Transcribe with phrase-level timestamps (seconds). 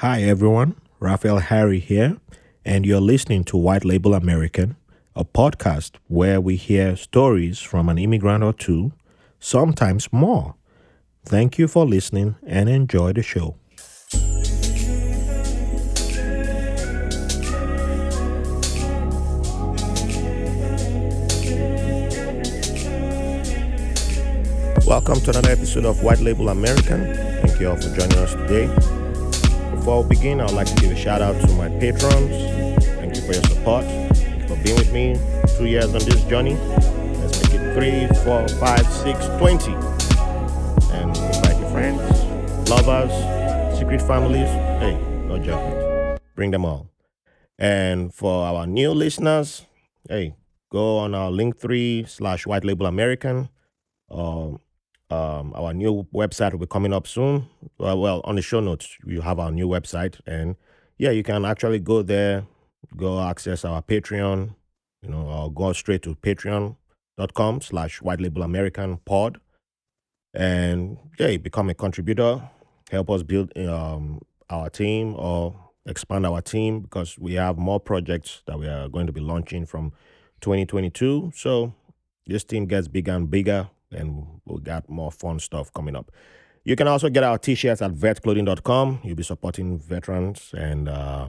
[0.00, 0.76] Hi, everyone.
[0.98, 2.16] Raphael Harry here,
[2.64, 4.76] and you're listening to White Label American,
[5.14, 8.92] a podcast where we hear stories from an immigrant or two,
[9.40, 10.54] sometimes more.
[11.26, 13.56] Thank you for listening and enjoy the show.
[24.86, 27.14] Welcome to another episode of White Label American.
[27.42, 28.99] Thank you all for joining us today.
[29.80, 32.84] Before we begin, I'd like to give a shout out to my patrons.
[33.00, 33.82] Thank you for your support.
[33.86, 35.16] Thank you for being with me
[35.56, 36.54] two years on this journey.
[37.16, 39.72] Let's make it three, four, five, six, twenty.
[40.92, 43.10] And invite your friends, lovers,
[43.78, 44.50] secret families.
[44.82, 46.20] Hey, no judgment.
[46.36, 46.90] Bring them all.
[47.58, 49.64] And for our new listeners,
[50.10, 50.34] hey,
[50.70, 53.48] go on our Linktree slash white label American.
[55.10, 57.48] Um, our new website will be coming up soon.
[57.78, 60.56] Well, well, on the show notes, you have our new website, and
[60.98, 62.46] yeah, you can actually go there,
[62.96, 64.54] go access our Patreon,
[65.02, 69.40] you know, or go straight to patreon.com slash white label American pod,
[70.32, 72.48] and yeah, become a contributor,
[72.90, 75.54] help us build um, our team or
[75.86, 79.66] expand our team because we have more projects that we are going to be launching
[79.66, 79.92] from
[80.40, 81.32] 2022.
[81.34, 81.74] So
[82.26, 86.10] this team gets bigger and bigger and we'll got more fun stuff coming up.
[86.64, 89.00] You can also get our t-shirts at vetclothing.com.
[89.02, 91.28] You'll be supporting veterans and uh,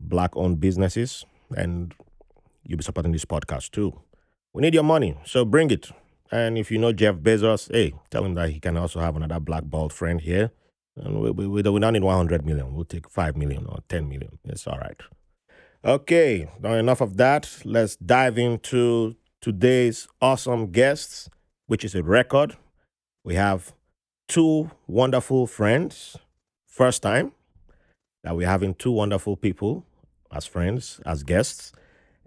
[0.00, 1.24] black-owned businesses,
[1.56, 1.94] and
[2.64, 4.00] you'll be supporting this podcast too.
[4.52, 5.90] We need your money, so bring it.
[6.32, 9.38] And if you know Jeff Bezos, hey, tell him that he can also have another
[9.38, 10.50] black bald friend here.
[10.96, 12.74] And we, we, we don't need 100 million.
[12.74, 14.38] We'll take 5 million or 10 million.
[14.44, 15.00] It's all right.
[15.84, 17.60] Okay, now enough of that.
[17.64, 21.28] Let's dive into today's awesome guests
[21.66, 22.56] which is a record.
[23.24, 23.72] We have
[24.28, 26.16] two wonderful friends.
[26.66, 27.32] First time
[28.22, 29.84] that we're having two wonderful people
[30.32, 31.72] as friends, as guests,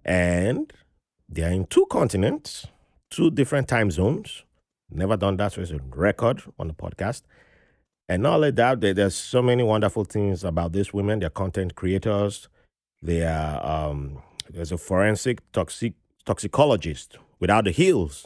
[0.05, 0.71] and
[1.27, 2.65] they're in two continents,
[3.09, 4.44] two different time zones.
[4.89, 7.23] Never done that, so it's a record on the podcast.
[8.07, 11.19] And not only that, there's so many wonderful things about these women.
[11.19, 12.49] They're content creators.
[13.03, 15.94] They are um, there's a forensic toxic
[16.25, 18.25] toxicologist without the heels.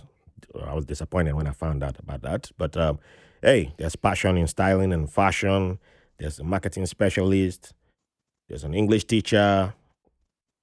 [0.62, 2.52] I was disappointed when I found out about that.
[2.58, 3.00] But um,
[3.42, 5.80] hey, there's passion in styling and fashion.
[6.18, 7.74] There's a marketing specialist.
[8.48, 9.74] There's an English teacher.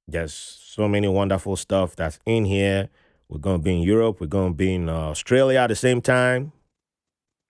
[0.06, 2.88] There's so many wonderful stuff that's in here.
[3.28, 4.20] We're going to be in Europe.
[4.20, 6.52] We're going to be in uh, Australia at the same time.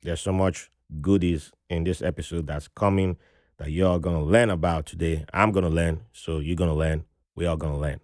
[0.03, 0.71] There's so much
[1.01, 3.17] goodies in this episode that's coming
[3.59, 5.25] that you're going to learn about today.
[5.33, 6.01] I'm going to learn.
[6.13, 7.05] So you're going to learn.
[7.35, 8.01] We're going to learn.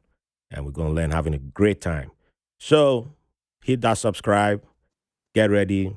[0.51, 2.11] And we're going to learn having a great time.
[2.59, 3.09] So
[3.67, 4.63] hit that subscribe,
[5.35, 5.97] get ready,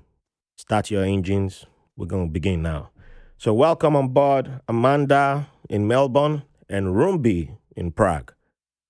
[0.58, 1.68] start your engines.
[1.96, 2.90] We're going to begin now.
[3.38, 8.34] So, welcome on board Amanda in Melbourne and Rumbi in Prague.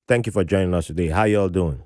[0.08, 1.08] Thank you for joining us today.
[1.08, 1.84] How you all doing?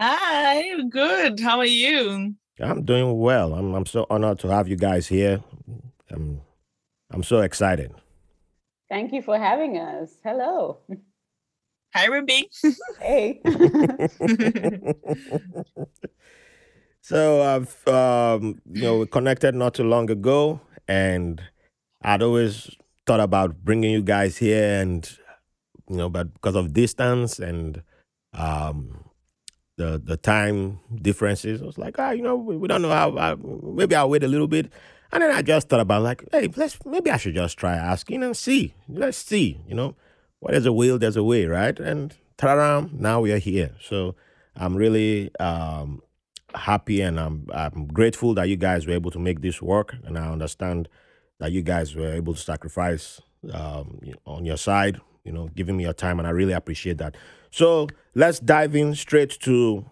[0.00, 1.38] Hi, good.
[1.38, 2.34] How are you?
[2.58, 3.54] I'm doing well.
[3.54, 5.40] I'm, I'm so honored to have you guys here.
[6.10, 6.40] I'm,
[7.12, 7.94] I'm so excited.
[8.88, 10.16] Thank you for having us.
[10.24, 10.78] Hello.
[11.94, 12.50] Hi, Ruby.
[13.00, 13.40] Hey.
[17.00, 21.40] so I've um, you know we connected not too long ago, and
[22.02, 22.70] I'd always
[23.06, 25.08] thought about bringing you guys here, and
[25.88, 27.82] you know, but because of distance and
[28.34, 29.04] um,
[29.76, 33.16] the the time differences, I was like, ah, you know, we, we don't know how.
[33.16, 34.70] how maybe I'll wait a little bit.
[35.12, 38.22] And then I just thought about like, hey, let's maybe I should just try asking
[38.24, 38.74] and see.
[38.88, 39.94] Let's see, you know.
[40.40, 41.78] Where there's a will, there's a way, right?
[41.78, 43.72] And ta-da, now we are here.
[43.80, 44.14] So
[44.54, 46.02] I'm really um,
[46.54, 49.94] happy and I'm, I'm grateful that you guys were able to make this work.
[50.04, 50.88] And I understand
[51.38, 53.20] that you guys were able to sacrifice
[53.52, 56.18] um, on your side, you know, giving me your time.
[56.18, 57.16] And I really appreciate that.
[57.50, 59.90] So let's dive in straight to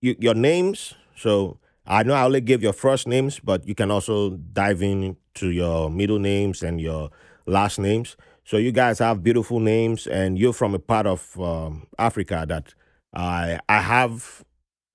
[0.00, 0.94] your names.
[1.16, 5.16] So I know I only gave your first names, but you can also dive in
[5.34, 7.10] to your middle names and your
[7.46, 8.16] last names.
[8.44, 12.74] So you guys have beautiful names, and you're from a part of um, Africa that
[13.14, 14.44] I I have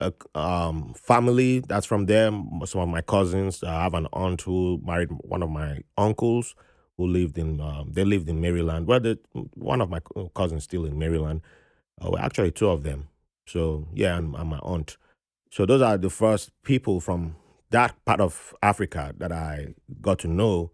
[0.00, 2.30] a um, family that's from there.
[2.64, 3.62] Some of my cousins.
[3.64, 6.54] I have an aunt who married one of my uncles
[6.96, 7.60] who lived in.
[7.60, 8.86] Um, they lived in Maryland.
[8.86, 9.18] Well, the,
[9.54, 10.00] one of my
[10.34, 11.40] cousins still in Maryland.
[12.00, 13.08] Uh, well, actually, two of them.
[13.46, 14.96] So yeah, and, and my aunt.
[15.50, 17.34] So those are the first people from
[17.70, 20.70] that part of Africa that I got to know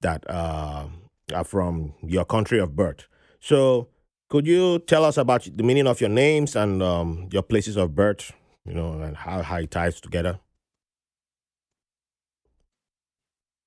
[0.00, 0.86] that uh,
[1.32, 3.06] are from your country of birth.
[3.40, 3.88] So
[4.28, 7.94] could you tell us about the meaning of your names and um, your places of
[7.94, 8.32] birth?
[8.66, 10.40] You know, and how, how it ties together.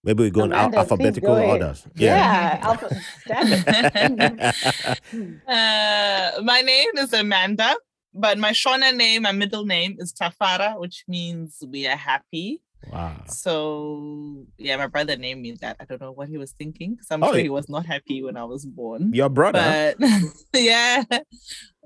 [0.04, 1.62] Maybe we go in al- Amanda, please alphabetical go ahead.
[1.62, 1.88] orders.
[1.96, 2.16] Yeah.
[2.16, 4.42] Yeah, alpha, standard.
[5.48, 7.76] Uh, my name is Amanda,
[8.14, 12.62] but my Shona name, my middle name is Tafara, which means we are happy.
[12.92, 13.24] Wow.
[13.28, 15.78] So yeah, my brother named me that.
[15.80, 18.24] I don't know what he was thinking because I'm Oh, sure he was not happy
[18.24, 19.12] when I was born.
[19.14, 19.96] Your brother.
[20.00, 20.10] But
[20.54, 21.04] yeah,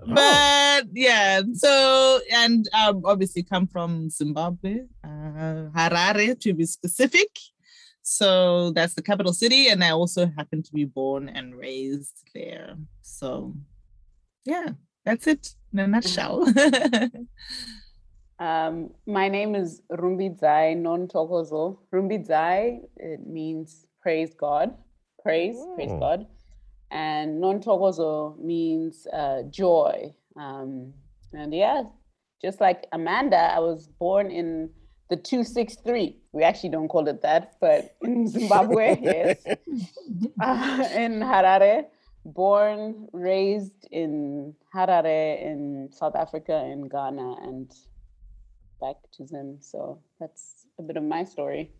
[0.03, 0.07] Oh.
[0.07, 1.41] but yeah.
[1.53, 7.29] So and um, obviously come from Zimbabwe, uh, Harare to be specific.
[8.03, 12.75] So that's the capital city, and I also happen to be born and raised there.
[13.03, 13.55] So
[14.43, 14.69] yeah,
[15.05, 16.45] that's it in a nutshell.
[18.41, 21.77] Um, my name is Rumbidzai Nonthokozo.
[21.93, 24.73] Rumbidzai, it means praise God,
[25.21, 25.91] praise, praise.
[25.99, 26.25] God.
[26.89, 30.15] And Nonthokozo means uh, joy.
[30.35, 30.91] Um,
[31.33, 31.83] and yeah,
[32.41, 34.71] just like Amanda, I was born in
[35.11, 36.17] the 263.
[36.31, 39.37] We actually don't call it that, but in Zimbabwe, yes.
[40.41, 41.85] Uh, in Harare,
[42.25, 47.71] born, raised in Harare in South Africa, in Ghana, and
[48.81, 49.57] back to them.
[49.61, 51.71] So that's a bit of my story.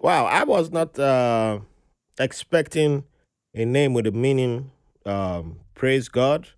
[0.00, 1.60] Wow, I was not uh,
[2.18, 3.04] expecting
[3.54, 4.70] a name with a meaning
[5.04, 6.48] um, praise God,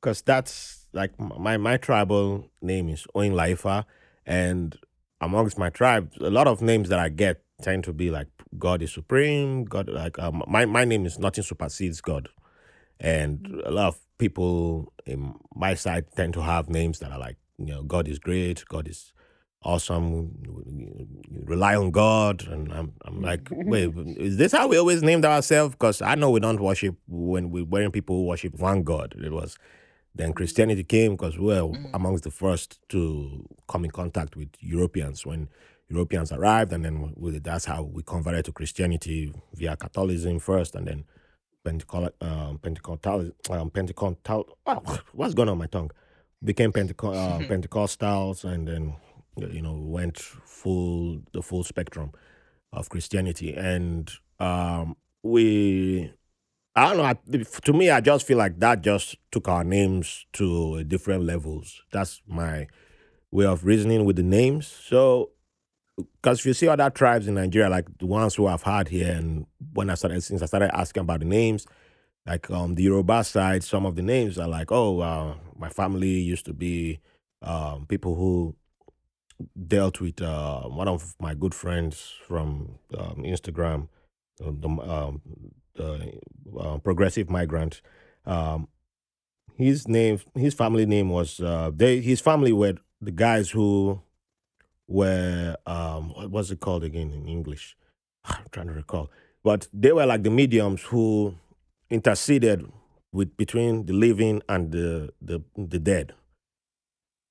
[0.00, 3.84] because that's like my my tribal name is Oin Laifa,
[4.24, 4.78] and
[5.20, 8.28] amongst my tribe, a lot of names that I get tend to be like
[8.58, 9.64] God is supreme.
[9.64, 12.28] God, like um, my my name is nothing supersedes God,
[13.00, 17.36] and a lot of people in my side tend to have names that are like
[17.58, 19.12] you know God is great, God is
[19.62, 20.32] awesome,
[20.66, 21.06] you
[21.44, 25.74] rely on God, and I'm I'm like, wait, is this how we always named ourselves?
[25.74, 29.14] Because I know we don't worship when we weren't people who worship one God.
[29.18, 29.58] It was
[30.14, 35.24] then Christianity came because we were amongst the first to come in contact with Europeans
[35.26, 35.48] when
[35.88, 40.86] Europeans arrived, and then we, that's how we converted to Christianity via Catholicism first, and
[40.86, 41.04] then
[41.64, 44.58] Pentecostal, um, Pentecostal, um, Pentecostal.
[44.66, 45.90] Oh, what's going on my tongue?
[46.42, 48.94] Became Penteco- uh, Pentecostals, and then
[49.36, 52.12] you know went full the full spectrum
[52.72, 56.12] of Christianity, and um, we.
[56.76, 57.42] I don't know.
[57.64, 61.82] To me, I just feel like that just took our names to different levels.
[61.90, 62.68] That's my
[63.32, 64.66] way of reasoning with the names.
[64.66, 65.30] So,
[65.96, 69.12] because if you see other tribes in Nigeria, like the ones who I've had here,
[69.12, 71.66] and when I started, since I started asking about the names,
[72.26, 76.08] like um the Yoruba side, some of the names are like, oh, uh, my family
[76.20, 77.00] used to be
[77.42, 78.54] um, people who
[79.66, 83.88] dealt with uh, one of my good friends from um, Instagram,
[84.44, 85.22] uh, the um,
[85.74, 86.18] the
[86.58, 87.80] uh, progressive migrant.
[88.26, 88.68] Um,
[89.56, 92.00] his name, his family name was uh, they.
[92.00, 94.00] His family were the guys who
[94.86, 97.76] were um, what was it called again in English?
[98.24, 99.10] I'm trying to recall,
[99.42, 101.34] but they were like the mediums who
[101.90, 102.70] interceded
[103.12, 106.14] with between the living and the the, the dead,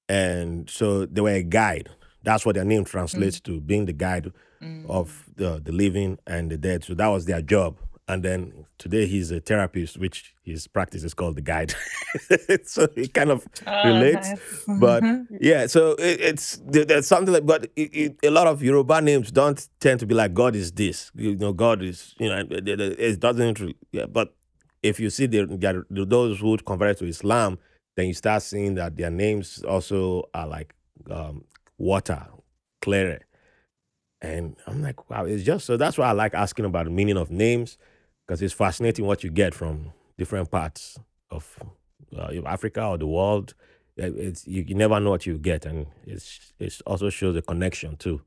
[0.09, 1.89] and so they were a guide.
[2.23, 4.89] That's what their name translates to, being the guide Mm.
[4.89, 6.83] of the, the living and the dead.
[6.83, 7.77] So that was their job.
[8.07, 11.75] And then today he's a therapist, which his practice is called the guide.
[12.63, 14.29] so it kind of Oh, relates.
[14.29, 14.63] nice.
[14.79, 15.03] But
[15.39, 19.29] yeah, so it, it's there's something like, but it, it, a lot of Yoruba names
[19.29, 23.19] don't tend to be like God is this, you know, God is, you know, it,
[23.19, 23.61] doesn't.
[23.91, 24.33] Yeah, but
[24.87, 25.45] if you see the,
[25.89, 27.57] the those who convert to Islam,
[27.95, 30.73] then you start seeing that their names also are like
[31.09, 31.43] um,
[31.77, 32.25] water,
[32.81, 33.19] clear.
[34.21, 37.17] And I'm like, wow, it's just so that's why I like asking about the meaning
[37.17, 37.77] of names
[38.25, 40.97] because it's fascinating what you get from different parts
[41.29, 41.57] of
[42.17, 43.53] uh, Africa or the world.
[43.99, 47.41] Uh, It's you, you never know what you get, and it's it also shows a
[47.41, 48.21] connection to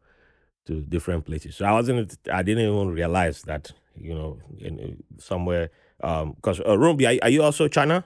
[0.66, 1.56] to different places.
[1.56, 7.06] So I wasn't, I didn't even realize that you know in, somewhere because uh, Rumbi,
[7.06, 8.04] are, are you also China?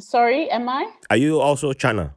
[0.00, 0.90] Sorry, am I?
[1.10, 2.14] Are you also China?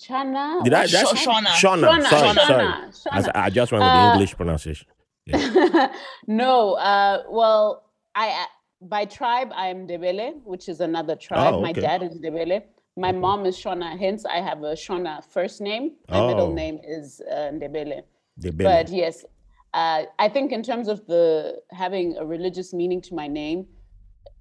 [0.00, 0.64] Chana?
[0.64, 0.86] Did I?
[0.86, 1.46] Sh- That's Shona.
[1.46, 1.88] Shona.
[1.90, 2.64] Shona, Sorry, Shona, sorry.
[2.64, 3.12] Shona.
[3.12, 4.86] I, s- I just went with the Uh, English pronunciation.
[6.26, 7.84] no, uh, well,
[8.14, 8.44] I uh,
[8.82, 11.60] by tribe I'm Ndebele, which is another tribe.
[11.60, 11.82] My okay.
[11.82, 12.62] dad is Ndebele.
[12.96, 13.18] My Okay.
[13.18, 15.92] mom is Shona, hence I have a Shona first name.
[16.08, 16.52] My middle Oh.
[16.54, 18.02] name is uh, Ndebele.
[18.38, 19.24] The But yes,
[19.74, 23.66] uh, I think in terms of the having a religious meaning to my name,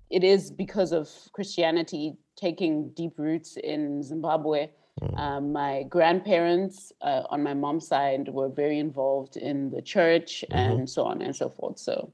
[0.09, 4.69] it is because of Christianity taking deep roots in Zimbabwe.
[5.01, 5.19] Mm.
[5.19, 10.57] Um, my grandparents uh, on my mom's side were very involved in the church Mhm.
[10.57, 11.77] and so on and so forth.
[11.79, 12.11] So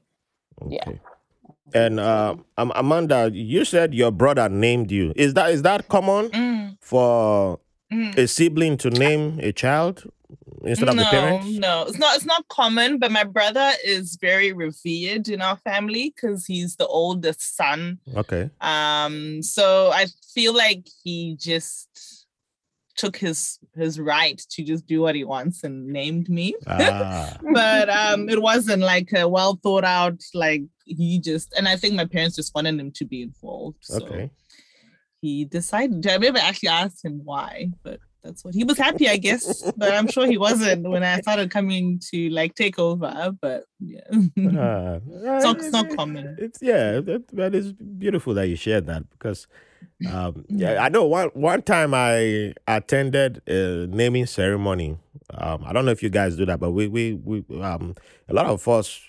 [0.68, 0.84] yeah.
[1.74, 5.12] And uh, Amanda, you said your brother named you.
[5.16, 7.58] Is that is that common Mm, for
[7.92, 8.16] mm.
[8.16, 10.04] a sibling to name a child?
[10.64, 11.46] Instead of no, the parents?
[11.48, 12.16] No, it's not.
[12.16, 12.98] It's not common.
[12.98, 17.98] But my brother is very revered in our family because he's the oldest son.
[18.14, 18.50] Okay.
[18.60, 22.26] Um, so I feel like he just
[22.96, 26.54] took his his right to just do what he wants and named me.
[26.66, 30.20] Ah, but um, it wasn't like a well thought out.
[30.34, 33.78] Like he just, and I think my parents just wanted him to be involved.
[33.82, 34.30] So okay.
[35.20, 36.06] He decided.
[36.06, 39.70] I never actually asked him why, but that's what he was happy, I guess.
[39.76, 43.34] but I'm sure he wasn't when I started coming to like take over.
[43.40, 46.36] But yeah, Ah, it's, not, it's not common.
[46.38, 49.46] It's yeah, that, that is beautiful that you shared that because
[50.10, 54.98] um, yeah, I know one one time I attended a naming ceremony.
[55.32, 57.94] Um, I don't know if you guys do that, but we we we um
[58.28, 59.00] a lot of us,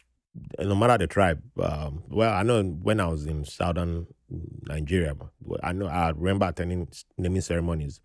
[0.60, 1.42] no matter the tribe.
[1.62, 5.16] Um, well, I know when I was in southern Nigeria,
[5.64, 8.02] I know I remember attending naming ceremonies,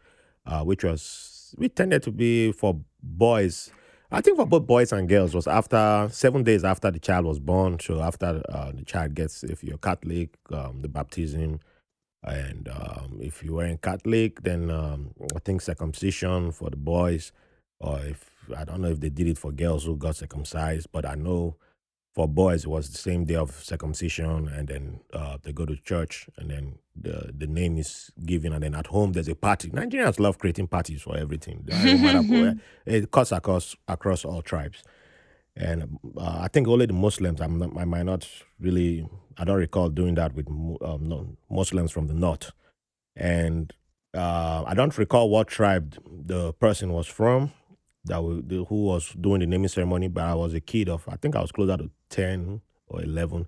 [0.46, 3.70] uh, which was we tended to be for boys.
[4.10, 7.38] I think for both boys and girls was after seven days after the child was
[7.38, 7.78] born.
[7.80, 11.60] So after uh, the child gets, if you're Catholic, um, the baptism,
[12.22, 17.32] and um, if you weren't Catholic, then um, I think circumcision for the boys,
[17.80, 21.06] or if I don't know if they did it for girls who got circumcised, but
[21.06, 21.56] I know
[22.14, 25.76] for boys it was the same day of circumcision, and then uh, they go to
[25.76, 29.70] church, and then the the name is given, and then at home there's a party.
[29.70, 31.64] Nigerians love creating parties for everything.
[31.66, 34.82] It doesn't matter where- it cuts across across all tribes
[35.56, 37.40] and uh, I think only the Muslims.
[37.40, 38.26] I'm not, I might not
[38.58, 39.06] really.
[39.38, 42.50] I don't recall doing that with um, no, Muslims from the north,
[43.16, 43.72] and
[44.14, 47.52] uh, I don't recall what tribe the person was from
[48.04, 50.08] that we, the, who was doing the naming ceremony.
[50.08, 53.46] But I was a kid of I think I was closer to ten or eleven,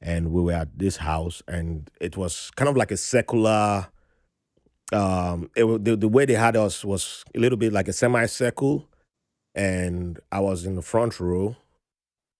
[0.00, 3.88] and we were at this house, and it was kind of like a secular.
[4.92, 8.88] Um, it, the the way they had us was a little bit like a semicircle
[9.56, 11.56] and I was in the front row,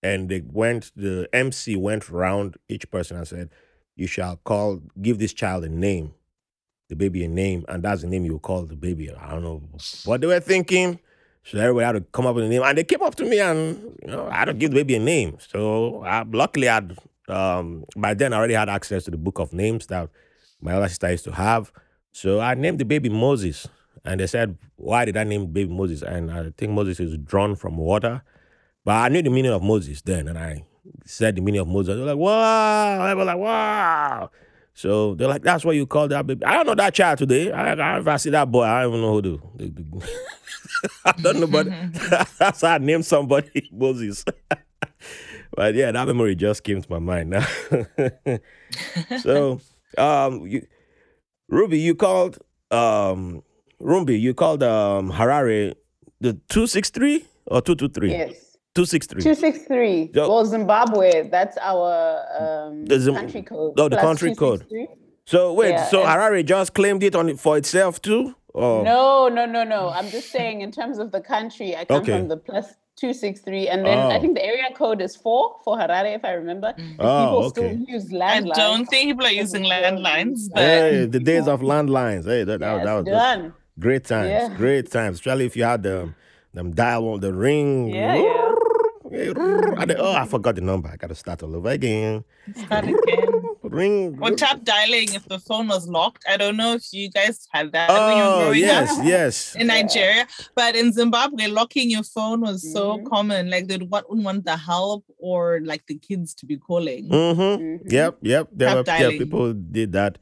[0.03, 0.93] and they went.
[0.95, 3.51] The MC went around each person and said,
[3.97, 6.13] "You shall call, give this child a name,
[6.91, 9.63] the baby a name, and that's the name you call the baby." I don't know
[10.05, 11.01] what they were thinking.
[11.49, 13.41] So everybody had to come up with a name, and they came up to me,
[13.41, 15.39] and you know, I had to give the baby a name.
[15.39, 16.97] So I, luckily, I'd
[17.29, 20.09] um, by then I already had access to the book of names that
[20.61, 21.73] my other sister used to have.
[22.13, 23.69] So I named the baby Moses.
[24.05, 26.03] And they said, Why did I name baby Moses?
[26.03, 28.23] And I think Moses is drawn from water.
[28.85, 30.29] But I knew the meaning of Moses then.
[30.29, 30.65] And I
[31.05, 31.97] said the meaning of Moses.
[31.97, 33.01] They're like, Wow.
[33.01, 34.31] I was like, Wow.
[34.79, 36.45] So they're like, That's what you call that baby.
[36.45, 37.51] I don't know that child today.
[37.51, 40.09] I, I, if I see that boy, I don't even know who the-
[41.07, 41.67] I don't know, but
[42.39, 44.23] that's how I named somebody Moses.
[45.57, 47.47] but yeah, that memory just came to my mind now.
[49.23, 49.61] so,
[49.97, 50.67] um, you,
[51.49, 52.39] Ruby, you called
[52.71, 53.43] um
[53.81, 55.75] Rumbi, you called um Harare
[56.21, 58.11] the two six three or two two three?
[58.11, 58.46] Yes.
[58.77, 59.23] Two six three.
[59.23, 60.11] 263.
[60.15, 61.91] Yo- Well, Zimbabwe, that's our
[62.39, 63.73] um, The Zim- country code.
[63.79, 64.67] oh, the plus country code.
[65.25, 68.35] So wait, Yeah, so and- Harare just claimed it on for itself too?
[68.55, 69.89] Or No, no, no, no.
[69.89, 72.13] I'm just saying, in terms of the country, I come Okay.
[72.19, 72.67] from the plus
[72.97, 73.69] 263.
[73.69, 74.21] And then I Oh.
[74.21, 76.73] think the area code is four for Harare, if I remember.
[76.79, 76.97] Mm.
[76.99, 77.49] But Oh, people okay.
[77.77, 78.59] still use landlines.
[78.59, 82.25] I don't think people are using landlines, but Hey, the days of landlines.
[82.25, 83.53] Hey, that, that, Yeah, that was done.
[83.79, 84.29] great times.
[84.31, 84.49] Yeah.
[84.57, 85.15] Great times.
[85.17, 85.97] Especially if you had the
[86.55, 87.91] them dial on the ring.
[87.91, 88.53] Yeah, yeah.
[89.21, 90.89] And then- oh, I forgot the number.
[90.89, 92.25] I gotta start all over again.
[92.65, 93.29] start again.
[93.63, 94.19] Ring.
[94.21, 96.25] Or tap dialing if the phone was locked.
[96.29, 99.05] I don't know if you guys had that when you were Oh growing yes, up
[99.05, 99.57] yes.
[99.59, 103.07] in Nigeria, but in Zimbabwe, locking your phone was so Mhm.
[103.09, 103.51] common.
[103.51, 107.09] Like they wouldn't want the help or like the kids to be calling.
[107.09, 107.43] Mm-hmm.
[107.43, 107.93] Mhm.
[107.93, 108.49] Yep, yep.
[108.53, 109.19] There Tap were yeah, dialing.
[109.19, 110.19] people did that.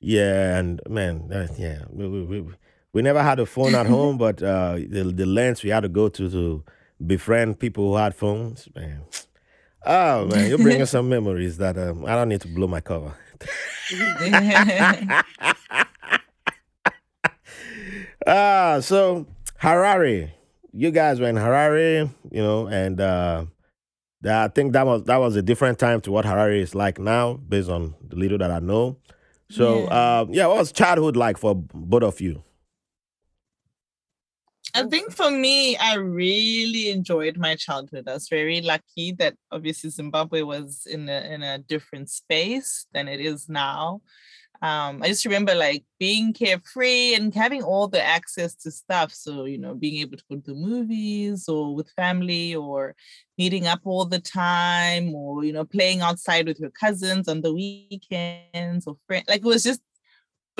[0.00, 2.44] Yeah, and man, uh, yeah, we, we, we,
[2.92, 5.88] we never had a phone at home, but uh, the the lengths we had to
[5.88, 6.64] go to to
[7.04, 9.02] befriend people who had phones, man.
[9.86, 13.14] Oh man, you're bringing some memories that um, I don't need to blow my cover.
[18.26, 19.26] Ah, so
[19.62, 20.30] Harare,
[20.72, 23.44] you guys were in Harare, you know, and uh,
[24.22, 26.98] that, I think that was that was a different time to what Harare is like
[26.98, 28.98] now, based on the little that I know.
[29.50, 29.86] So, Yeah.
[29.86, 32.42] uh, yeah, what was childhood like for both of you?
[34.74, 38.08] I think for me, I really enjoyed my childhood.
[38.08, 43.08] I was very lucky that obviously Zimbabwe was in a in a different space than
[43.08, 44.02] it is now.
[44.60, 49.12] Um, I just remember like being carefree and having all the access to stuff.
[49.12, 52.96] So, you know, being able to go to the movies or with family or
[53.36, 57.54] meeting up all the time or, you know, playing outside with your cousins on the
[57.54, 59.26] weekends or friends.
[59.28, 59.80] Like it was just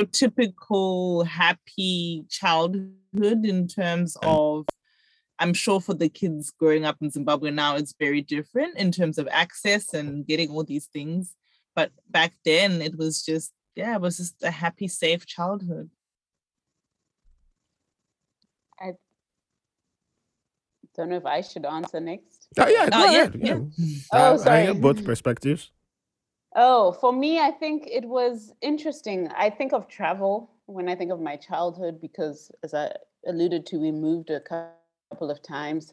[0.07, 2.93] typical happy childhood
[3.45, 4.67] in terms of
[5.41, 9.19] I'm sure for the kids growing up in Zimbabwe now, it's very different in terms
[9.19, 11.35] of access and getting all these things.
[11.77, 15.91] But back then, it was just, yeah, it was just a happy, safe childhood.
[18.81, 18.95] I
[20.97, 22.49] don't know if I should answer next.
[22.59, 23.41] Oh, yeah, Oh, go yeah, ahead.
[23.41, 23.61] yeah.
[24.13, 24.73] Oh, I- I sorry.
[24.75, 25.71] both perspectives.
[26.55, 29.29] Oh, for me, I think it was interesting.
[29.37, 32.93] I think of travel when I think of my childhood because, as I
[33.27, 35.93] alluded to, we moved a couple of times.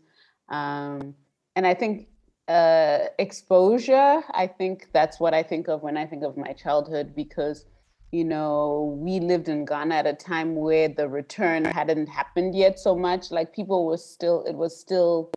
[0.50, 1.16] Um,
[1.56, 2.08] and I think
[2.48, 7.16] uh, exposure, I think that's what I think of when I think of my childhood
[7.16, 7.66] because,
[8.12, 12.80] you know, we lived in Ghana at a time where the return hadn't happened yet
[12.80, 13.32] so much.
[13.32, 15.32] Like people were still, it was still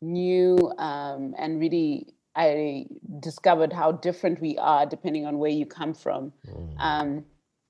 [0.00, 2.86] new um, and really I
[3.18, 6.32] discovered how different we are depending on where you come from.
[6.78, 7.24] Um,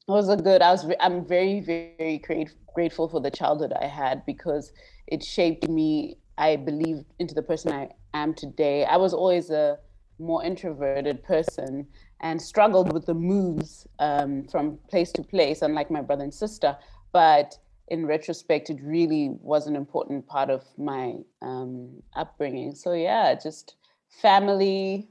[0.06, 0.60] it was a good.
[0.60, 0.87] I was.
[1.00, 4.72] I'm very, very great, grateful for the childhood I had because
[5.06, 6.18] it shaped me.
[6.37, 8.84] I believe into the person I am today.
[8.84, 9.78] I was always a
[10.18, 11.87] more introverted person
[12.20, 16.76] and struggled with the moves um, from place to place, unlike my brother and sister.
[17.12, 17.56] But
[17.88, 22.75] in retrospect, it really was an important part of my um, upbringing.
[22.75, 23.76] So yeah, just
[24.09, 25.09] family,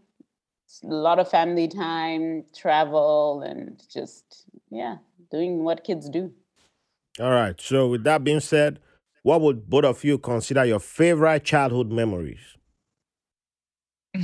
[0.83, 4.97] a lot of family time, travel, and just yeah,
[5.31, 6.31] doing what kids do.
[7.19, 7.59] All right.
[7.59, 8.79] So, with that being said,
[9.23, 12.39] what would both of you consider your favorite childhood memories?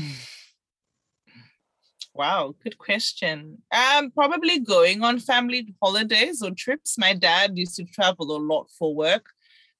[2.15, 3.58] Wow, good question.
[3.72, 6.96] Um, probably going on family holidays or trips.
[6.96, 9.25] My dad used to travel a lot for work,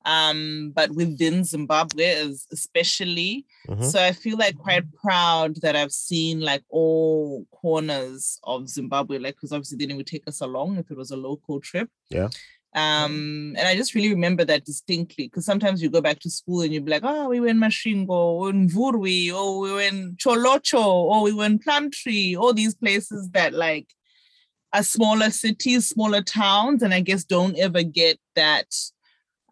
[0.06, 3.46] um, but within Zimbabwe, as especially.
[3.68, 3.84] Mhm.
[3.92, 9.36] So I feel like quite proud that I've seen like all corners of Zimbabwe, like
[9.36, 11.90] because obviously they didn't take us along if it was a local trip.
[12.10, 12.30] Yeah.
[12.76, 16.62] Um, and I just really remember that distinctly because sometimes you go back to school
[16.62, 19.82] and you'd be like, oh, we were in Masvingo, or in Mvurwi, or we were
[19.82, 23.88] in Tsholotsho, or we were in Plumtree, all these places that like
[24.74, 28.66] are smaller cities, smaller towns, and I guess don't ever get that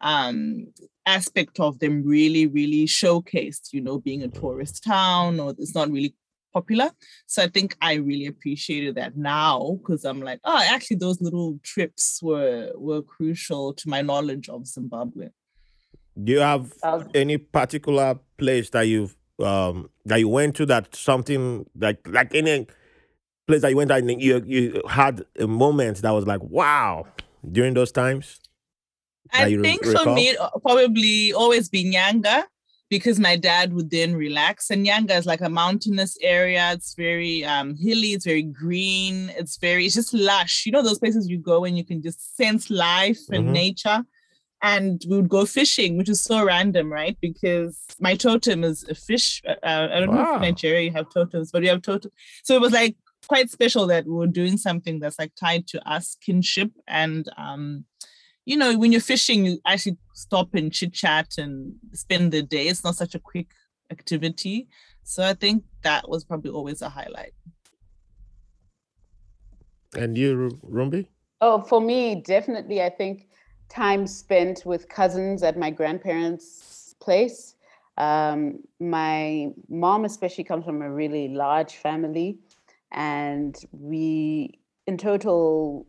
[0.01, 0.67] um
[1.05, 5.89] aspect of them really, really showcased, you know, being a tourist town or it's not
[5.89, 6.15] really
[6.53, 6.91] popular.
[7.27, 11.59] So I think I really appreciated that now because I'm like, oh, actually those little
[11.63, 15.29] trips were were crucial to my knowledge of Zimbabwe.
[16.21, 16.73] Do you have
[17.13, 22.67] any particular place that you've um that you went to that something like like any
[23.47, 27.07] place that you went that you you had a moment that was like wow
[27.49, 28.39] during those times?
[29.33, 32.43] I think for me, probably always be Nyanga
[32.89, 34.69] because my dad would then relax.
[34.69, 36.71] And Nyanga is like a mountainous area.
[36.73, 38.13] It's very um, hilly.
[38.13, 39.29] It's very green.
[39.37, 40.65] It's very, it's just lush.
[40.65, 43.51] You know, those places you go and you can just sense life and Mhm.
[43.53, 44.03] nature.
[44.63, 47.17] And we would go fishing, which is so random, right?
[47.19, 49.41] Because my totem is a fish.
[49.47, 52.11] Uh, I don't know if in Nigeria you have totems, but we have totem.
[52.43, 52.95] So it was like
[53.27, 57.85] quite special that we were doing something that's like tied to us, kinship, and um,
[58.45, 62.67] you know, when you're fishing, you actually stop and chit chat and spend the day.
[62.67, 63.47] It's not such a quick
[63.91, 64.67] activity.
[65.03, 67.33] So I think that was probably always a highlight.
[69.95, 71.07] And you, Ru- Rumbi?
[71.41, 73.27] Oh, for me, definitely, I think
[73.67, 77.55] time spent with cousins at my grandparents' place.
[77.97, 82.39] Um, my mom, especially, comes from a really large family,
[82.91, 85.87] and we, in total,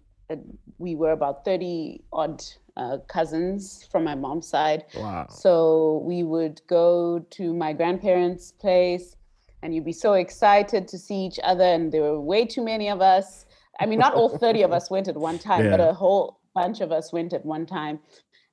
[0.78, 2.42] we were about 30 odd
[2.76, 4.84] uh, cousins from my mom's side.
[4.96, 5.26] Wow.
[5.30, 9.16] So we would go to my grandparents' place,
[9.62, 11.64] and you'd be so excited to see each other.
[11.64, 13.46] And there were way too many of us.
[13.80, 16.80] I mean, not all 30 of us went at one time, but a whole bunch
[16.80, 18.00] of us went at one time.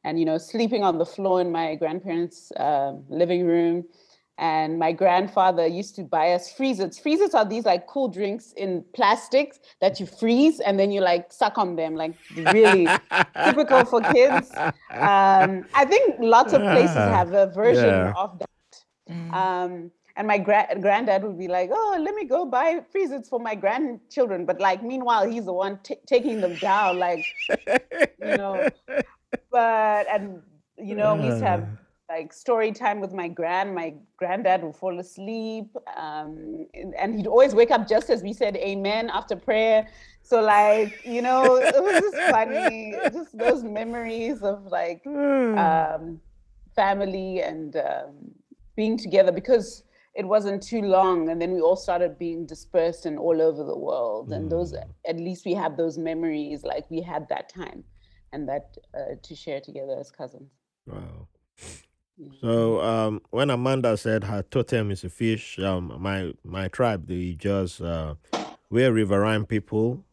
[0.04, 3.86] And, you know, sleeping on the floor in my grandparents' uh, living room.
[4.40, 6.98] And my grandfather used to buy us freezers.
[6.98, 11.34] Freezers are these like cool drinks in plastics that you freeze and then you like
[11.34, 12.88] suck on them, like really
[13.46, 14.50] typical for kids.
[14.56, 18.14] Um, I think lots of places Ah, have a version yeah.
[18.16, 18.50] of that.
[19.12, 19.34] Mm.
[19.34, 23.40] Um, and my gra- granddad would be like, "Oh, let me go buy freezers for
[23.40, 28.70] my grandchildren," but like meanwhile, he's the one t- taking them down, like you know.
[29.52, 30.42] But and
[30.78, 31.68] you know, we used to have
[32.10, 33.76] like story time with my grand.
[33.76, 38.34] My granddad would fall asleep, um, and, and he'd always wake up just as we
[38.34, 39.88] said "Amen" after prayer.
[40.24, 46.20] So like you know, it was just funny, just those memories of like um,
[46.76, 48.32] family and um,
[48.76, 49.84] being together because
[50.16, 53.78] it wasn't too long and then we all started being dispersed and all over the
[53.78, 54.74] world and those
[55.08, 57.84] at least we have those memories like we had that time
[58.34, 60.50] and that uh, to share together as cousins
[60.88, 61.28] Wow.
[62.42, 67.36] So um, when Amanda said her totem is a fish, um, my my tribe, the
[67.36, 68.16] just uh,
[68.70, 70.04] we're riverine people,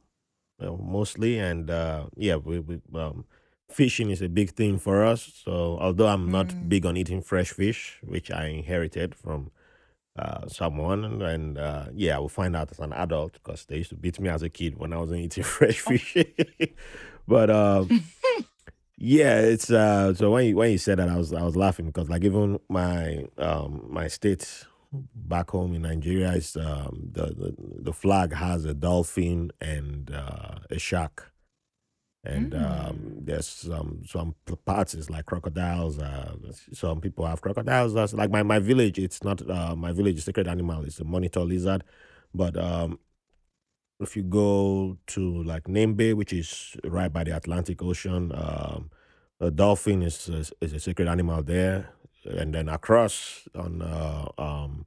[0.61, 3.25] uh, mostly, and uh, yeah, we, we um,
[3.71, 5.43] fishing is a big thing for us.
[5.45, 6.69] So although I'm not Mm.
[6.69, 9.51] big on eating fresh fish, which I inherited from
[10.19, 13.91] uh, someone, and, uh, yeah, I will find out as an adult because they used
[13.91, 16.17] to beat me as a kid when I wasn't eating fresh fish.
[17.29, 17.91] but um,
[18.97, 21.87] yeah, it's uh so when you when you said that I was I was laughing
[21.87, 24.65] because like even my um my state
[25.15, 30.57] back home in Nigeria is um the the, the flag has a dolphin and uh,
[30.71, 31.33] a shark.
[32.25, 33.27] And um, Mm.
[33.27, 35.99] there's some some p- parts is like crocodiles.
[36.01, 36.35] Uh,
[36.73, 37.95] some people have crocodiles.
[37.95, 38.99] That's like my, my village.
[38.99, 40.23] It's not uh, my village.
[40.25, 40.83] Sacred animal.
[40.85, 41.85] It's a monitor lizard,
[42.35, 42.99] but um,
[44.01, 48.91] if you go to like Nembe, which is right by the Atlantic Ocean, um,
[49.41, 51.91] a dolphin is a, is a sacred animal there,
[52.25, 54.87] and then across on uh, um,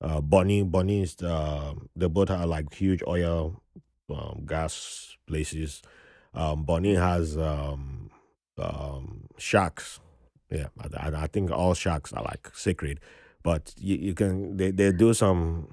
[0.00, 3.62] uh, Bonny, Bonny is the they both are like huge oil,
[4.10, 5.82] um, gas places.
[6.34, 8.10] Um, Bonny has um,
[8.58, 10.00] um, sharks.
[10.50, 13.00] Yeah, I, I- I think all sharks are like sacred,
[13.42, 15.66] but you, you can they, they do some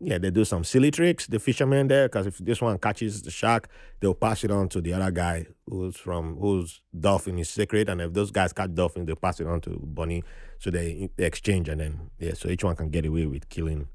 [0.00, 3.30] yeah they do some silly tricks the fishermen there because if this one catches the
[3.30, 3.68] shark
[4.00, 8.00] they'll pass it on to the other guy who's from whose dolphin is sacred and
[8.00, 10.22] if those guys catch dolphin they'll pass it on to Bonny
[10.58, 13.86] so they, they exchange and then yeah so each one can get away with killing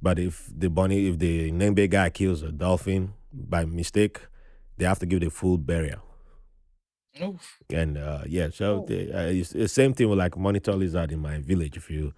[0.00, 4.20] but if the Bonny if the Nembe guy kills a dolphin by mistake
[4.78, 6.02] they have to give the full burial
[7.22, 7.58] Oof.
[7.70, 8.86] and uh, yeah, so Oh.
[8.86, 11.76] the, uh, same thing with like monitor lizard in my village.
[11.78, 12.12] If you,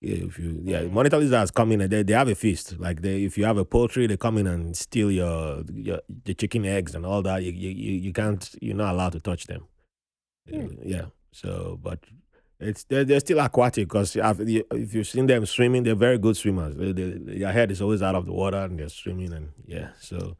[0.00, 0.92] yeah, if you, yeah, Mm.
[0.92, 2.78] monitor lizards come in and they, they have a feast.
[2.78, 6.34] Like they, if you have a poultry, they come in and steal your, your the
[6.34, 7.42] chicken eggs and all that.
[7.42, 9.66] You, you, you can't, you're not allowed to touch them.
[10.48, 10.60] Hmm.
[10.60, 11.04] Uh, Yeah.
[11.32, 12.00] So, but
[12.58, 16.74] it's they're, they're still aquatic because if you've seen them swimming, they're very good swimmers.
[16.76, 19.90] They, they, their head is always out of the water and they're swimming and yeah.
[20.00, 20.36] So.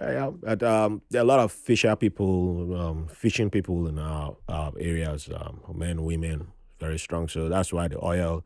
[0.00, 3.98] Uh, yeah, but um, there are a lot of fisher people, um, fishing people in
[3.98, 6.46] our, our areas, um, men, women,
[6.78, 7.28] very strong.
[7.28, 8.42] So that's why the oil,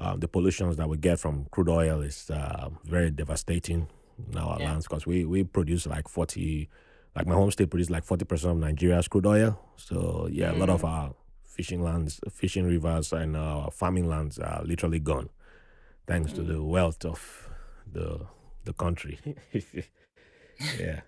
[0.00, 3.86] um, the pollutions that we get from crude oil is uh, very devastating
[4.32, 4.66] in our Yeah.
[4.70, 6.68] lands because we, we produce like 40,
[7.16, 9.58] like my home state produces like 40% of Nigeria's crude oil.
[9.76, 14.62] So yeah, a lot of our fishing lands, fishing rivers and our farming lands are
[14.64, 15.28] literally gone
[16.06, 17.48] thanks to the wealth of
[17.92, 18.26] the,
[18.64, 19.18] the country.
[20.78, 21.00] yeah.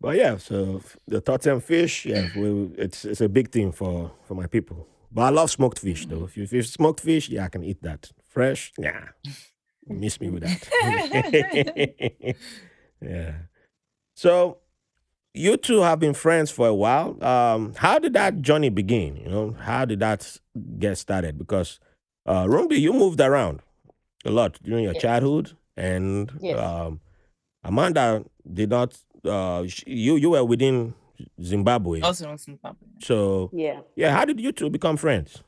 [0.00, 4.34] But yeah, so the totem fish, yeah, we, it's it's a big thing for for
[4.34, 4.86] my people.
[5.12, 6.24] But I love smoked fish though.
[6.24, 8.10] If you if you smoked fish, yeah, I can eat that.
[8.28, 9.08] Fresh, yeah,
[9.88, 10.68] miss me with that.
[13.02, 13.32] yeah.
[14.14, 14.58] So
[15.34, 17.22] you two have been friends for a while.
[17.24, 19.16] Um, how did that journey begin?
[19.16, 20.38] You know, how did that
[20.78, 21.38] get started?
[21.38, 21.80] Because
[22.26, 23.60] uh, Rumbi, you moved around
[24.24, 25.02] a lot during your Yes.
[25.02, 26.58] childhood, and Yes.
[26.58, 27.00] um,
[27.64, 28.96] Amanda did not.
[29.24, 30.94] Uh, you you were within
[31.42, 32.86] Zimbabwe, Also in Zimbabwe.
[33.02, 33.80] so Yeah.
[33.96, 34.12] yeah.
[34.16, 35.42] How did you two become friends?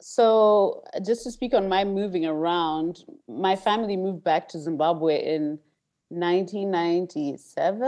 [0.00, 5.34] So uh, just to speak on my moving around, my family moved back to Zimbabwe
[5.34, 5.58] in
[6.10, 7.82] 1997,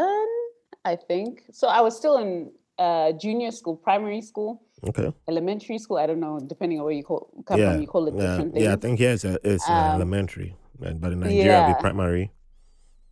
[0.85, 1.43] I think.
[1.53, 5.13] So I was still in uh, junior school, primary school, Okay.
[5.29, 5.97] elementary school.
[5.99, 7.73] I don't know, depending on where you call, come Yeah.
[7.73, 8.65] from, you call it Yeah, different things.
[8.65, 8.73] yeah.
[8.73, 11.73] I think here it's, a, it's uh, Um, elementary, but but in Nigeria, it'd be
[11.73, 11.81] yeah.
[11.81, 12.31] primary.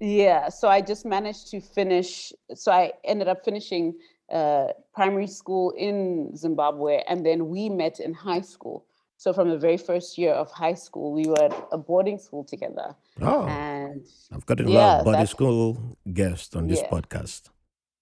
[0.04, 2.32] Yeah, so I just managed to finish.
[2.54, 3.94] So I ended up finishing
[4.32, 8.84] uh, primary school in Zimbabwe, and then we met in high school.
[9.16, 12.42] So from the very first year of high school, we were at a boarding school
[12.42, 14.02] together, Oh, and
[14.34, 16.90] I've got a lot yeah, of body that's- school guests on this Yeah.
[16.90, 17.42] podcast.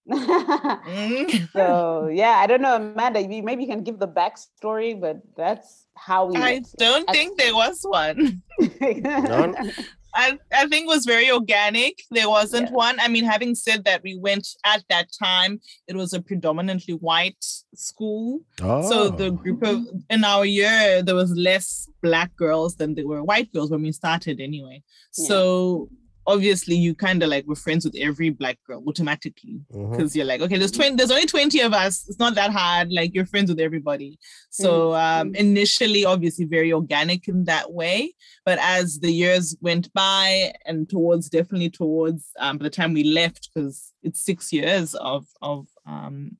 [1.53, 3.21] So yeah, I don't know, Amanda.
[3.29, 6.37] Maybe you can give the backstory, but that's how we.
[6.37, 6.75] I met.
[6.79, 8.43] don't I- think there was one.
[8.81, 9.55] None?
[10.15, 12.03] I, I think it was very organic.
[12.11, 12.75] There wasn't Yeah.
[12.75, 13.01] one.
[13.01, 17.45] I mean, having said that, we went at that time, it was a predominantly white
[17.75, 18.41] school.
[18.61, 19.31] Oh, So the oh.
[19.33, 23.71] group of in our year, there was less black girls than there were white girls
[23.71, 24.83] when we started anyway.
[25.17, 25.29] Yeah.
[25.29, 25.89] So
[26.27, 30.41] obviously you kind of like were friends with every black girl automatically because you're like,
[30.41, 32.05] okay, there's 20, there's only 20 of us.
[32.09, 32.93] It's not that hard.
[32.93, 34.19] Like you're friends with everybody.
[34.51, 38.15] So um, initially, obviously, very organic in that way.
[38.45, 43.05] But as the years went by, and towards definitely towards um, by the time we
[43.05, 46.37] left, because it's six years of of um,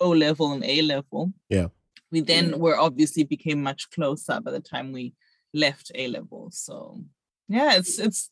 [0.00, 1.32] O level and A level.
[1.48, 1.68] Yeah.
[2.12, 2.58] We then Mm.
[2.58, 5.14] were obviously became much closer by the time we
[5.52, 6.50] left A level.
[6.52, 7.02] So
[7.48, 8.30] yeah, it's it's.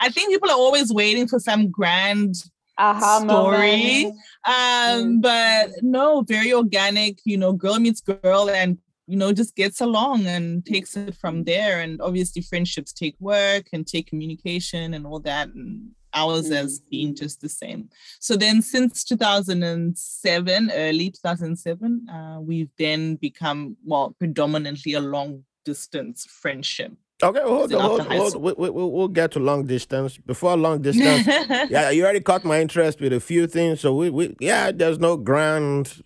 [0.00, 2.34] I think people are always waiting for some grand
[2.78, 4.04] Aha story.
[4.04, 4.16] moment.
[4.44, 5.22] um, Mm.
[5.22, 10.26] but no, very organic, you know, girl meets girl and you know just gets along
[10.26, 15.20] and takes it from there and obviously friendships take work and take communication and all
[15.20, 22.38] that and ours has been just the same so then since 2007 early 2007 uh,
[22.40, 26.92] we've then become well predominantly a long distance friendship
[27.24, 30.18] Okay, hold on, hold, hold, we, we, we'll get to long distance.
[30.18, 31.26] Before long distance,
[31.70, 33.80] yeah, you already caught my interest with a few things.
[33.80, 36.02] So we, we yeah, there's no grand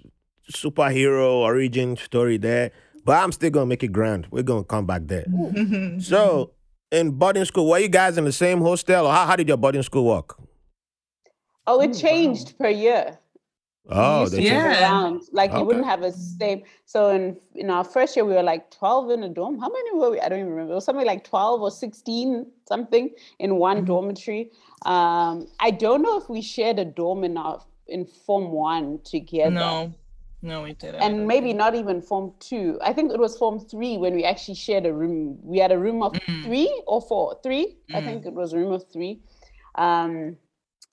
[0.52, 2.70] superhero origin story there.
[3.04, 4.26] But I'm still gonna make it grand.
[4.30, 5.24] We're gonna come back there.
[5.24, 6.00] Mm-hmm.
[6.00, 6.52] so
[6.90, 9.56] in boarding school, were you guys in the same hostel or how, how did your
[9.56, 10.38] boarding school work?
[11.66, 12.00] Oh, it mm.
[12.00, 13.18] changed per year.
[13.90, 14.80] Oh, yeah.
[14.82, 15.22] Around.
[15.32, 15.60] Like okay.
[15.60, 16.62] you wouldn't have a same.
[16.84, 19.58] So in in our first year, we were like 12 in a dorm.
[19.58, 20.20] How many were we?
[20.20, 20.72] I don't even remember.
[20.72, 23.86] It was something like 12 or 16, something in one mm-hmm.
[23.86, 24.50] dormitory.
[24.84, 29.50] Um, I don't know if we shared a dorm in our in Form One together.
[29.50, 29.94] No.
[30.40, 31.00] No, we didn't.
[31.00, 32.78] And maybe not even Form Two.
[32.82, 35.38] I think it was Form Three when we actually shared a room.
[35.42, 36.44] We had a room of mm.
[36.44, 37.40] three or four.
[37.42, 37.76] Three.
[37.90, 37.96] Mm.
[37.96, 39.20] I think it was a room of three.
[39.74, 40.36] Um,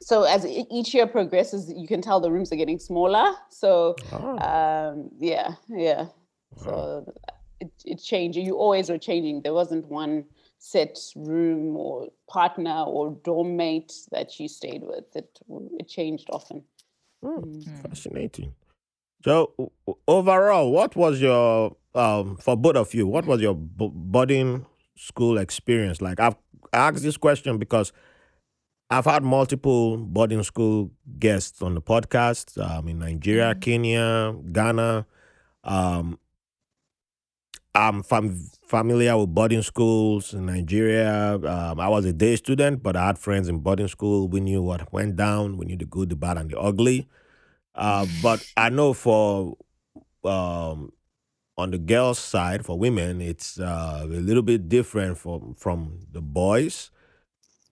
[0.01, 3.34] so as each year progresses, you can tell the rooms are getting smaller.
[3.49, 4.38] So oh.
[4.39, 6.08] um, yeah, yeah.
[6.58, 7.12] So
[7.60, 8.38] it, it changed.
[8.38, 9.41] You always were changing.
[9.41, 10.25] There wasn't one
[10.60, 15.15] set room or partner or dorm mate that you stayed with.
[15.15, 15.39] It
[15.79, 16.63] it changed often.
[17.23, 17.81] Oh, mm.
[17.81, 18.53] Fascinating.
[19.23, 19.71] So
[20.08, 23.08] overall, what was your um, for both of you?
[23.08, 26.19] What was your b- boarding school experience like?
[26.19, 26.36] I've
[26.73, 27.91] asked this question because
[28.89, 33.61] I've had multiple boarding school guests on the podcast um, in Nigeria, mm.
[33.61, 35.05] Kenya, Ghana.
[35.63, 36.19] Um,
[37.73, 41.33] I'm fam- familiar with boarding schools in Nigeria.
[41.35, 44.27] Um, I was a day student, but I had friends in boarding school.
[44.27, 45.57] We knew what went down.
[45.57, 47.07] We knew the good, the bad, and the ugly.
[47.73, 49.57] Uh, but I know for
[50.23, 50.93] um,
[51.57, 56.21] on the girls' side, for women, it's uh, a little bit different from from the
[56.21, 56.91] boys.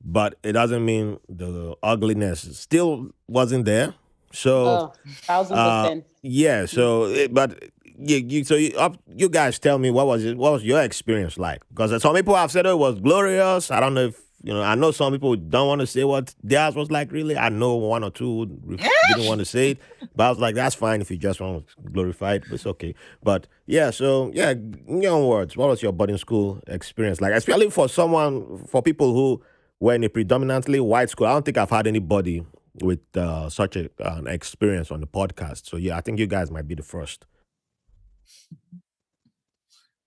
[0.03, 3.93] But it doesn't mean the ugliness still wasn't there.
[4.33, 6.05] So, oh, thousand uh, percent.
[6.21, 6.65] yeah.
[6.65, 7.63] So, it, but
[7.97, 10.37] you, you so you, up, you guys tell me what was it?
[10.37, 11.61] What was your experience like?
[11.69, 13.71] Because some people have said it was glorious.
[13.71, 16.35] I don't know if you know, I know some people don't want to say what
[16.43, 17.13] theirs was like.
[17.13, 19.77] Really, I know one or two didn't want to say it,
[20.17, 22.43] but I was like, that's fine if you just want to glorify it.
[22.51, 22.93] It's okay.
[23.23, 27.31] But yeah, so yeah, in your own words, what was your boarding school experience like?
[27.31, 29.41] Especially for someone, for people who
[29.83, 31.27] were in a predominantly white school.
[31.27, 32.45] I don't think I've had anybody
[32.81, 35.69] with uh, such a, an experience on the podcast.
[35.69, 37.25] So yeah, I think you guys might be the first.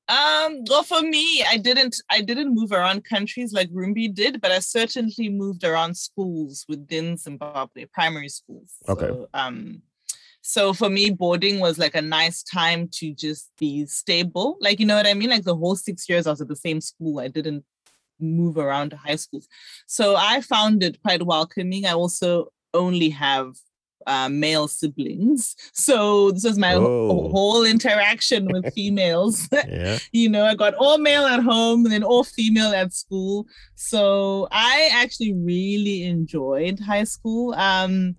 [0.08, 4.50] Um, well, for me, I didn't I didn't move around countries like Rumbi did, but
[4.50, 8.72] I certainly moved around schools within Zimbabwe, primary schools.
[8.88, 9.08] Okay.
[9.08, 9.82] So, um,
[10.40, 14.56] so for me, boarding was like a nice time to just be stable.
[14.60, 15.28] Like, you know what I mean?
[15.28, 17.18] Like the whole six years I was at the same school.
[17.18, 17.64] I didn't
[18.20, 19.48] move around to high schools.
[19.86, 21.86] So I found it quite welcoming.
[21.86, 23.54] I also only have
[24.06, 25.56] uh, male siblings.
[25.72, 29.48] So this was my whole interaction with females.
[29.52, 29.98] yeah.
[30.12, 33.46] you know, I got all male at home and then all female at school.
[33.74, 37.54] So I actually really enjoyed high school.
[37.54, 38.16] Um,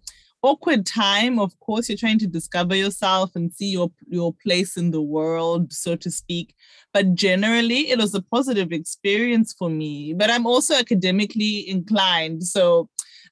[0.48, 4.92] awkward time of course you're trying to discover yourself and see your your place in
[4.92, 6.56] the world so to speak
[6.94, 12.90] but generally it was a positive experience for me but i'm also academically inclined so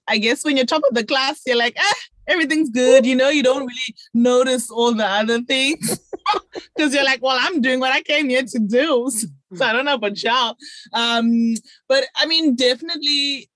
[0.08, 3.06] i guess when you're top of the class you're like ah everything's good.
[3.06, 6.00] You know, you don't really notice all the other things
[6.76, 9.10] because you're like, well, I'm doing what I came here to do.
[9.56, 10.56] So, I don't know about y'all.
[10.94, 11.54] Um,
[11.88, 13.50] but I mean, definitely,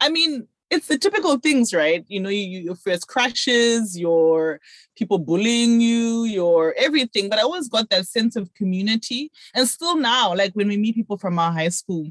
[0.00, 2.02] I mean, it's the typical things, right?
[2.08, 4.58] You know, you, your first crashes, your
[4.96, 7.28] people bullying you, your everything.
[7.28, 9.30] But I always got that sense of community.
[9.54, 12.06] And still now, like when we meet people from our high school,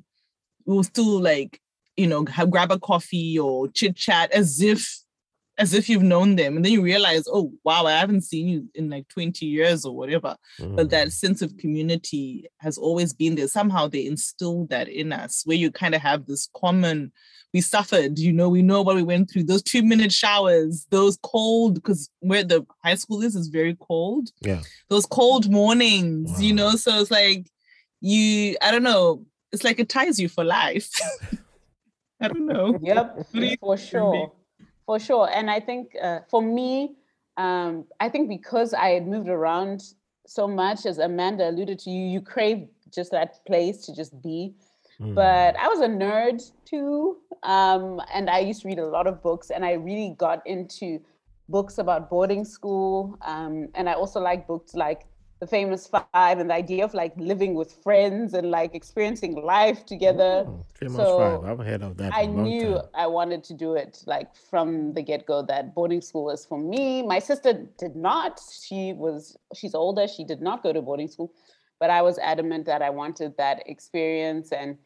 [0.66, 1.60] we'll still like,
[1.98, 5.01] you know, have, grab a coffee or chit chat as if
[5.62, 8.68] as if you've known them and then you realize oh wow i haven't seen you
[8.74, 10.36] in like 20 years or whatever.
[10.60, 10.76] Mm.
[10.76, 11.12] but that mm.
[11.12, 13.48] sense of community has always been there.
[13.48, 17.12] Somehow they instilled that in us where you kind of have this common
[17.54, 19.44] we suffered you know we know what we went through.
[19.44, 24.30] Those two minute showers those cold because where the high school is is very cold.
[24.42, 24.62] Yeah.
[24.90, 26.40] Those cold mornings wow.
[26.40, 26.72] you know?
[26.72, 27.48] So it's like
[28.04, 30.90] you i don't know it's like it ties you for life.
[32.22, 32.80] I don't know.
[32.82, 33.28] Yep
[33.60, 34.32] for sure
[34.86, 35.30] for sure.
[35.34, 36.96] And I think uh, for me,
[37.38, 39.84] um, I think because I had moved around
[40.28, 44.54] so much, as Amanda alluded to, you you crave just that place to just be.
[45.00, 45.16] Mm.
[45.16, 49.24] But I was a nerd too, um, and I used to read a lot of
[49.24, 51.00] books, and I really got into
[51.50, 55.08] books about boarding school, um, and I also like books like
[55.42, 59.88] the famous five and the idea of like living with friends and like experiencing life
[59.88, 60.46] together.
[60.46, 61.60] Mm, oh, famous So, five.
[61.60, 62.14] I've heard of that.
[62.14, 62.84] I in a long knew time.
[62.94, 66.60] I wanted to do it like from the get go that boarding school was for
[66.60, 67.02] me.
[67.02, 68.40] My sister did not.
[68.66, 70.08] She was she's older.
[70.08, 71.34] She did not go to boarding school,
[71.80, 74.78] but I was adamant that I wanted that experience and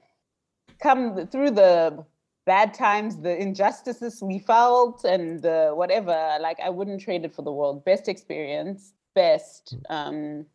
[0.81, 2.05] come through the
[2.45, 6.37] bad times, the injustices we felt, and the whatever.
[6.39, 7.83] Like I wouldn't trade it for the world.
[7.83, 9.75] Best experience, best.
[9.89, 10.45] Um,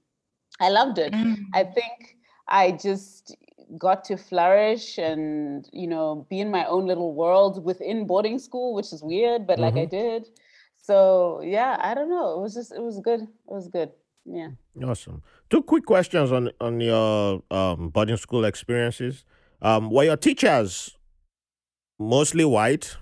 [0.60, 1.14] I loved it.
[1.54, 3.34] I think I just
[3.78, 8.74] got to flourish and you know be in my own little world within boarding school,
[8.74, 10.28] which is weird, but like I did.
[10.82, 12.34] So yeah, I don't know.
[12.34, 13.22] It was just it was good.
[13.22, 13.90] It was good.
[14.24, 14.50] Yeah.
[14.84, 15.22] Awesome.
[15.48, 19.24] Two quick questions on on your um, boarding school experiences.
[19.62, 20.96] Um, were your teachers
[21.98, 22.96] mostly white?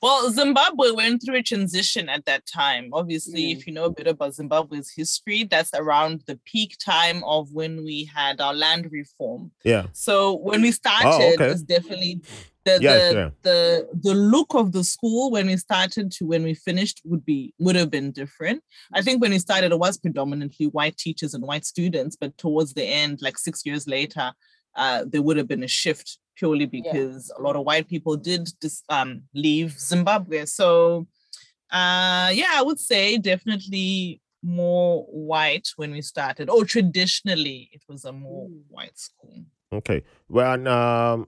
[0.00, 2.90] Well, Zimbabwe went through a transition at that time.
[2.92, 3.56] Obviously, Mm.
[3.56, 7.84] if you know a bit about Zimbabwe's history, that's around the peak time of when
[7.84, 9.50] we had our land reform.
[9.64, 9.86] Yeah.
[9.92, 11.44] So when we started, okay.
[11.44, 12.20] it was definitely
[12.64, 13.30] the Yes, the, yeah.
[13.42, 17.52] the the look of the school when we started to when we finished would be
[17.58, 18.62] would have been different.
[18.92, 22.74] I think when we started, it was predominantly white teachers and white students, but towards
[22.74, 24.32] the end, like six years later,
[24.74, 28.48] uh, there would have been a shift purely because a lot of white people did
[28.60, 30.46] dis- um, leave Zimbabwe.
[30.46, 31.06] So,
[31.70, 38.04] uh, yeah, I would say definitely more white when we started, or traditionally, it was
[38.04, 38.62] a more Mm.
[38.68, 39.44] white school.
[39.72, 40.02] Okay.
[40.28, 41.26] Well, and, um,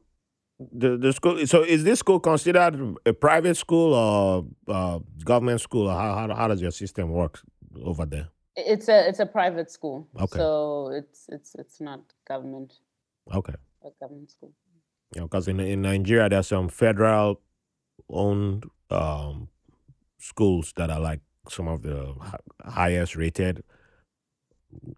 [0.73, 1.47] the the school.
[1.47, 5.89] So, is this school considered a private school or uh, government school?
[5.89, 7.41] Or how, how how does your system work
[7.83, 8.29] over there?
[8.57, 10.09] It's a it's a private school.
[10.17, 10.39] Okay.
[10.39, 12.75] So it's it's it's not government
[13.33, 13.55] Okay.
[13.85, 14.53] a government school.
[15.15, 17.41] Yeah, because in in Nigeria there's some federal
[18.11, 19.49] owned um,
[20.19, 23.63] schools that are like some of the hi- highest rated.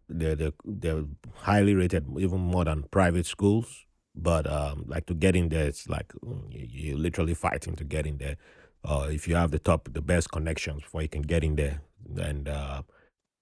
[0.08, 3.84] They're, they're they're highly rated, even more than private schools.
[4.14, 7.84] But um, like to get in there, it's like mm, you, you're literally fighting to
[7.84, 8.36] get in there.
[8.84, 11.82] Uh, if you have the top, the best connections before you can get in there,
[12.16, 12.82] and uh,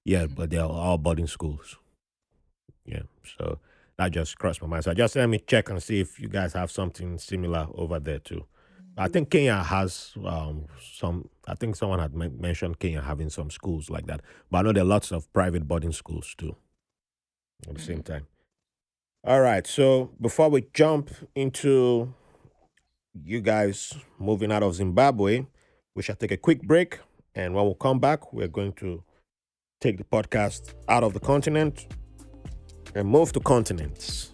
[0.05, 1.77] yeah, but they're all boarding schools.
[2.85, 3.03] Yeah,
[3.39, 3.59] so
[3.99, 4.85] that just crossed my mind.
[4.85, 8.19] So just let me check and see if you guys have something similar over there
[8.19, 8.45] too.
[8.97, 11.29] I think Kenya has um, some.
[11.49, 14.73] I think someone had men- mentioned Kenya having some schools like that, but I know
[14.73, 16.57] there are lots of private boarding schools too.
[17.69, 18.27] At the same time.
[19.25, 19.67] All right.
[19.67, 22.15] So before we jump into
[23.25, 25.47] you guys moving out of Zimbabwe,
[25.95, 27.01] we shall take a quick break,
[27.35, 29.03] and when we come back, we're going to
[29.81, 31.87] take the podcast out of the continent
[32.95, 34.33] and move to continents.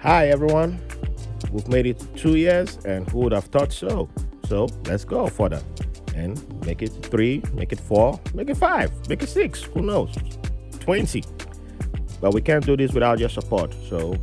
[0.00, 0.80] Hi, everyone.
[1.52, 4.08] We've made it two years, and who would have thought so?
[4.48, 5.62] So let's go further
[6.16, 9.62] and make it three, make it four, make it five, make it six.
[9.62, 10.14] Who knows?
[10.80, 11.22] 20.
[12.20, 13.74] But we can't do this without your support.
[13.88, 14.16] So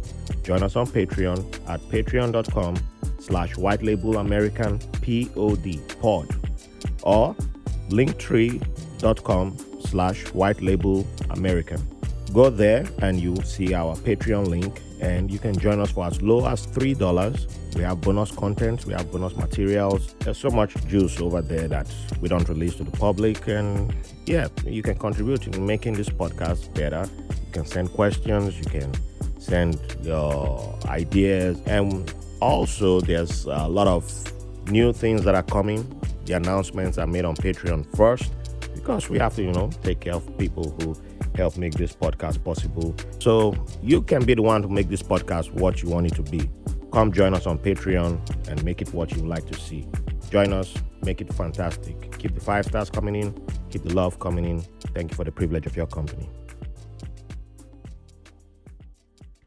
[0.43, 2.75] join us on Patreon at patreon.com
[3.19, 6.27] slash white label American POD pod
[7.03, 7.35] or
[7.89, 9.57] linktree.com
[9.89, 11.85] slash white label American.
[12.33, 16.21] Go there and you'll see our Patreon link and you can join us for as
[16.21, 17.75] low as $3.
[17.75, 20.13] We have bonus content, we have bonus materials.
[20.19, 23.47] There's so much juice over there that we don't release to the public.
[23.47, 23.93] And
[24.25, 27.09] yeah, you can contribute in making this podcast better.
[27.29, 28.93] You can send questions, you can
[29.39, 31.59] send your ideas.
[31.65, 34.05] And also, there's a lot of
[34.69, 35.83] new things that are coming.
[36.25, 38.31] The announcements are made on Patreon first
[38.89, 40.95] we have to, you know, take care of people who
[41.35, 42.95] help make this podcast possible.
[43.19, 46.23] So you can be the one to make this podcast what you want it to
[46.23, 46.49] be.
[46.91, 49.87] Come join us on Patreon and make it what you like to see.
[50.31, 50.73] Join us,
[51.03, 52.17] make it fantastic.
[52.17, 53.33] Keep the five stars coming in,
[53.69, 54.61] keep the love coming in.
[54.95, 56.27] Thank you for the privilege of your company.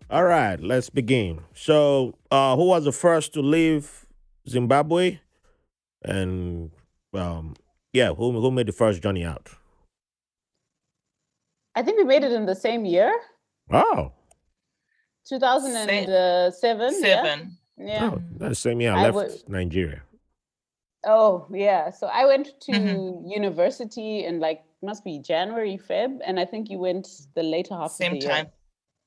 [0.09, 1.41] All right, let's begin.
[1.55, 4.07] So, uh, who was the first to leave
[4.49, 5.19] Zimbabwe?
[6.05, 6.71] And
[7.15, 7.55] um,
[7.93, 9.51] yeah, who who made the first journey out?
[11.75, 13.13] I think we made it in the same year,
[13.71, 14.13] Oh,
[15.29, 16.53] 2007.
[16.53, 16.95] Seven.
[17.03, 17.47] Yeah.
[17.79, 18.11] yeah.
[18.13, 20.03] oh that's the same year I I left would- Nigeria.
[21.05, 21.91] Oh, yeah.
[21.91, 23.29] So I went to Mhm.
[23.29, 27.91] university in like must be January, Feb, and I think you went the later half
[27.93, 28.53] Same of the year.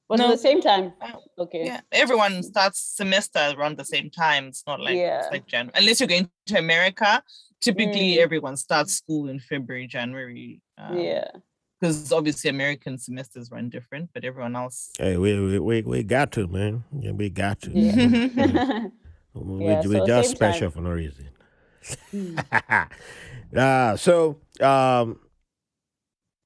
[0.08, 0.10] Time.
[0.10, 0.32] Was it No.
[0.32, 0.94] the same time?
[1.02, 1.66] Oh, Okay.
[1.66, 4.46] Yeah, everyone starts semester around the same time.
[4.48, 5.20] It's not like Yeah.
[5.20, 5.72] it's like Jan.
[5.76, 7.22] Unless you're going to America,
[7.62, 8.24] typically Mm.
[8.24, 10.62] everyone starts school in February, January.
[10.78, 11.28] Um, yeah.
[11.80, 14.92] Because obviously American semesters run different, but everyone else.
[14.98, 16.84] Hey, we we we, we got to man.
[17.00, 17.72] Yeah, we got to.
[17.72, 18.88] Yeah.
[19.36, 20.72] We, Yeah, we so just special time.
[20.72, 21.28] for no reason.
[23.56, 25.20] uh, so um,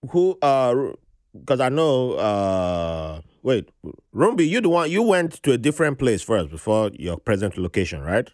[0.09, 0.93] who uh,
[1.37, 3.69] because I know uh, wait,
[4.13, 8.01] Rumbi, you the one you went to a different place first before your present location,
[8.01, 8.29] right?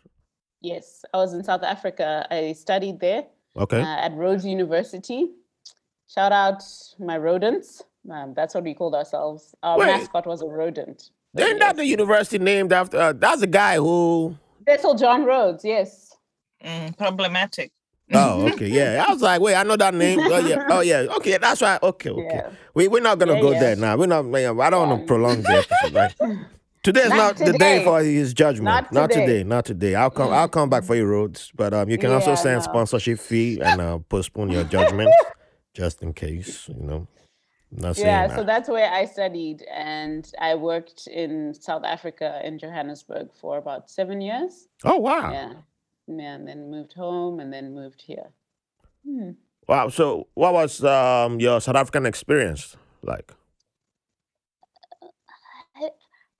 [0.62, 2.26] Yes, I was in South Africa.
[2.32, 3.26] I studied there
[3.58, 3.80] Okay.
[3.82, 5.30] uh, at Rhodes University.
[6.08, 6.64] Shout out
[6.99, 7.84] my rodents.
[8.12, 9.56] Um, that's what we called ourselves.
[9.64, 9.88] Our Wait.
[9.88, 11.10] mascot was a rodent.
[11.38, 12.97] Isn't that the university named after?
[12.97, 14.36] Uh, that's a guy who.
[14.68, 16.16] Cecil John Rhodes, yes.
[16.64, 17.72] Mm, problematic.
[18.14, 19.03] Oh, okay, yeah.
[19.08, 20.20] I was like, wait, I know that name.
[20.22, 21.08] Oh yeah, oh yeah.
[21.18, 21.82] Okay, that's right.
[21.82, 22.24] Okay, okay.
[22.32, 22.49] Yeah.
[22.76, 23.60] We we're not gonna Yeah, go yeah.
[23.60, 23.97] there now.
[23.97, 24.26] We're not.
[24.26, 25.93] I don't want to prolong the episode.
[25.93, 26.16] Right?
[26.84, 28.91] Today's not, Not the day for his judgment.
[28.91, 29.26] Not today.
[29.26, 29.43] today.
[29.43, 29.95] Not today.
[29.95, 30.32] I'll come.
[30.32, 32.62] I'll come back for your Rhodes, but um, you can also send no.
[32.62, 35.10] sponsorship fee and uh, postpone your judgment
[35.74, 36.68] just in case.
[36.70, 37.08] You know.
[37.72, 38.36] Not Yeah, that.
[38.38, 43.89] so that's where I studied, and I worked in South Africa in Johannesburg for about
[43.89, 44.68] seven years.
[44.84, 45.32] oh wow.
[45.32, 45.53] Yeah,
[46.08, 48.32] and then moved home, and then moved here.
[49.08, 49.32] Hmm.
[49.68, 49.89] Wow.
[49.89, 53.34] So, what was um your South African experience like?
[55.76, 55.89] I,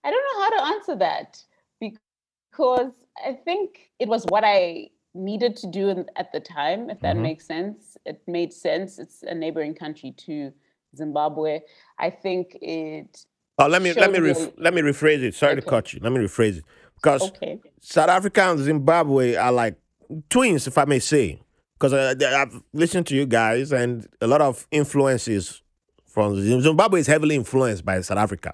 [0.04, 1.44] I don't know how to answer that
[1.80, 2.94] because
[3.26, 7.16] I think it was what I needed to do in, at the time, if that
[7.16, 7.22] Mhm.
[7.24, 7.98] makes sense.
[8.06, 9.00] It made sense.
[9.00, 10.54] It's a neighboring country to
[10.96, 11.62] Zimbabwe.
[12.00, 13.26] I think it.
[13.58, 15.36] Oh, let me let me ref- let me rephrase it.
[15.36, 15.70] Sorry to Okay.
[15.70, 16.00] cut you.
[16.02, 16.66] Let me rephrase it
[17.06, 17.60] because Okay.
[17.82, 19.76] South Africa and Zimbabwe are like
[20.30, 21.40] twins, if I may say.
[21.78, 25.62] Because uh, I've listened to you guys, and a lot of influences
[26.08, 28.54] from Zimbabwe is heavily influenced by South Africa.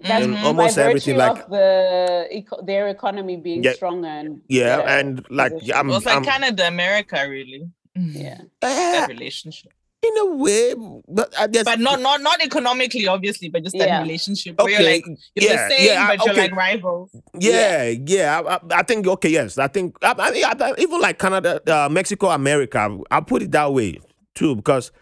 [0.00, 0.44] That's And Mhm.
[0.44, 3.72] almost by everything, virtue like- of the eco- their economy being Yeah.
[3.72, 5.78] stronger and Yeah, better and like positioned.
[5.78, 7.62] I'm, It was like I'm Canada, America, really.
[7.94, 8.40] yeah.
[8.60, 9.72] That relationship.
[10.08, 10.74] In a way,
[11.08, 14.02] but I guess But not not not economically, obviously, but just that Yeah.
[14.02, 16.42] relationship where okay, you're like you're yeah, the same, yeah, I- but you're okay.
[16.42, 17.10] like rivals.
[17.38, 18.40] Yeah, yeah.
[18.40, 19.28] I, I, I think okay.
[19.30, 22.98] Yes, I think I, I, I, even like Canada, uh, Mexico, America.
[23.10, 23.98] I put it that way
[24.34, 24.92] too because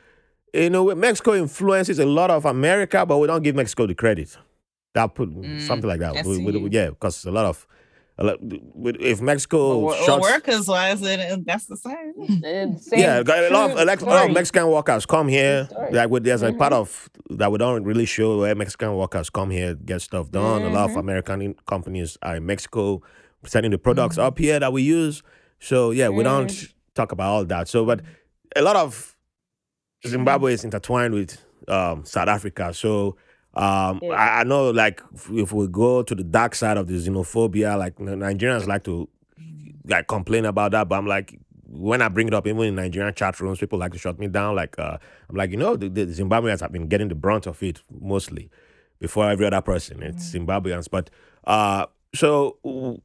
[0.52, 4.36] you know Mexico influences a lot of America, but we don't give Mexico the credit.
[4.94, 6.16] That put Mm, something like that.
[6.16, 7.66] I We- we- yeah, because a lot of a lot, with-
[8.18, 12.78] if Mexico Wo- shuts, workers wise, it, it- that's the same.
[12.78, 14.32] Same yeah, a lot of a lot of.
[14.32, 15.68] Mexican workers come here.
[15.90, 19.50] Like with there's a part of that we don't really show where Mexican workers come
[19.50, 20.62] here get stuff done.
[20.62, 21.00] A lot of Mhm.
[21.00, 23.02] American companies are in Mexico
[23.44, 24.22] sending the products Mhm.
[24.24, 25.22] up here that we use.
[25.60, 26.72] So yeah, we don't Mm.
[26.94, 27.68] talk about all that.
[27.68, 28.00] So but
[28.56, 29.16] a lot of
[30.06, 32.74] Zimbabwe is intertwined with um, South Africa.
[32.74, 33.16] So
[33.56, 34.12] um, Yeah.
[34.12, 35.02] I, I know like
[35.32, 39.08] if, we go to the dark side of the xenophobia, like Nigerians like to
[39.86, 43.14] like complain about that, but I'm like when I bring it up, even in Nigerian
[43.14, 44.54] chat rooms, people like to shut me down.
[44.54, 44.98] Like uh,
[45.28, 48.50] I'm like, you know, the, the Zimbabweans have been getting the brunt of it mostly
[49.00, 50.02] before every other person.
[50.02, 51.10] It's Zimbabweans, but
[51.44, 52.58] uh, so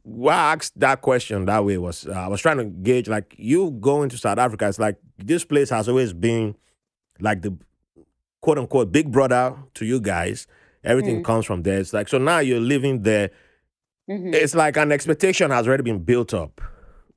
[0.04, 3.36] why I asked that question that way was uh, I was trying to gauge like
[3.38, 4.68] you going to South Africa.
[4.68, 6.56] It's like this place has always been
[7.20, 7.58] like the
[8.42, 10.48] quote unquote big brother to you guys.
[10.84, 11.26] Everything Mm.
[11.26, 11.80] comes from there.
[11.80, 13.32] It's like so now you're living there.
[14.10, 14.34] Mhm.
[14.34, 16.62] It's like an expectation has already been built up.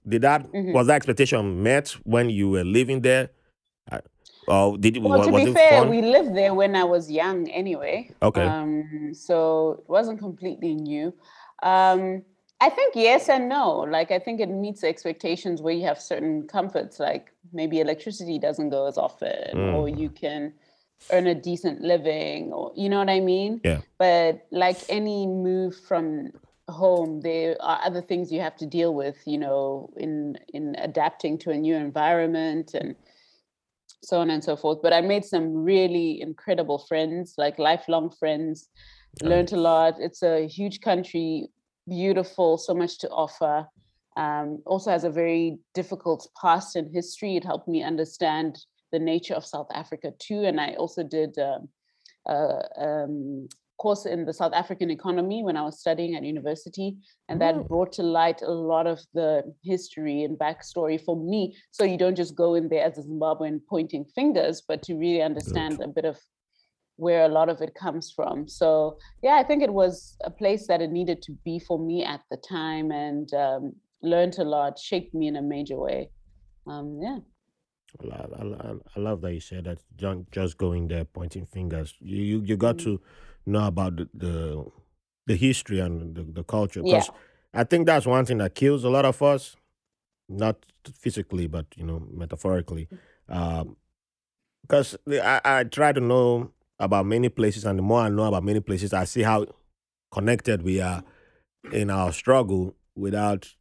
[0.07, 0.73] Did that Mhm.
[0.75, 3.31] was that expectation met when you were living there?
[4.49, 5.89] Oh, did it Well, was, to be fair, fun?
[5.89, 8.11] we lived there when I was young anyway.
[8.20, 8.43] Okay.
[8.43, 11.14] Um, so it wasn't completely new.
[11.62, 12.25] Um,
[12.61, 13.87] I think yes and no.
[13.89, 18.70] Like I think it meets expectations where you have certain comforts, like maybe electricity doesn't
[18.70, 19.75] go as often, Mm.
[19.75, 20.53] or you can
[21.11, 23.61] earn a decent living, or you know what I mean.
[23.65, 23.81] Yeah.
[23.99, 26.33] But like any move from
[26.69, 29.17] home, there are other things you have to deal with.
[29.27, 32.97] You know, in in adapting to a new environment and
[34.03, 34.83] so on and so forth.
[34.83, 38.69] But I made some really incredible friends, like lifelong friends.
[39.23, 39.95] Learned a lot.
[40.01, 41.49] It's a huge country,
[41.89, 43.69] beautiful, so much to offer.
[44.17, 47.37] Um, also has a very difficult past and history.
[47.37, 48.59] It helped me understand
[48.93, 50.43] the nature of South Africa too.
[50.45, 51.68] And I also did um,
[52.28, 56.97] a um, course in the South African economy when I was studying at university,
[57.28, 57.68] and that Mm.
[57.68, 61.57] brought to light a lot of the history and backstory for me.
[61.72, 65.22] So you don't just go in there as a Zimbabwean pointing fingers, but to really
[65.22, 66.16] understand a bit of
[66.97, 68.47] where a lot of it comes from.
[68.47, 72.05] So yeah, I think it was a place that it needed to be for me
[72.05, 73.72] at the time, and um,
[74.03, 76.11] learned a lot, shaped me in a major way.
[76.66, 77.18] Um, yeah.
[78.01, 79.78] I, I, I- love that you said that.
[79.97, 81.95] Don't just going there pointing fingers.
[82.01, 82.84] You you, you got Mm.
[82.84, 83.01] to
[83.47, 84.64] know about the the,
[85.26, 86.80] the history and the, the culture.
[86.84, 87.03] Yeah.
[87.55, 89.57] I think that's one thing that kills a lot of us,
[90.28, 90.57] not
[90.95, 92.88] physically, but you know, metaphorically.
[93.28, 93.76] Um,
[94.62, 98.43] because I, I try to know about many places, and the more I know about
[98.45, 99.47] many places, I see how
[100.11, 101.03] connected we are
[101.72, 103.55] in our struggle without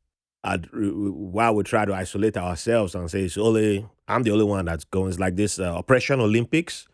[0.43, 4.65] I'd, while we try to isolate ourselves and say it's only I'm the only one
[4.65, 5.09] that's going.
[5.09, 6.87] It's like this uh, Oppression Olympics.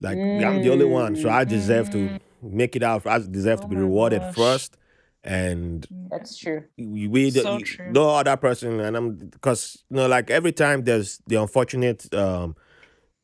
[0.00, 2.20] Like I'm the only one, so I deserve to Mm.
[2.42, 3.06] make it out.
[3.06, 4.34] I deserve Oh to be rewarded gosh.
[4.34, 4.76] first,
[5.22, 6.64] and That's true.
[6.78, 7.90] we, we So the- true.
[7.92, 8.80] no other person.
[8.80, 12.56] And I'm because you know, like every time there's the unfortunate um,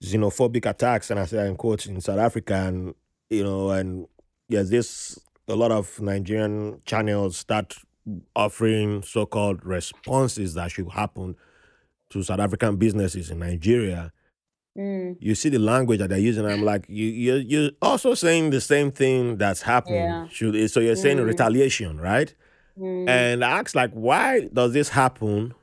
[0.05, 2.95] xenophobic attacks, and I say in quotes in South Africa, and
[3.31, 4.07] you know, and
[4.49, 5.19] there's this
[5.49, 7.75] a lot of Nigerian channels start
[8.35, 11.35] offering so-called responses that should happen
[12.11, 14.13] to South African businesses in Nigeria.
[14.79, 16.45] Mm, You see the language that they're using.
[16.47, 20.03] I'm like, you you you're also saying the same thing that's happening.
[20.03, 20.29] Yeah.
[20.29, 21.27] Should so you're saying Mm.
[21.27, 22.35] retaliation, right?
[22.79, 25.55] mm, And I asked like, why does this happen?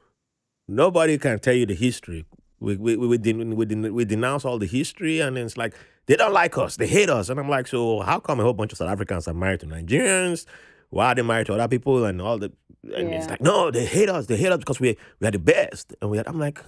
[0.67, 2.25] Nobody can tell you the history.
[2.59, 5.75] We we we, den- we, den- we denounce all the history, and it's like
[6.07, 8.53] they don't like us, they hate us, and I'm like, so how come a whole
[8.53, 10.45] bunch of South Africans are married to Nigerians?
[10.93, 12.51] Why are they married to other people and all the?
[12.83, 14.27] And it's like, no, they hate us.
[14.27, 16.19] They hate us because we we are the best, and we.
[16.19, 16.59] Are, I'm like,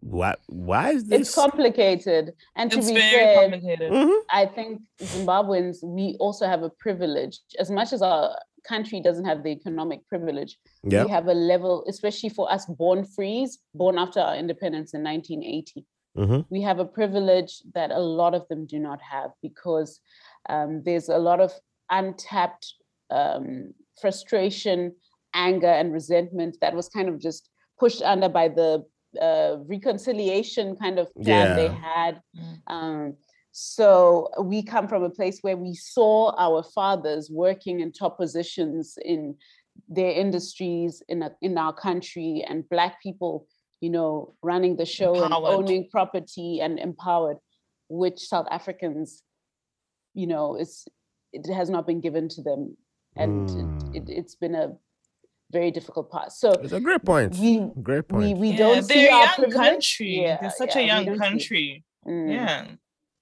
[0.00, 0.34] why?
[0.46, 1.20] Why is this?
[1.20, 2.32] it's complicated.
[2.56, 3.92] And to be very fair, complicated.
[3.92, 4.18] Mhm.
[4.30, 7.38] I think Zimbabweans, we also have a privilege.
[7.60, 8.36] As much as our
[8.66, 11.04] country doesn't have the economic privilege, Yeah.
[11.04, 15.84] we have a level, especially for us born frees, born after our independence in 1980.
[16.16, 20.00] hmm We have a privilege that a lot of them do not have because
[20.54, 21.50] um, there's a lot of
[21.90, 22.66] untapped
[23.10, 24.94] um, frustration,
[25.34, 28.84] anger, and resentment that was kind of just pushed under by the
[29.20, 32.20] uh, reconciliation kind of plan they had.
[32.36, 32.58] Mm.
[32.66, 33.16] Um,
[33.52, 38.98] so we come from a place where we saw our fathers working in top positions
[39.04, 39.34] in
[39.88, 43.46] their industries in a, in our country, and black people,
[43.80, 47.38] you know, running the show and owning property and empowered,
[47.88, 49.22] which South Africans,
[50.14, 50.86] you know, it's
[51.32, 52.76] it has not been given to them,
[53.18, 53.94] and Mm.
[53.96, 54.76] it, it, it's been a
[55.50, 56.32] very difficult part.
[56.32, 57.36] So It's a great point.
[57.36, 58.38] we great point.
[58.38, 59.56] we Yeah, don't see they're a our young privilege.
[59.56, 60.20] country.
[60.22, 61.84] Yeah, They're such yeah, a young country.
[62.06, 62.66] Mm, Yeah.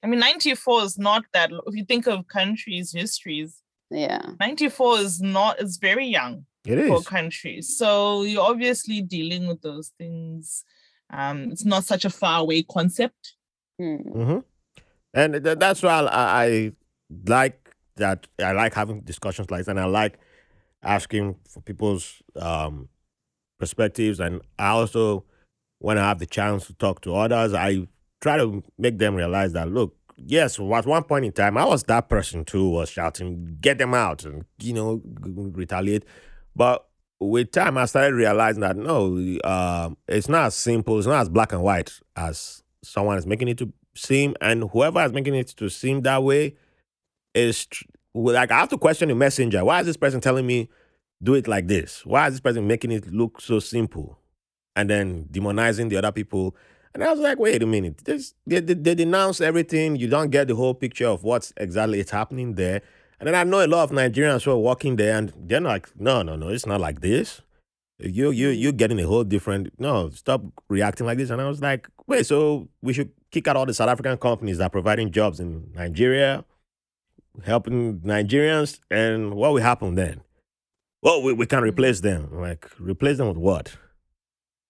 [0.03, 1.51] I mean, 94 is not that.
[1.66, 4.22] If you think of countries' histories, yeah.
[4.40, 7.76] 94 is not, is very young It is for countries.
[7.78, 10.64] So you're obviously dealing with those things.
[11.11, 13.34] Um, it's not such a far away concept.
[13.80, 14.12] Mm.
[14.12, 14.38] hmm
[15.14, 16.72] And th- that's why I, I
[17.26, 17.66] like
[17.97, 18.26] that.
[18.38, 19.72] I like having discussions like that.
[19.72, 20.18] And I like
[20.82, 22.88] asking for people's um,
[23.59, 24.20] perspectives.
[24.20, 25.24] And I also,
[25.78, 27.86] when I have the chance to talk to others, I
[28.20, 31.82] try to make them realize that, look, yes, at one point in time, I was
[31.84, 36.05] that person too, was shouting, get them out and, you know, retaliate.
[36.55, 36.86] But
[37.20, 41.28] with time, I started realizing that no, um, it's not as simple, it's not as
[41.28, 44.34] black and white as someone is making it to seem.
[44.40, 46.57] And whoever is making it to seem that way
[47.37, 47.66] is
[48.14, 49.64] like, I have to question the messenger.
[49.64, 50.68] Why is this person telling me
[51.22, 52.05] do it like this?
[52.05, 54.18] Why is this person making it look so simple?
[54.74, 56.55] And then demonizing the other people.
[56.93, 57.99] And I was like, wait a minute.
[58.05, 59.97] This, they, they, they denounce everything.
[59.97, 62.82] You don't get the whole picture of what's exactly is happening there.
[63.18, 65.89] And then I know a lot of Nigerians who are walking there and they're like,
[65.99, 67.41] no, no, no, it's not like this.
[67.99, 71.30] You you you're getting a whole different no, stop reacting like this.
[71.30, 74.59] And I was like, wait, so we should kick out all the South African companies
[74.59, 76.45] that are providing jobs in Nigeria,
[77.45, 80.20] helping Nigerians, and what will happen then?
[81.03, 81.68] Well, we, we can mm-hmm.
[81.68, 82.28] replace them.
[82.32, 83.76] Like, replace them with what?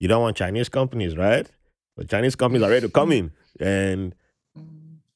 [0.01, 1.51] You don't want Chinese companies, right?
[1.97, 2.95] But Chinese companies are ready to mm-hmm.
[2.95, 3.33] come in.
[3.59, 4.15] And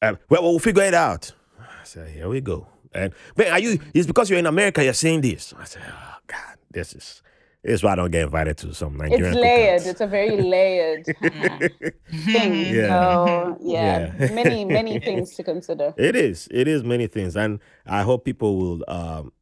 [0.01, 1.33] uh, well, we'll figure it out.
[1.59, 2.67] I said, here we go.
[2.93, 3.79] And but are you?
[3.95, 4.83] It's because you're in America.
[4.83, 5.55] You're saying this.
[5.59, 7.23] I said, oh God, this is
[7.63, 9.27] this is why I don't get invited to some Nigerian.
[9.27, 9.81] It's layered.
[9.83, 9.87] cookouts.
[9.91, 11.05] It's a very layered
[12.25, 12.75] thing.
[12.75, 12.89] Yeah.
[12.89, 14.33] So yeah, Yeah.
[14.33, 15.93] many many things to consider.
[15.99, 16.49] It is.
[16.51, 19.33] It is many things, and I hope people will um,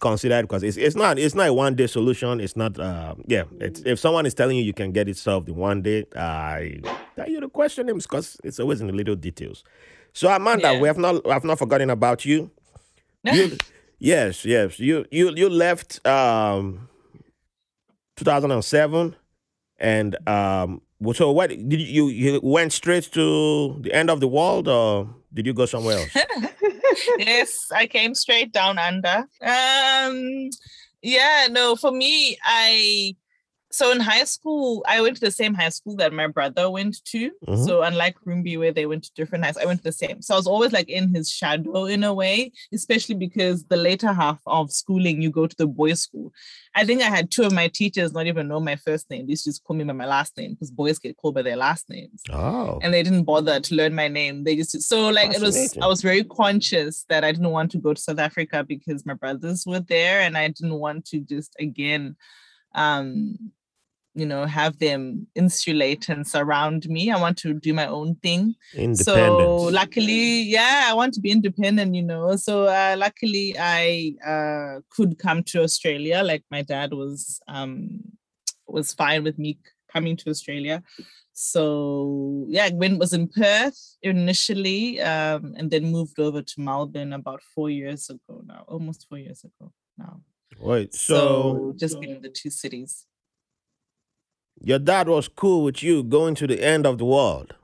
[0.00, 2.40] consider it because it's it's not it's not a one day solution.
[2.40, 2.78] It's not.
[2.78, 3.44] Uh, yeah.
[3.60, 6.80] It's, if someone is telling you you can get it solved in one day, I
[7.16, 9.64] tell you to question them because it's always in the little details.
[10.12, 10.80] So Amanda, Yeah.
[10.80, 12.50] we have not we have not forgotten about you.
[13.24, 13.56] You,
[14.04, 14.78] yes, yes.
[14.78, 16.88] You you you left um
[18.16, 19.16] 2007
[19.78, 20.80] and um
[21.14, 25.46] so what did you you went straight to the end of the world or did
[25.46, 26.16] you go somewhere else?
[27.18, 29.26] yes, I came straight down under.
[29.42, 30.50] Um,
[31.02, 33.16] yeah, no, for me, I
[33.76, 37.04] So in high school, I went to the same high school that my brother went
[37.06, 37.30] to.
[37.48, 37.66] Mhm.
[37.66, 40.22] So unlike Rumbi, where they went to different high, I went to the same.
[40.22, 44.12] So I was always like in his shadow in a way, especially because the later
[44.12, 46.32] half of schooling, you go to the boys' school.
[46.76, 49.26] I think I had two of my teachers not even know my first name.
[49.26, 51.42] They used to just call me by my last name because boys get called by
[51.42, 52.78] their last names Oh.
[52.80, 54.44] and they didn't bother to learn my name.
[54.44, 57.78] They just so like it was I was very conscious that I didn't want to
[57.78, 61.52] go to South Africa because my brothers were there and I didn't want to just
[61.58, 62.14] again
[62.76, 63.36] um
[64.14, 67.10] you know have them insulate and surround me.
[67.10, 68.54] I want to do my own thing.
[68.94, 69.14] So
[69.72, 72.36] luckily, yeah, I want to be independent, you know.
[72.36, 76.22] So uh, luckily I uh could come to Australia.
[76.22, 78.00] Like my dad was um
[78.66, 79.58] was fine with me
[79.92, 80.82] coming to Australia.
[81.32, 87.42] So yeah, Gwen was in Perth initially, um, and then moved over to Melbourne about
[87.54, 90.20] four years ago now, almost four years ago now.
[90.60, 93.06] Wait, So, so, just been in the two cities.
[94.60, 97.54] Your dad was cool with you going to the end of the world.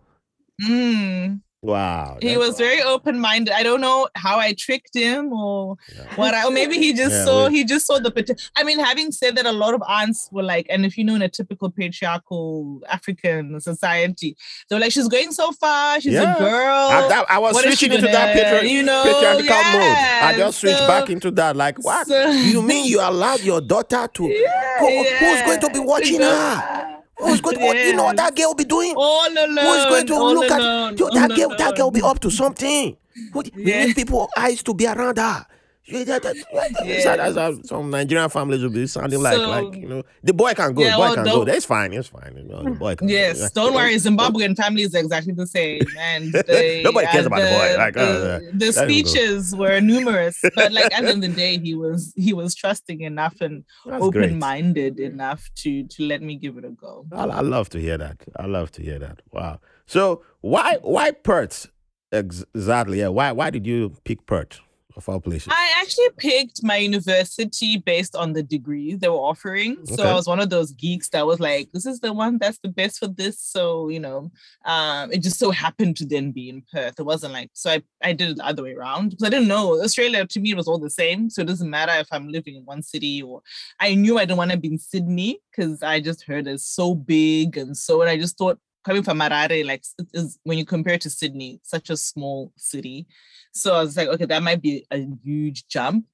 [0.62, 2.16] Mm, Wow.
[2.22, 3.52] he was very open-minded.
[3.54, 6.04] I don't know how I tricked him or Yeah.
[6.16, 8.42] what I, or maybe he just Yeah, saw we- he just saw the potential.
[8.56, 11.14] I mean, having said that, a lot of aunts were like, and if you know
[11.14, 14.36] in a typical patriarchal African society,
[14.68, 16.34] they were like, she's going so far, she's Yeah.
[16.34, 16.88] a girl.
[16.88, 19.44] I, I was switching into that patri- you know, patriarchal
[19.80, 19.96] mode.
[19.96, 21.56] I just switched so- back into that.
[21.56, 22.06] Like, what?
[22.06, 24.22] so- you mean you allowed your daughter to?
[24.78, 26.89] Who- who's going to be watching her?
[27.20, 27.64] Who's going to?
[27.64, 28.94] What, you know what that girl be doing?
[28.96, 29.56] All alone.
[29.56, 31.54] Who's going to look alone, at yo, that girl?
[31.56, 32.96] That girl be up to something.
[33.32, 33.84] Who- We Yeah.
[33.86, 35.46] need people eyes to be around her.
[35.90, 39.48] Yeah, that- that- that's how- that's how some Nigerian families will be sounding like, So-
[39.48, 41.44] like you know, the boy can go, Yeah, the boy well, can go.
[41.44, 42.34] That's fine, it's fine.
[42.36, 43.12] You know, the boy can go.
[43.12, 43.48] Yes, Yeah.
[43.54, 43.94] don't worry.
[43.96, 48.12] Zimbabwean families are exactly the same, and they, Nobody cares about the boy, like, uh,
[48.12, 48.84] the, uh, the go.
[48.84, 52.54] speeches were numerous, but like at the end of the day, he was he was
[52.54, 57.06] trusting enough and open-minded enough to to let me give it a go.
[57.12, 58.18] I, I love to hear that.
[58.36, 59.22] I love to hear that.
[59.32, 59.60] Wow.
[59.86, 61.66] So why why Perth
[62.12, 62.98] exactly?
[63.00, 63.08] Yeah.
[63.08, 64.60] Why why did you pick Perth
[65.00, 65.48] of all places?
[65.50, 69.84] I actually picked my university based on the degrees they were offering.
[69.86, 72.58] So I was one of those geeks that was like, this is the one that's
[72.58, 73.40] the best for this.
[73.40, 74.30] So, you know,
[74.64, 77.00] um, it just so happened to then be in Perth.
[77.00, 79.48] It wasn't like, so I, I did it the other way around because I didn't
[79.48, 79.80] know.
[79.82, 81.30] Australia to me was all the same.
[81.30, 83.42] So it doesn't matter if I'm living in one city or
[83.78, 86.94] I knew I didn't want to be in Sydney because I just heard it's so
[86.94, 90.98] big and so, and I just thought coming from Harare, like is, when you compare
[90.98, 93.06] to Sydney, such a small city.
[93.52, 96.06] So I was like, okay, that might be a huge jump.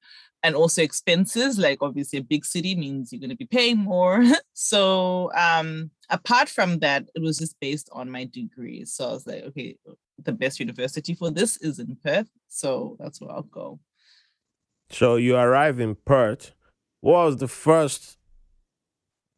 [0.43, 4.23] And also expenses, like obviously a big city means you're going to be paying more.
[4.53, 8.85] so um, apart from that, it was just based on my degree.
[8.85, 9.77] So I was like, okay,
[10.23, 12.29] the best university for this is in Perth.
[12.47, 13.79] So that's where I'll go.
[14.89, 16.53] So you arrive in Perth.
[17.01, 18.16] What was the first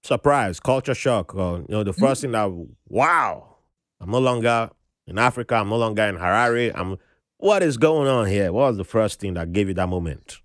[0.04, 2.50] surprise, culture shock, or you know, the first thing that
[2.88, 3.58] wow,
[4.00, 4.70] I'm no longer
[5.08, 5.56] in Africa.
[5.56, 6.72] I'm no longer in Harare.
[6.76, 6.98] I'm.
[7.38, 8.52] What is going on here?
[8.52, 10.40] What was the first thing that gave you that moment?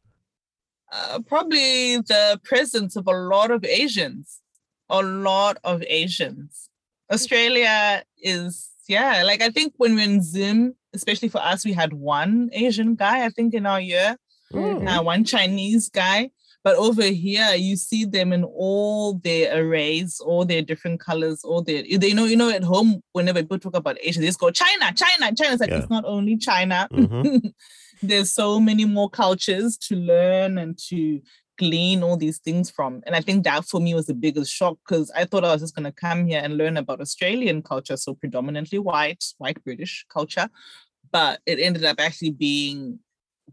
[0.92, 4.40] Uh, probably the presence of a lot of Asians,
[4.88, 6.68] a lot of Asians.
[7.12, 11.92] Australia is, yeah, like I think when we're in Zim, especially for us, we had
[11.94, 14.16] one Asian guy, I think, in our year,
[14.52, 14.86] Hmm.
[14.86, 16.30] uh, one Chinese guy.
[16.64, 21.62] But over here, you see them in all their arrays, all their different colors, all
[21.62, 24.50] their, they know, you know, at home, whenever people talk about Asia, they just go
[24.50, 25.52] China, China, China.
[25.52, 25.80] It's like, Yeah.
[25.80, 26.88] it's not only China.
[26.90, 27.52] Mhm.
[28.02, 31.20] There's so many more cultures to learn and to
[31.58, 33.02] glean all these things from.
[33.06, 35.60] And I think that for me was the biggest shock because I thought I was
[35.60, 40.04] just going to come here and learn about Australian culture, so predominantly white, white British
[40.12, 40.48] culture.
[41.12, 42.98] But it ended up actually being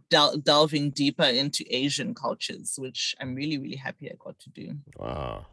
[0.10, 4.78] del- delving deeper into Asian cultures, which I'm really, really happy I got to do.
[4.98, 5.46] Wow.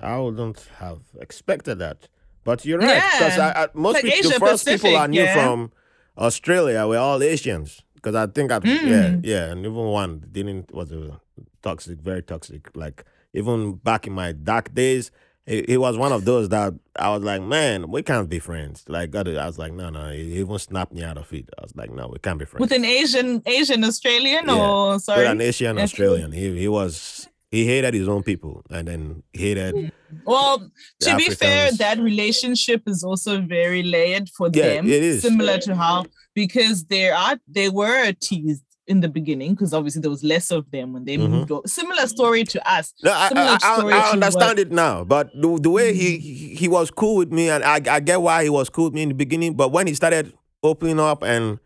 [0.00, 2.08] I wouldn't have expected that.
[2.44, 3.02] But you're right.
[3.12, 3.66] Because Yeah.
[3.74, 5.34] Most Like people, the first people I Pacific, knew yeah.
[5.34, 5.72] from
[6.18, 7.82] Australia were all Asians.
[7.94, 9.20] Because I think, I, yeah, Mm.
[9.24, 9.44] yeah.
[9.50, 11.20] And even one didn't, was a
[11.62, 12.68] toxic, very toxic.
[12.76, 15.10] Like, even back in my dark days,
[15.46, 18.84] he, he was one of those that I was like, man, we can't be friends.
[18.88, 20.10] Like, I was like, no, no.
[20.10, 21.48] He even snapped me out of it.
[21.58, 22.60] I was like, no, we can't be friends.
[22.60, 24.54] With an Asian, Asian Australian, Yeah.
[24.70, 26.32] or With sorry, an Asian Australian.
[26.32, 29.74] He, he was, he hated his own people and then hated.
[29.74, 29.92] Mm.
[30.24, 30.58] Well,
[31.00, 34.86] the to be fair, that relationship is also very layered for Yeah, them.
[34.86, 35.22] it is.
[35.22, 40.10] similar to how because there are they were teased in the beginning because obviously there
[40.10, 41.30] was less of them when they Mhm.
[41.30, 41.50] moved.
[41.50, 41.66] Over.
[41.66, 42.92] Similar story to us.
[43.02, 46.18] No, I, Similar I, I, story I understand it now, but the, the way he,
[46.18, 48.94] he he was cool with me, and I, I get why he was cool with
[48.94, 49.54] me in the beginning.
[49.54, 50.32] But when he started
[50.62, 51.58] opening up, and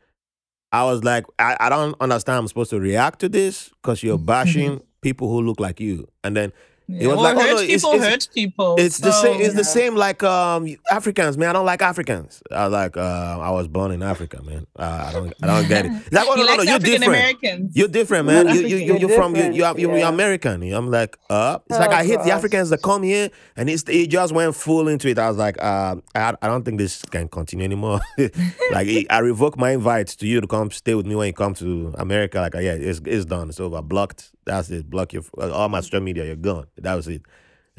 [0.70, 2.38] I was like, I, I don't understand.
[2.38, 6.36] I'm supposed to react to this because you're bashing people who look like you, and
[6.36, 6.52] then
[6.90, 7.08] Yeah.
[7.08, 8.76] was Well, like, oh, no, it's- people it's- hurt people.
[8.78, 9.34] It's the same.
[9.38, 11.50] so- It's the same like um Africans, man.
[11.50, 12.42] I don't like Africans.
[12.50, 14.66] I was like, uh, I was born in Africa, man.
[14.78, 15.92] Uh, I don't, I don't get it.
[15.92, 17.04] It's like, oh He no, no, no, you're different.
[17.14, 17.76] Americans.
[17.76, 18.48] You're different, man.
[18.48, 20.08] You, you, you, You're you're from, you, you are, you're yeah.
[20.08, 20.62] American.
[20.72, 22.30] I'm like, uh, it's like Oh, I hate the.
[22.30, 25.18] Africans that come here, and it's, it just went full into it.
[25.18, 28.00] I was like, uh, I, I don't think this can continue anymore.
[28.72, 31.52] like, I revoke my invite to you to come stay with me when you come
[31.54, 32.38] to America.
[32.40, 33.48] Like, yeah, it's, it's done.
[33.50, 33.82] It's over.
[33.82, 34.30] Blocked.
[34.48, 34.88] That's it.
[34.88, 36.24] Block your uh, all my social media.
[36.24, 36.66] You're gone.
[36.78, 37.22] That was it.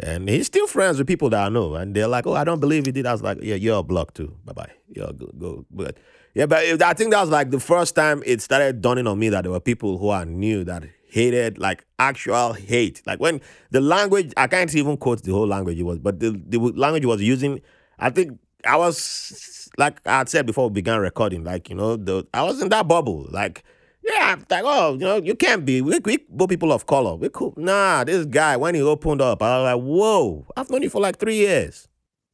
[0.02, 2.60] And he's still friends with people that I know, and they're like, "Oh, I don't
[2.60, 4.38] believe he did." I was like, "Yeah, you're blocked too.
[4.46, 4.72] Bye bye.
[4.88, 5.98] You're go go." But
[6.36, 9.30] yeah, but I think that was like the first time it started dawning on me
[9.30, 13.02] that there were people who I knew that hated, like actual hate.
[13.06, 13.42] Like when
[13.72, 17.04] the language, I can't even quote the whole language it was, but the the language
[17.04, 17.60] he was using,
[17.98, 22.26] I think I was like I said before we began recording, like you know, the
[22.34, 23.64] I was in that bubble, like.
[24.10, 25.82] Yeah, I'm like, oh, you know, you can't be.
[25.82, 27.16] We, we both people of color.
[27.16, 27.54] We cool.
[27.58, 31.02] Nah, this guy, when he opened up, I was like, whoa, I've known you for
[31.02, 31.88] like three years.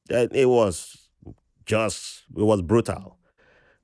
[0.08, 1.10] That it was
[1.66, 3.18] just, it was brutal.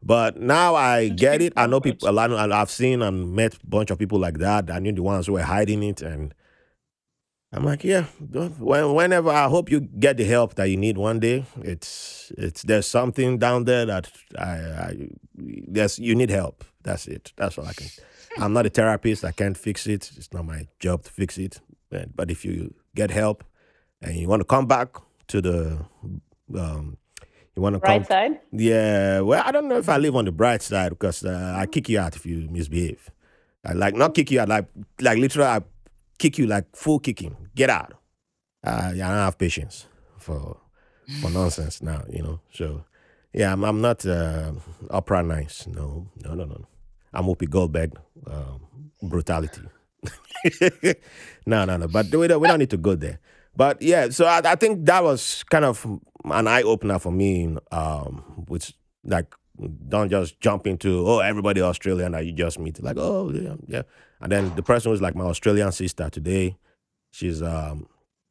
[0.04, 1.54] But now I get it.
[1.58, 4.72] I know people, a lot, I've seen and met a bunch of people like that.
[4.72, 6.02] I knew the ones who were hiding it.
[6.02, 6.34] And
[7.52, 11.20] I'm like, yeah, when, whenever I hope you get the help that you need one
[11.20, 11.46] day.
[11.62, 16.64] It's, it's, there's something down there that I, I there's, you need help.
[16.84, 17.34] That's it.
[17.36, 17.88] That's all I can.
[18.38, 19.26] I'm not a therapist.
[19.26, 20.12] I can't fix it.
[20.16, 21.60] It's not my job to fix it.
[22.16, 23.44] But, if you get help
[24.02, 24.96] and you want to come back
[25.28, 25.86] to the,
[26.58, 26.98] um,
[27.56, 28.40] you want to come Right side.
[28.54, 31.66] yeah, well, I don't know if I live on the bright side because uh, I
[31.66, 33.10] kick you out if you misbehave.
[33.66, 34.68] I like not kick you out, like
[35.02, 35.62] like literally, I
[36.18, 37.36] kick you like full kicking.
[37.56, 37.94] Get out.
[38.66, 40.58] Uh, I don't have patience for
[41.22, 42.40] for nonsense now, you know.
[42.54, 42.86] So
[43.34, 44.54] yeah, I'm I'm not uh,
[44.90, 45.68] Oprah nice.
[45.68, 46.68] No, no, no, no.
[47.14, 47.98] I'm Whoopi Goldberg
[48.28, 48.62] um,
[49.02, 49.62] brutality.
[51.46, 51.88] no, no, no.
[51.88, 53.20] But we don't, we don't need to go there.
[53.56, 55.86] But yeah, so I, I think that was kind of
[56.26, 57.58] an eye opener for me.
[57.72, 59.34] Um, which like
[59.88, 63.82] don't just jump into oh everybody Australian that you just meet like oh yeah yeah,
[64.22, 66.58] and then the person was like my Australian sister today.
[67.12, 67.88] She's um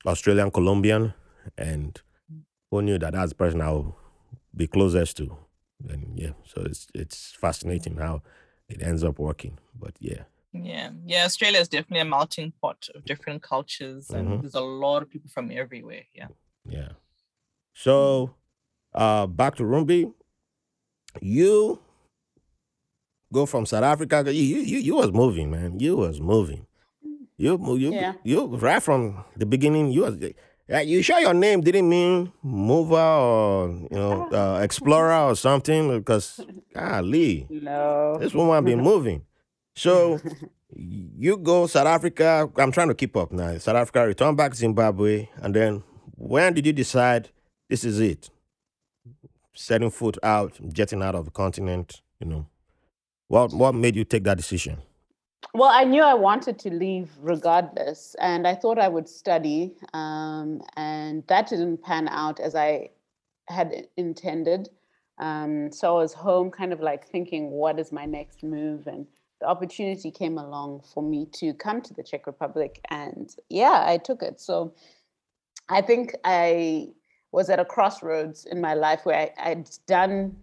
[0.06, 1.12] Australian Colombian,
[1.58, 2.00] and
[2.70, 3.96] who knew that that's the person I'll
[4.56, 5.36] be closest to.
[5.88, 8.22] And yeah, so it's it's fascinating how
[8.70, 9.58] it ends up working.
[9.78, 10.22] But yeah.
[10.52, 11.24] Yeah, yeah.
[11.24, 14.40] Australia is definitely a melting pot of different cultures, and Mhm.
[14.40, 16.04] there's a lot of people from everywhere.
[16.14, 16.28] Yeah.
[16.68, 16.92] Yeah.
[17.74, 18.34] So,
[18.94, 20.12] uh, back to Rumbi.
[21.20, 21.80] You
[23.32, 24.22] go from South Africa.
[24.26, 25.78] You you you, you was moving, man.
[25.80, 26.66] You was moving.
[27.36, 28.14] You mo- you Yeah.
[28.24, 29.90] you right from the beginning.
[29.92, 30.16] You was.
[30.70, 35.98] Yeah, you sure your name didn't mean mover or you know uh, explorer or something?
[35.98, 36.38] Because
[36.72, 38.18] golly, No.
[38.20, 39.22] this woman been moving.
[39.74, 40.20] So
[40.72, 42.48] you go South Africa.
[42.56, 43.58] I'm trying to keep up now.
[43.58, 45.82] South Africa, return back Zimbabwe, and then
[46.14, 47.30] when did you decide
[47.68, 48.30] this is it?
[49.54, 52.00] Setting foot out, jetting out of the continent.
[52.20, 52.46] You know,
[53.26, 54.78] what what made you take that decision?
[55.52, 60.62] Well, I knew I wanted to leave regardless, and I thought I would study, um,
[60.76, 62.90] and that didn't pan out as I
[63.48, 64.68] had intended.
[65.18, 68.86] Um, so I was home, kind of like thinking, what is my next move?
[68.86, 69.06] And
[69.40, 73.98] the opportunity came along for me to come to the Czech Republic, and yeah, I
[73.98, 74.40] took it.
[74.40, 74.72] So
[75.68, 76.90] I think I
[77.32, 80.36] was at a crossroads in my life where I, I'd done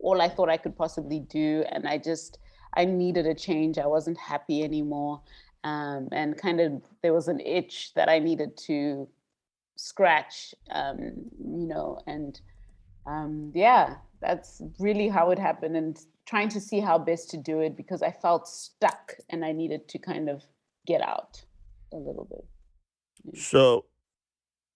[0.00, 2.38] all I thought I could possibly do, and I just
[2.74, 3.78] I needed a change.
[3.78, 5.20] I wasn't happy anymore.
[5.64, 9.08] Um, and kind of there was an itch that I needed to
[9.76, 12.40] scratch, um, you know, and
[13.06, 15.76] um, yeah, that's really how it happened.
[15.76, 19.52] And trying to see how best to do it because I felt stuck and I
[19.52, 20.44] needed to kind of
[20.86, 21.42] get out
[21.92, 23.38] a little bit.
[23.38, 23.86] So,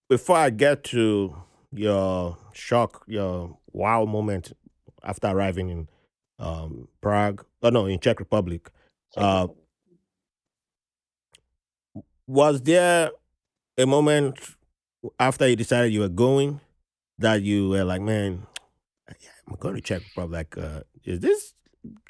[0.09, 1.35] before I get to
[1.71, 4.53] your shock, your wow moment
[5.03, 5.87] after arriving in
[6.39, 8.69] um, Prague, oh no, in Czech Republic,
[9.17, 9.47] Uh,
[12.27, 13.11] was there
[13.77, 14.37] a moment
[15.19, 16.59] after you decided you were going
[17.19, 18.45] that you were like, man,
[19.47, 20.55] I'm going to Czech Republic.
[20.55, 21.53] Like, uh, is this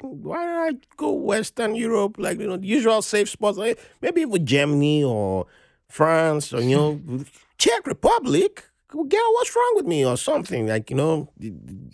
[0.00, 2.16] why don't I go Western Europe?
[2.18, 5.46] Like, you know, the usual safe spots, like, maybe with Germany or
[5.88, 7.00] France or, you know,
[7.58, 8.64] Czech Republic.
[8.88, 10.66] Girl, what's wrong with me or something?
[10.66, 11.90] Like, you know, you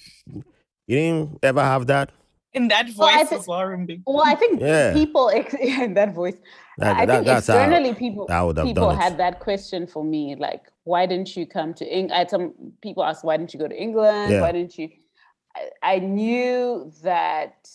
[0.86, 2.10] didn't ever have that?
[2.54, 4.02] In that voice Well, I as thi- well, Rumbi.
[4.06, 4.92] Well, I think Yeah.
[4.92, 6.36] people ex- in that voice.
[6.78, 9.02] That- I that- think that's how people I would have people done it.
[9.02, 12.12] had that question for me, like, why didn't you come to England?
[12.14, 14.32] I had some people ask, why didn't you go to England?
[14.32, 14.40] Yeah.
[14.42, 14.90] Why didn't you?
[15.56, 17.68] I, I knew that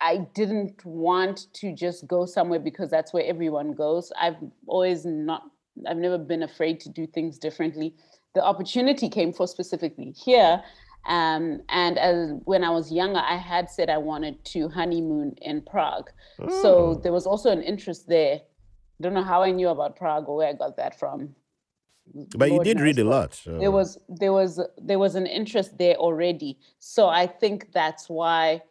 [0.00, 4.12] I didn't want to just go somewhere because that's where everyone goes.
[4.20, 4.36] I've
[4.66, 5.42] always not
[5.88, 7.96] I've never been afraid to do things differently.
[8.36, 10.62] The opportunity came for specifically here.
[11.06, 15.62] Um, and as when I was younger, I had said I wanted to honeymoon in
[15.62, 16.10] Prague.
[16.40, 16.62] Mm.
[16.62, 18.36] So there was also an interest there.
[18.36, 21.34] I don't know how I knew about Prague or where I got that from.
[22.36, 23.34] But Lord you did read a lot.
[23.34, 23.58] So.
[23.58, 26.58] There was there was there was an interest there already.
[26.78, 28.62] So I think that's why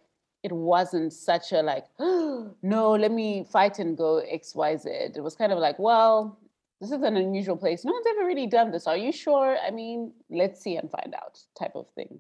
[0.44, 4.90] it wasn't such a like, oh, no, let me fight and go X, Y, Z.
[5.16, 6.38] It was kind of like, well,
[6.84, 7.86] this is an unusual place.
[7.86, 8.88] No one's ever really done this.
[8.88, 9.58] Are you sure?
[9.66, 12.20] I mean, let's see and find out type of thing.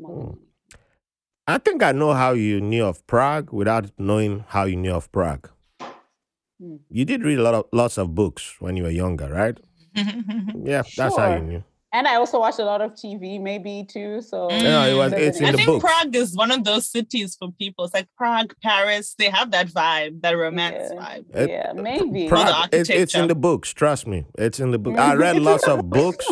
[0.00, 0.30] Hmm.
[1.48, 5.10] I think I know how you knew of Prague without knowing how you knew of
[5.10, 5.50] Prague.
[5.80, 6.76] Hmm.
[6.88, 9.58] You did read a lot of lots of books when you were younger, right?
[9.94, 11.64] yeah, that's how you knew.
[11.96, 14.20] And I also watched a lot of TV, maybe too.
[14.20, 14.62] So mm.
[14.62, 15.14] yeah, it was.
[15.14, 15.80] It's in I the think book.
[15.80, 17.86] Prague is one of those cities for people.
[17.86, 19.14] It's like Prague, Paris.
[19.18, 21.00] They have that vibe, that romance yeah.
[21.00, 21.24] vibe.
[21.34, 22.28] It- yeah, maybe.
[22.28, 23.72] Prague, the it's, it's in the books.
[23.72, 24.98] Trust me, it's in the book.
[24.98, 26.26] I read lots of books,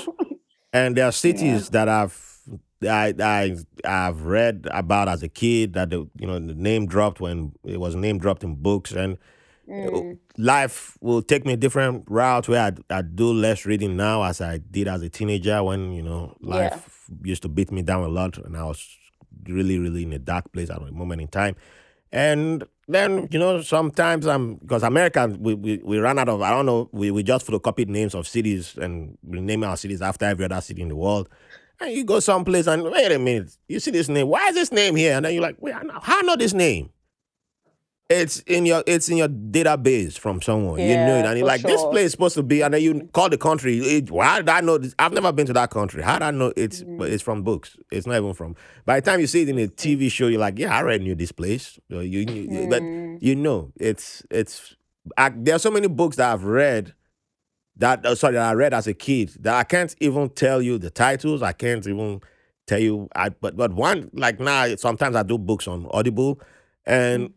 [0.74, 2.42] and there are cities that I've
[2.86, 3.56] I I
[3.86, 7.80] I've read about as a kid that the you know the name dropped when it
[7.80, 9.16] was name dropped in books, and
[9.68, 10.18] Mm.
[10.36, 12.60] life will take me a different route where
[12.90, 16.36] I, I do less reading now as I did as a teenager when you know
[16.40, 18.86] life used to beat me down a lot and I was
[19.48, 21.56] really really in a dark place at a moment in time.
[22.12, 26.50] And then you know sometimes I'm because America we, we, we ran out of I
[26.50, 30.26] don't know we, we just photocopied names of cities and we name our cities after
[30.26, 31.28] every other city in the world.
[31.80, 34.28] And you go someplace and wait a minute you see this name?
[34.28, 35.14] Why is this name here?
[35.14, 36.90] And then you're like wait I know, how I know this name
[38.10, 40.78] it's in your it's in your database from someone.
[40.80, 43.08] you know it, and you're like, this place is supposed to be, and then you
[43.12, 43.78] call the country.
[43.78, 44.94] It, how did I know this?
[44.98, 46.02] I've never been to that country.
[46.02, 46.98] How did I know it's Mm.
[46.98, 47.76] but it's from books?
[47.90, 48.56] It's not even from.
[48.84, 51.04] By the time you see it in a TV show, you're like, yeah, I already
[51.04, 51.78] knew this place.
[51.88, 53.18] You, you but Mm.
[53.22, 54.76] you know, it's it's.
[55.16, 56.94] I, there are so many books that I've read
[57.76, 60.78] that uh, sorry that I read as a kid that I can't even tell you
[60.78, 61.42] the titles.
[61.42, 62.20] I can't even
[62.66, 63.08] tell you.
[63.16, 66.40] I but but one like now sometimes I do books on Audible,
[66.86, 67.32] and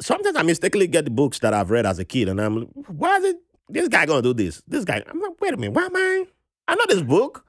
[0.00, 2.68] sometimes I mistakenly get the books that I've read as a kid, and I'm like,
[2.88, 3.36] why is it
[3.68, 4.62] this guy gonna do this?
[4.66, 6.24] This guy, I'm like, wait a minute, why am I?
[6.68, 7.44] I know this book.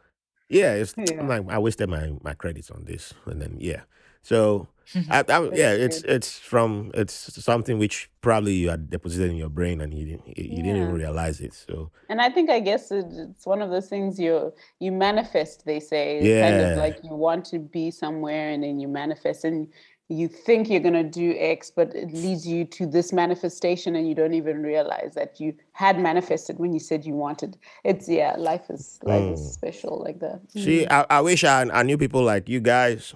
[0.49, 1.19] Yeah, it's Yeah.
[1.19, 3.81] I'm like I wasted my my credits on this, and then yeah.
[4.23, 4.67] So
[5.11, 9.49] I, I, yeah, it's it's from it's something which probably you had deposited in your
[9.49, 11.53] brain and you didn't you, you didn't even realize it.
[11.53, 15.65] So And I think I guess it's one of those things you you manifest.
[15.65, 16.71] They say it's kind Yeah.
[16.71, 19.67] of like you want to be somewhere and then you manifest and
[20.09, 24.15] you think you're gonna do X, but it leads you to this manifestation and you
[24.15, 27.57] don't even realize that you had manifested when you said you wanted.
[27.83, 29.33] It's yeah, life is life Mm.
[29.33, 30.41] is special like that.
[30.51, 33.13] See, I, I wish I, I knew people like you guys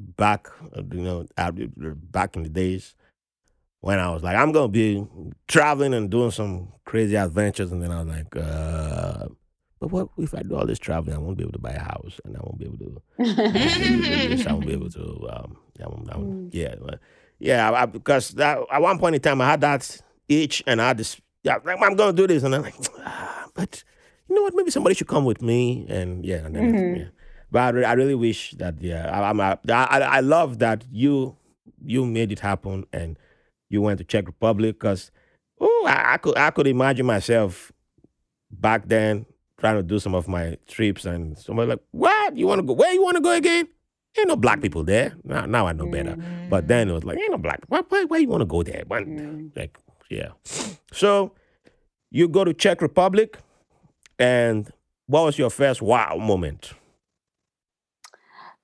[0.00, 1.26] back, uh, you know,
[1.76, 2.94] back in the days
[3.82, 5.06] when I was like, I'm gonna be
[5.48, 9.26] traveling and doing some crazy adventures, and then I was like, uh,
[9.82, 11.16] but what if I do all this traveling?
[11.16, 13.02] I won't be able to buy a house, and I won't be able to.
[14.48, 15.28] I won't be able to.
[15.28, 17.00] Um, I won't, I won't, yeah, but-
[17.40, 20.86] yeah, I, because that, at one point in time I had that itch, and I
[20.88, 21.20] had this.
[21.42, 23.82] Yeah, like, I'm gonna do this, and I'm like, ah, but
[24.28, 24.54] you know what?
[24.54, 26.98] Maybe somebody should come with me, and yeah, and then Mhm.
[26.98, 27.04] yeah.
[27.50, 31.36] But I, I really wish that yeah, I, I'm a, I, I love that you
[31.84, 33.18] you made it happen, and
[33.68, 35.10] you went to Czech Republic because
[35.60, 37.72] oh, I, I could I could imagine myself
[38.52, 39.26] back then
[39.62, 42.72] trying to do some of my trips, and somebody like, what you want to go?
[42.72, 43.68] Where you want to go again?
[44.18, 45.14] Ain't no black people there.
[45.24, 46.16] Now, now I know better.
[46.50, 47.60] But then it was like, ain't no black.
[47.68, 48.82] Why, why, why you want to go there?
[48.88, 49.56] Why- Mm.
[49.56, 49.78] Like,
[50.10, 50.30] yeah.
[50.92, 51.32] So
[52.10, 53.38] you go to Czech Republic,
[54.18, 54.68] and
[55.06, 56.72] what was your first wow moment?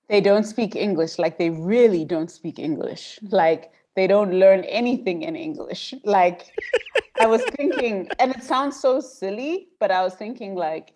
[0.08, 1.18] they don't speak English.
[1.18, 3.18] Like they really don't speak English.
[3.30, 5.92] Like they don't learn anything in English.
[6.04, 6.40] Like
[7.20, 10.92] I was thinking, and it sounds so silly, but I was thinking like,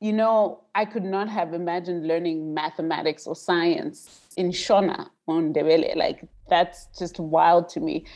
[0.00, 3.98] you know, I could not have imagined learning mathematics or science
[4.38, 5.96] in Shona on Ndebele.
[5.96, 8.06] Like that's just wild to me.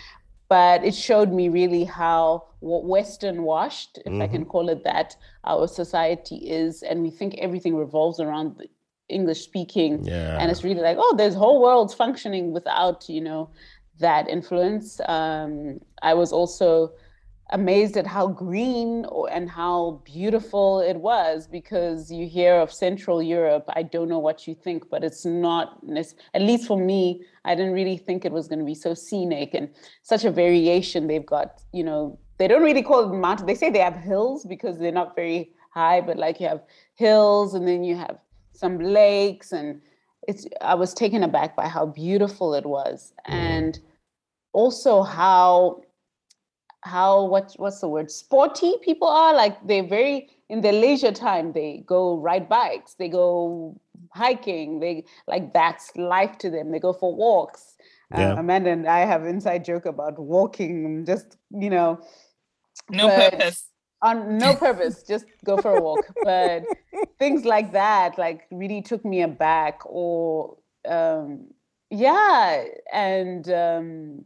[0.49, 4.51] But it showed me really how Western washed, if I can mm-hmm.
[4.51, 8.68] call it that, our society is, and we think everything revolves around the
[9.11, 10.38] English speaking Yeah.
[10.41, 13.51] and it's really like oh there's whole worlds functioning without you know
[14.01, 15.01] that influence.
[15.07, 16.93] Um, i was also
[17.53, 23.65] amazed at how green and how beautiful it was because you hear of central europe.
[23.81, 25.67] I don't know what you think but it's not
[26.35, 29.55] at least for me i didn't really think it was going to be so scenic
[29.55, 29.69] and
[30.03, 32.19] such a variation they've got you know.
[32.39, 35.53] They don't really call it mountain they say they have hills because they're not very
[35.71, 36.63] high but like you have
[36.95, 38.17] hills and then you have
[38.53, 39.81] some lakes and
[40.29, 43.13] it's i was taken aback by how beautiful it was.
[43.27, 43.79] And
[44.53, 45.83] also how
[46.83, 51.53] how what what's the word sporty people are like they're very in their leisure time
[51.53, 53.79] they go ride bikes they go
[54.13, 57.77] hiking they like that's life to them they go for walks
[58.11, 58.33] Yeah.
[58.33, 62.01] uh, amanda and i have inside joke about walking just you know
[62.91, 63.69] No purpose.
[64.03, 66.65] on no purpose just go for a walk but
[67.19, 70.57] things like that like really took me aback or
[70.89, 71.47] um
[71.91, 74.25] yeah and um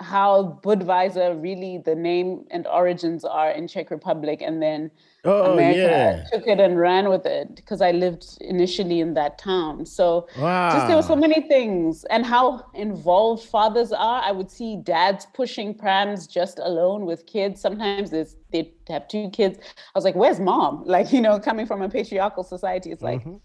[0.00, 4.90] how Budweiser really the name and origins are in Czech Republic and then
[5.24, 6.24] Oh America yeah.
[6.32, 9.86] took it and ran with it because I lived initially in that town.
[9.86, 10.68] So Wow.
[10.70, 14.22] just there were so many things and how involved fathers are.
[14.22, 17.60] I would see dads pushing prams just alone with kids.
[17.60, 19.58] Sometimes there's, they have two kids.
[19.76, 20.84] I was like, where's mom?
[20.86, 23.40] Like, you know, coming from a patriarchal society, it's like, Mhm.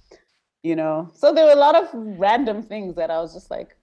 [0.64, 3.76] you know, so there were a lot of random things that I was just like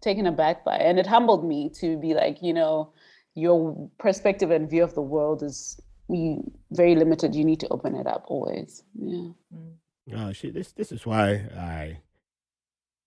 [0.00, 0.76] taken aback by.
[0.76, 2.92] And it humbled me to be like, you know,
[3.34, 7.34] your perspective and view of the world is very limited.
[7.34, 8.82] You need to open it up always.
[8.94, 9.30] Yeah.
[9.54, 9.74] Mm.
[10.14, 11.98] Oh, shit, this this is why I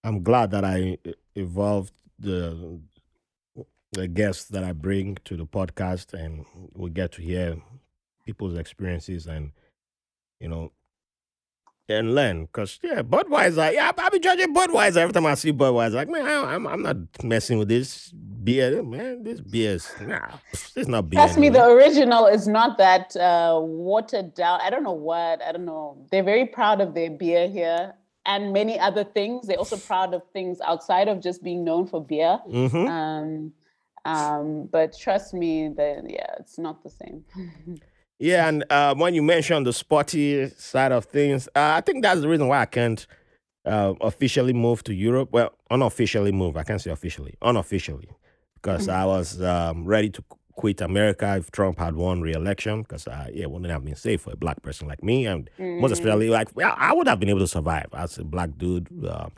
[0.04, 2.80] I'm glad that i uh, evolved the
[3.92, 7.58] the guests that I bring to the podcast and we get to hear
[8.26, 9.52] people's experiences and
[10.40, 10.72] you know
[11.90, 15.94] and learn because yeah Budweiser yeah I be judging Budweiser every time I see Budweiser
[15.94, 20.28] like man I, I'm I'm not messing with this beer man this beer is nah
[20.76, 24.60] it's not beer Trust me, the original is not that uh, watered down.
[24.62, 25.42] I don't know what.
[25.42, 25.98] I don't know.
[26.12, 27.94] They're very proud of their beer here
[28.26, 29.48] and many other things.
[29.48, 32.40] They're also proud of things outside of just being known for beer.
[32.48, 32.88] Mhm.
[32.88, 33.54] Um,
[34.06, 37.26] um, but trust me, that yeah, it's not the same.
[38.20, 42.22] Yeah, and uh, when you mentioned the sporty side of things, uh, I think that's
[42.22, 43.06] the reason why I can't
[43.66, 45.30] uh, officially move to Europe.
[45.32, 46.58] Well, unofficially move.
[46.58, 48.10] I can't say officially, unofficially,
[48.56, 52.82] because I was um, ready to quit America if Trump had won re-election.
[52.82, 55.50] Because uh, yeah, it wouldn't have been safe for a black person like me, and
[55.60, 58.88] most especially like well, I would have been able to survive as a black dude.
[59.08, 59.32] Um,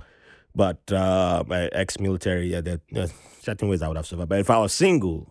[0.56, 4.30] but uh, my ex-military, yeah, there, there's certain ways I would have survived.
[4.30, 5.28] But if I was single,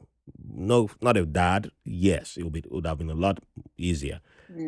[0.53, 3.39] no, not a dad, yes, it would be it would have been a lot
[3.77, 4.21] easier.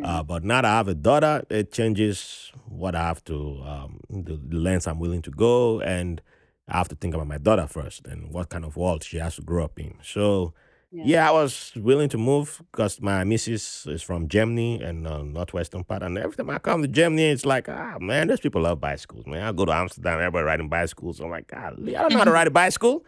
[0.05, 4.01] Uh, but now that I have a daughter, it changes what I have to um,
[4.11, 6.21] the, the lengths I'm willing to go, and
[6.69, 9.37] I have to think about my daughter first and what kind of world she has
[9.37, 9.95] to grow up in.
[10.03, 10.55] So.
[10.93, 11.29] Yeah.
[11.29, 16.03] I was willing to move because my missus is from Germany and uh, northwestern part.
[16.03, 19.25] And every time I come to Germany, it's like, ah, man, those people love bicycles,
[19.25, 19.41] man.
[19.41, 21.21] I go to Amsterdam, everybody riding bicycles.
[21.21, 23.05] I'm like, God, I don't know how to ride a bicycle.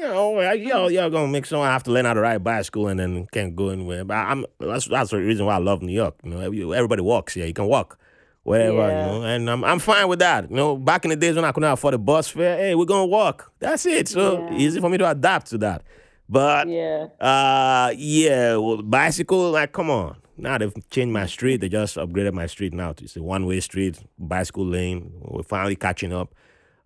[0.00, 2.40] You know, I- y'all, y'all gonna make someone have to learn how to ride a
[2.40, 4.02] bicycle and then can't go anywhere.
[4.04, 6.14] But I'm that's that's the reason why I love New York.
[6.24, 6.40] You know,
[6.72, 7.46] everybody walks here.
[7.46, 7.98] You can walk
[8.42, 9.12] wherever, Yeah.
[9.12, 10.48] you know, and I'm I'm fine with that.
[10.48, 12.86] You know, back in the days when I couldn't afford a bus fare, hey, we're
[12.86, 13.52] gonna walk.
[13.58, 14.08] That's it.
[14.08, 14.56] So Yeah.
[14.56, 15.82] easy for me to adapt to that.
[16.30, 17.08] But yeah.
[17.20, 20.16] uh, yeah, well, bicycle, like, come on.
[20.38, 21.60] Now they've changed my street.
[21.60, 22.94] They just upgraded my street now.
[23.02, 25.12] It's a one way street, bicycle lane.
[25.20, 26.32] We're finally catching up.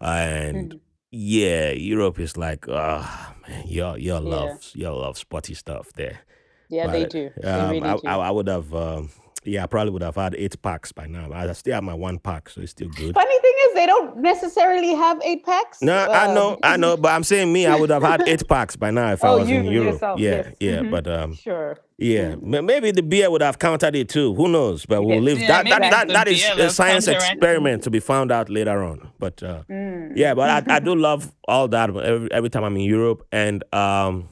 [0.01, 0.81] And
[1.15, 4.29] yeah, Europe is like, oh, man, y'all, y'all Yeah.
[4.29, 6.21] love, y'all love spotty stuff there.
[6.69, 7.31] Yeah, they do.
[7.37, 8.07] They Um, really I, do.
[8.09, 9.11] I, I would have, um,
[9.47, 11.31] yeah, I probably would have had eight packs by now.
[11.33, 13.15] I still have my one pack, so it's still good.
[13.15, 15.83] Funny thing is, they don't necessarily have eight packs.
[15.83, 18.47] No, I uh, know, I know, but I'm saying me, I would have had eight
[18.49, 19.93] packs by now if I Oh, was in you Europe.
[19.95, 20.55] yourself, yeah, yes.
[20.61, 20.91] yeah, Mhm.
[20.91, 21.77] but um, Sure.
[21.97, 24.35] Yeah, ma- maybe the beer would have countered it too.
[24.35, 24.85] Who knows?
[24.85, 25.67] But we'll leave Yeah, that.
[25.81, 29.11] That, that, that is a science experiment to be found out later on.
[29.21, 30.13] But uh, Mm.
[30.17, 31.91] yeah, but I, I do love all that.
[31.97, 34.29] Every, every time I'm in Europe, and um,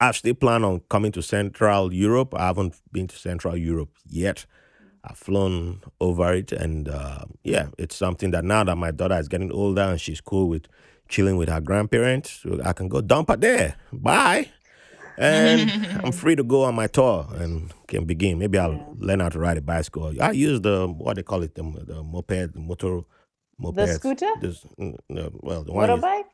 [0.00, 2.34] I still plan on coming to Central Europe.
[2.34, 4.46] I haven't been to Central Europe yet.
[5.04, 9.28] I've flown over it, and uh, yeah, it's something that now that my daughter is
[9.28, 10.66] getting older and she's cool with
[11.08, 13.76] chilling with her grandparents, I can go dump her there.
[13.92, 14.48] Bye.
[15.18, 15.70] And
[16.04, 18.38] I'm free to go on my tour and can begin.
[18.38, 20.14] Maybe I'll learn how to ride a bicycle.
[20.20, 23.00] I use the what they call it, the, the moped, the motor,
[23.58, 23.88] moped.
[23.88, 24.30] scooter?
[24.40, 26.24] This, mm, no, well, the one, Motorbike?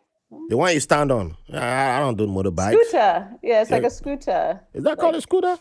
[0.49, 1.37] The one you stand on.
[1.53, 2.73] I, I don't do motorbikes.
[2.73, 3.29] Scooter.
[3.43, 4.61] Yeah, it's like a scooter.
[4.75, 5.57] Is that called a scooter?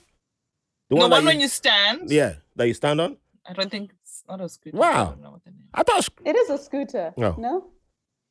[0.89, 2.09] The The one, that when you stand.
[2.11, 3.17] yeah, that you stand on.
[3.47, 4.77] I don't think it's not a scooter.
[4.77, 4.89] Wow.
[4.89, 5.67] I don't know what the name.
[5.73, 7.13] I thought, sc- It is a scooter.
[7.17, 7.35] No.
[7.37, 7.67] No?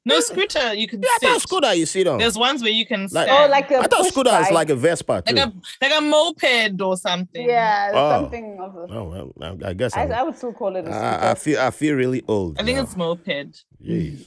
[0.07, 0.75] No scooter.
[0.75, 2.19] You can yeah, I thought scooter you sit on.
[2.19, 3.31] There's ones where you can Like- stand.
[3.31, 5.35] Oh, like a I thought push scooter is like a Vespa too.
[5.35, 7.49] like a like a moped or something.
[7.49, 8.11] Yeah, Oh.
[8.21, 8.87] something of a.
[8.95, 9.33] oh well,
[9.65, 10.99] I, I guess I, I'm- would still call it a scooter.
[10.99, 12.61] I, I feel I feel really old.
[12.61, 12.83] I think now.
[12.83, 13.65] it's moped.
[13.83, 14.27] Jeez.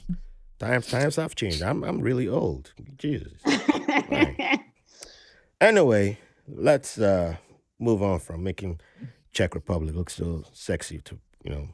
[0.58, 1.62] Times times have changed.
[1.62, 2.72] I'm I'm really old.
[2.96, 3.32] Jesus.
[5.60, 7.36] Anyway, let's uh
[7.80, 8.80] move on from making
[9.32, 11.68] Czech Republic look so sexy to you know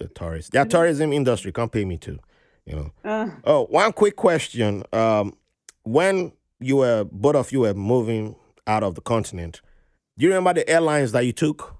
[0.00, 0.50] the tourists.
[0.50, 2.18] Their tourism industry can't pay me to,
[2.64, 2.90] you know.
[3.04, 4.82] Uh, Oh, one quick question.
[4.92, 5.36] Um,
[5.82, 9.60] when you were both of you were moving out of the continent,
[10.18, 11.75] do you remember the airlines that you took?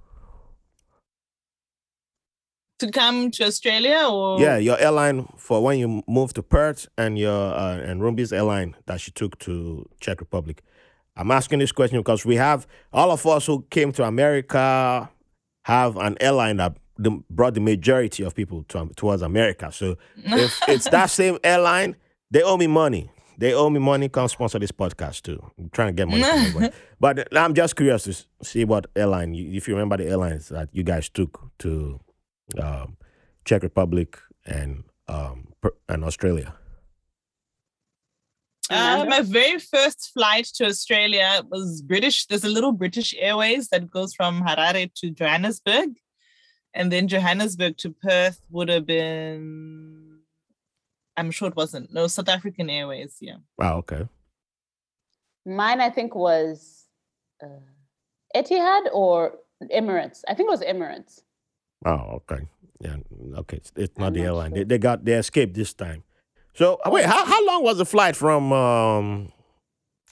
[2.81, 7.19] To come to Australia or Yeah, your airline for when you moved to Perth and
[7.19, 10.63] your uh, and Rumbi's airline that she took to Czech Republic.
[11.17, 15.09] I'm asking this question because we have all of us who came to America
[15.65, 19.73] have an airline that the, brought the majority of people to, towards America.
[19.73, 21.97] So if it's that same airline,
[22.31, 23.11] they owe me money.
[23.39, 24.09] They owe me money.
[24.09, 25.43] Come sponsor this podcast too.
[25.59, 26.71] I'm trying to get money.
[27.01, 30.83] but I'm just curious to see what airline, if you remember the airlines that you
[30.83, 32.01] guys took to
[32.61, 32.97] um,
[33.45, 35.53] Czech Republic and um,
[35.89, 36.55] and Australia.
[38.69, 42.27] Uh, my very first flight to Australia was British.
[42.27, 45.91] There's a little British Airways that goes from Harare to Johannesburg.
[46.75, 50.19] And then Johannesburg to Perth would have been,
[51.17, 51.93] I'm sure it wasn't.
[51.93, 53.17] No, South African Airways.
[53.21, 53.37] Yeah.
[53.57, 53.79] Wow.
[53.79, 54.09] Okay.
[55.47, 56.87] Mine, I think, was
[57.43, 57.47] uh,
[58.35, 59.39] Etihad or
[59.73, 60.23] Emirates.
[60.29, 61.23] I think it was Emirates.
[61.85, 62.47] Oh, okay.
[62.81, 62.97] Yeah.
[63.37, 63.57] Okay.
[63.59, 64.51] It's, it's not I'm the not airline.
[64.53, 64.65] They, sure.
[64.65, 66.03] they got they escaped this time.
[66.55, 69.33] So uh, wait, how, how long was the flight from um,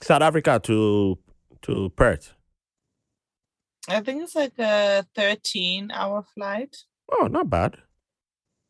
[0.01, 1.19] South Africa to
[1.62, 2.35] to Perth?
[3.89, 6.75] I think it's like a 13 hour flight.
[7.12, 7.77] Oh, not bad.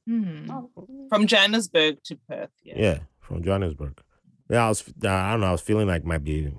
[0.09, 0.51] Hmm.
[0.51, 0.71] Oh,
[1.09, 2.51] From Johannesburg to Perth.
[2.63, 2.75] Yeah.
[2.77, 4.01] Yeah, from Johannesburg.
[4.51, 4.85] Yeah, I was.
[5.03, 5.47] I don't know.
[5.47, 6.53] I was feeling like it might be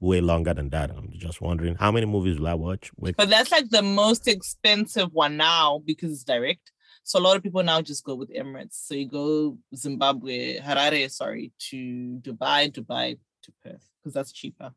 [0.00, 0.90] way longer than that.
[0.90, 2.90] I'm just wondering how many movies will I watch?
[2.96, 6.72] Wait, But that's like the most expensive one now because it's direct.
[7.04, 8.74] So a lot of people now just go with Emirates.
[8.86, 14.72] So you go Zimbabwe, Harare, sorry, to Dubai, Dubai to Perth because that's cheaper.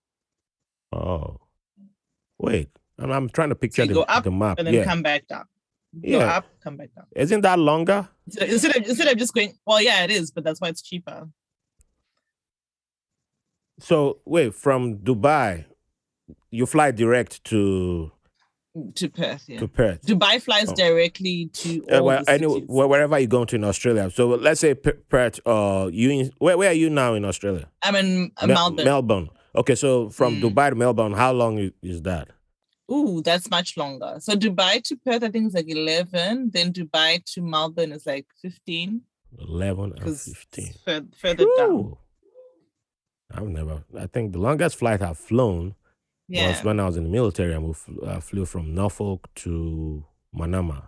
[0.93, 1.37] oh,
[2.37, 2.69] wait.
[2.97, 4.57] I'm, I'm trying to picture you the, go up the map.
[4.59, 5.45] And then yeah, come back down.
[5.93, 6.37] Go Yeah.
[6.37, 7.05] up, come back down.
[7.15, 8.07] isn't that longer?
[8.39, 11.27] Instead of instead of just going, well, yeah, it is, but that's why it's cheaper.
[13.81, 15.65] So wait, from Dubai,
[16.51, 18.11] you fly direct to
[18.95, 19.59] To Perth, yeah.
[19.59, 20.01] to Perth.
[20.03, 20.75] Dubai flies Oh.
[20.75, 24.09] directly to Uh, well, anyway, wherever you go to in Australia.
[24.09, 25.39] So let's say Perth.
[25.45, 27.67] Uh, you in, where where are you now in Australia?
[27.83, 28.85] I'm in uh, Mel- Melbourne.
[28.85, 29.29] Melbourne.
[29.55, 30.41] Okay, so from Mm.
[30.43, 32.29] Dubai to Melbourne, how long is, that?
[32.89, 34.15] Ooh, that's much longer.
[34.19, 36.51] So Dubai to Perth, I think it's like 11.
[36.53, 39.01] Then Dubai to Melbourne is like 15
[39.39, 40.73] Eleven and fifteen.
[40.85, 41.95] further, further down.
[43.33, 43.41] Ooh.
[43.41, 43.83] I've never.
[43.97, 45.75] I think the longest flight I've flown
[46.27, 46.49] Yeah.
[46.49, 47.53] was when I was in the military.
[47.55, 50.05] I moved, I flew from Norfolk to
[50.35, 50.87] Manama,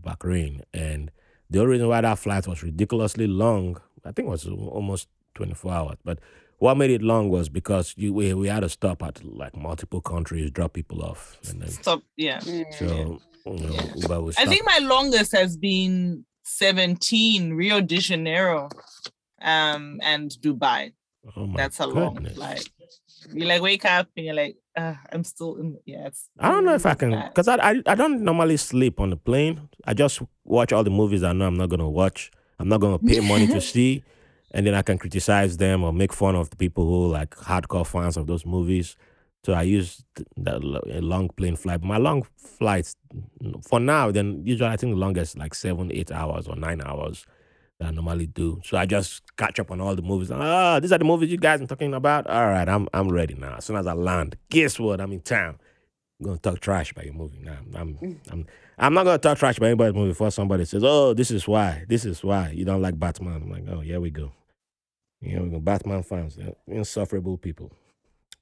[0.00, 1.10] Bahrain, and
[1.50, 5.54] the only reason why that flight was ridiculously long, I think, it was almost twenty
[5.54, 5.96] four hours.
[6.04, 6.18] But
[6.58, 10.00] what made it long was because you we, we had to stop at like multiple
[10.00, 12.02] countries, drop people off, and then Stop.
[12.16, 12.38] Yeah.
[12.40, 12.64] mm.
[12.74, 13.92] so you know, Yeah.
[13.96, 18.68] Uber would I think my longest has been 17, Rio de Janeiro
[19.40, 20.92] um, and Dubai.
[21.36, 22.36] Oh That's a long goodness.
[22.36, 22.68] flight.
[23.32, 25.78] You like wake up and you're like, uh, I'm still in.
[25.84, 26.06] Yeah.
[26.06, 29.10] It's I don't know if I can, because I, I I don't normally sleep on
[29.10, 29.68] the plane.
[29.84, 32.30] I just watch all the movies I know I'm not gonna watch.
[32.58, 34.04] I'm not gonna pay money to see,
[34.52, 37.86] and then I can criticize them or make fun of the people who like hardcore
[37.86, 38.96] fans of those movies.
[39.44, 40.04] So I use
[40.36, 41.82] that a long plane flight.
[41.82, 42.96] My long flights,
[43.66, 47.24] for now, then usually I think the longest like seven, eight hours or nine hours
[47.80, 48.60] I normally do.
[48.64, 50.30] So I just catch up on all the movies.
[50.32, 52.26] Ah, these are the movies you guys are talking about.
[52.26, 53.56] All right, I'm I'm ready now.
[53.56, 55.00] As soon as I land, guess what?
[55.00, 55.58] I'm in town.
[56.20, 57.38] I'm gonna talk trash about your movie.
[57.40, 58.46] Now I'm I'm
[58.78, 61.84] I'm not gonna talk trash about anybody's movie before somebody says, "Oh, this is why.
[61.88, 64.32] This is why you don't like Batman." I'm like, "Oh, here we go."
[65.20, 67.70] You know, we go Batman fans, insufferable people.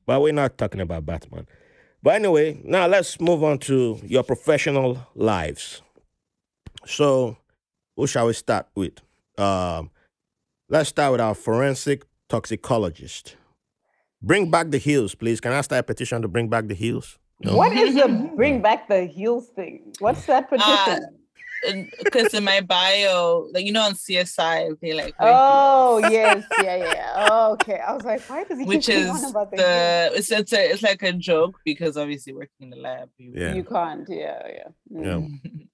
[0.06, 1.46] But we're not talking about Batman.
[2.02, 5.82] But anyway, now let's move on to your professional lives.
[6.86, 7.36] So,
[7.96, 9.00] who shall we start with?
[9.38, 9.90] Um,
[10.68, 13.36] let's start with our forensic toxicologist.
[14.22, 15.40] Bring back the heels, please.
[15.40, 17.18] Can I start a petition to bring back the heels?
[17.40, 17.56] No?
[17.56, 19.92] What is the bring back the heels thing?
[19.98, 21.18] What's that petition?
[22.02, 26.76] Because in my bio, like you know, on CSI, they like wear oh yes, yeah,
[26.76, 27.26] yeah.
[27.30, 27.78] Oh, okay.
[27.78, 30.52] I was like, why does he keep which going is about the, the it's it's,
[30.52, 33.54] a, it's like a joke because obviously working in the lab you, Yeah.
[33.54, 34.06] You can't.
[34.08, 34.68] Yeah, yeah.
[34.90, 35.26] Yeah.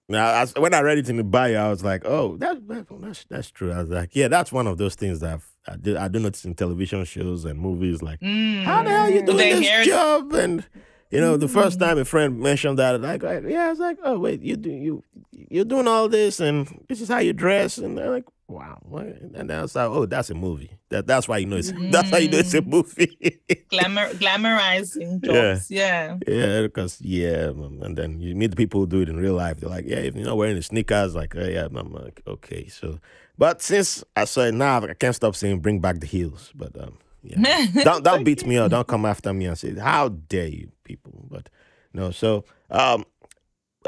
[0.09, 2.87] Now, as, when I read it in the bio, I was like, "Oh, that, that-
[3.01, 5.77] that's that's true." I was like, "Yeah, that's one of those things that I've, I
[5.77, 8.03] do I do notice in television shows and movies.
[8.03, 8.63] Like, Mm.
[8.65, 10.67] how the hell you doing this hear- job?" And
[11.13, 11.83] you know, the first Mm.
[11.83, 14.71] time a friend mentioned that, like, I, yeah, I was like, "Oh, wait, you do
[14.71, 15.05] you
[15.51, 19.07] you're doing all this, and this is how you dress," and they're like, "Wow," what?
[19.07, 20.79] and then I was like, "Oh, that's a movie.
[20.89, 22.67] That that's why you know it's that's how you know it's a Mm.
[22.69, 25.53] movie." Glamour, glamorizing Yeah.
[25.55, 25.71] jobs.
[25.71, 26.19] Yeah.
[26.27, 29.35] Yeah, because yeah, um, and then you meet the people who do it in real
[29.35, 29.59] life.
[29.61, 32.69] They're like, yeah, if you're not wearing the sneakers, like, oh, yeah, I'm like, okay.
[32.69, 32.99] So,
[33.39, 36.53] but since I saw it now, I can't stop saying bring back the heels.
[36.55, 37.67] But um, yeah.
[37.85, 38.71] don't don't beat me up.
[38.71, 41.27] don't come after me and say how dare you people.
[41.31, 41.49] But
[41.93, 43.05] no, so um,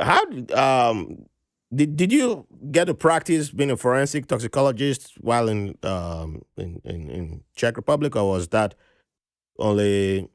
[0.01, 0.23] how
[0.55, 1.27] um
[1.75, 7.11] did did you get to practice being a forensic toxicologist while in um in, in,
[7.11, 8.75] in Czech Republic or was that
[9.59, 10.29] only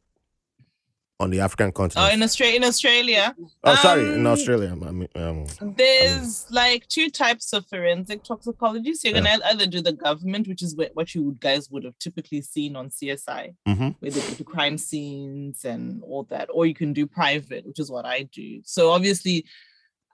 [1.20, 2.10] on the African continent?
[2.10, 3.36] Oh, in Australia, in Australia.
[3.64, 4.70] Oh, sorry, in Um, Australia.
[4.72, 8.94] I mean, um, There's like two types of forensic toxicology.
[8.94, 9.38] So you're Yeah.
[9.38, 12.90] gonna either do the government, which is what you guys would have typically seen on
[12.90, 13.96] CSI, mhm.
[14.00, 17.92] where they to crime scenes and all that, or you can do private, which is
[17.92, 18.62] what I do.
[18.64, 19.46] So obviously,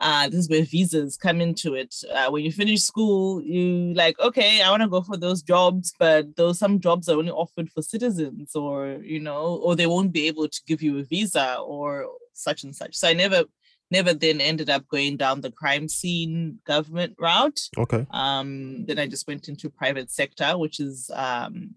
[0.01, 1.95] uh, this is where visas come into it.
[2.13, 5.93] Uh, when you finish school, you like, okay, I want to go for those jobs,
[5.97, 10.11] but those some jobs are only offered for citizens, or you know, or they won't
[10.11, 12.95] be able to give you a visa or such and such.
[12.95, 13.45] So I never,
[13.89, 17.61] never then ended up going down the crime scene government route.
[17.77, 18.05] Okay.
[18.11, 21.76] Um, then I just went into private sector, which is um,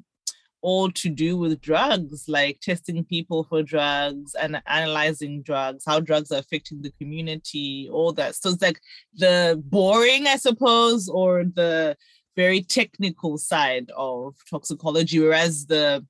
[0.60, 6.32] all to do with drugs, like testing people for drugs and analyzing drugs, how drugs
[6.32, 8.34] are affecting the community, all that.
[8.34, 8.80] So it's like
[9.14, 11.96] the boring, I suppose, or the
[12.36, 16.04] very technical side of toxicology, whereas the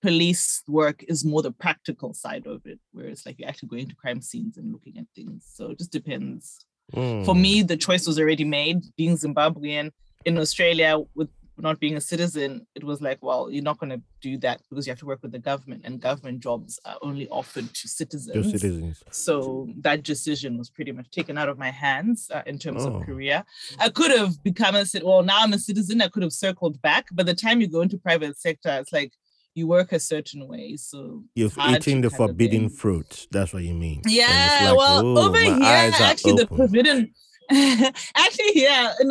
[0.00, 3.88] police work is more the practical side of it, where it's like you're actually going
[3.88, 5.48] to crime scenes and looking at things.
[5.52, 6.98] So it just depends for
[7.34, 7.40] Mm.
[7.40, 8.82] me, the choice was already made.
[8.96, 9.92] Being Zimbabwean
[10.24, 14.00] in Australia with not being a citizen, it was like, well, you're not going to
[14.20, 17.28] do that because you have to work with the government, and government jobs are only
[17.28, 18.34] offered to citizens.
[18.34, 19.02] Your citizens.
[19.10, 22.94] So that decision was pretty much taken out of my hands uh, in terms Oh.
[22.96, 23.44] of career.
[23.78, 25.08] I could have become a citizen.
[25.08, 26.00] Well, now I'm a citizen.
[26.00, 27.08] I could have circled back.
[27.12, 29.12] But the time you go into private sector, it's like
[29.54, 30.76] you work a certain way.
[30.76, 33.26] So You've eaten the forbidden fruit.
[33.30, 34.00] That's what you mean.
[34.06, 37.12] Yeah, like, well, over here, actually, the forbidden.
[37.50, 39.08] actually, yeah, in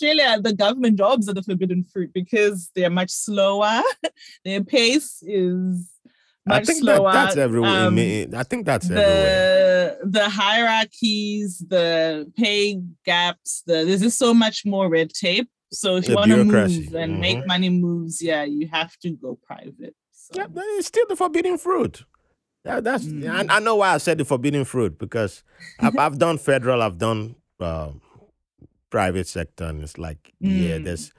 [0.00, 3.82] Australia, the government jobs are the forbidden fruit because they are much slower.
[4.44, 5.90] Their pace is
[6.46, 7.12] much I think that, slower.
[7.12, 7.86] that's everywhere.
[7.86, 7.98] Um,
[8.34, 9.98] I think that's everywhere.
[10.02, 15.50] the the hierarchies, the pay gaps, the there's just so much more red tape.
[15.72, 17.20] So if you want to move and mhm.
[17.20, 19.94] make money moves, yeah, you have to go private.
[20.12, 20.32] So.
[20.34, 22.04] Yeah, but it's still the forbidden fruit.
[22.64, 23.50] That, that's Mm.
[23.50, 25.42] I, I know why I said the forbidden fruit because
[25.78, 28.02] I've, I've done federal, I've done um,
[28.90, 30.84] private sector, and it's like yeah, Mm.
[30.84, 31.12] there's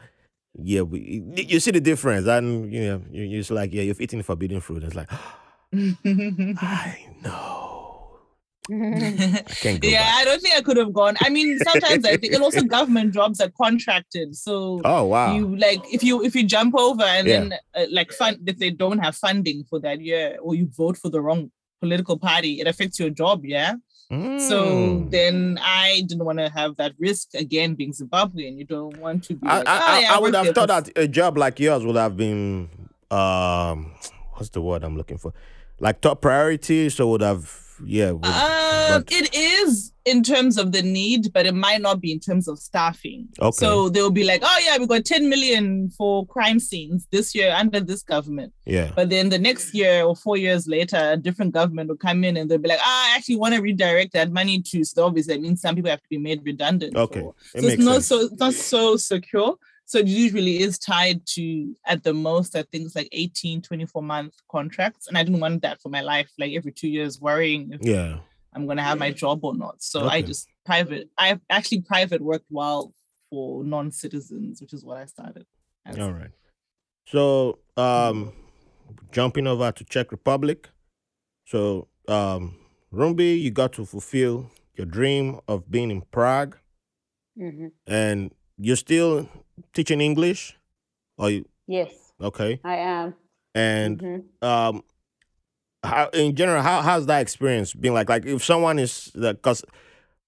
[0.53, 4.01] yeah, we, you see the difference, and you know, you, you're just like yeah, you've
[4.01, 4.83] eaten forbidden fruit.
[4.83, 5.09] It's like
[5.73, 7.77] I know.
[8.69, 10.13] I can't go yeah, back.
[10.21, 11.15] I don't think I could have gone.
[11.19, 14.35] I mean, sometimes I think, and also government jobs are contracted.
[14.35, 15.35] So Oh wow.
[15.35, 17.39] you like if you if you jump over and Yeah.
[17.39, 20.97] then uh, like fund if they don't have funding for that year or you vote
[20.97, 23.43] for the wrong political party, it affects your job.
[23.45, 23.75] Yeah.
[24.37, 25.11] So Mm.
[25.11, 28.57] then I didn't want to have that risk again being Zimbabwean.
[28.57, 29.47] You don't want to be.
[29.47, 31.59] I, like, I, "Oh, I, yeah, I would have thought for that a job like
[31.59, 32.69] yours would have been
[33.09, 33.93] um
[34.33, 35.33] what's the word I'm looking for?
[35.79, 38.11] Like top priority, so would have yeah.
[38.11, 42.19] Would, Um, it is in terms of the need, but it might not be in
[42.19, 43.27] terms of staffing.
[43.39, 43.55] Okay.
[43.55, 47.53] So they'll be like, oh yeah, we got 10 million for crime scenes this year
[47.55, 48.51] under this government.
[48.65, 48.91] yeah.
[48.95, 52.35] But then the next year or four years later, a different government will come in
[52.37, 54.83] and they'll be like, ah, I actually want to redirect that money to.
[54.83, 56.95] So obviously, that means some people have to be made redundant.
[56.95, 57.21] Okay.
[57.21, 58.07] or- It so it's not sense.
[58.07, 59.55] so it's not so secure.
[59.91, 64.01] So it usually is tied to at the most, I think it's like 18, 24
[64.01, 65.09] month contracts.
[65.09, 68.19] And I didn't want that for my life, like every two years worrying if yeah.
[68.53, 69.83] I'm gonna have my job or not.
[69.83, 71.09] So I just private.
[71.17, 72.93] I actually private worked well
[73.29, 75.45] for non-citizens, which is what I started.
[75.85, 75.99] as.
[75.99, 76.31] All right.
[77.07, 78.31] So um
[79.11, 80.69] jumping over to Czech Republic.
[81.47, 82.55] So um
[82.93, 86.57] Rumbi, you got to fulfill your dream of being in Prague
[87.37, 87.71] Mhm.
[87.87, 89.27] and you're still
[89.73, 90.57] teaching English?
[91.17, 92.59] Are you Yes, okay.
[92.63, 93.13] I am.
[93.55, 94.23] And Mhm.
[94.47, 94.83] um
[95.83, 99.63] how in general how how's that experience been like like if someone is because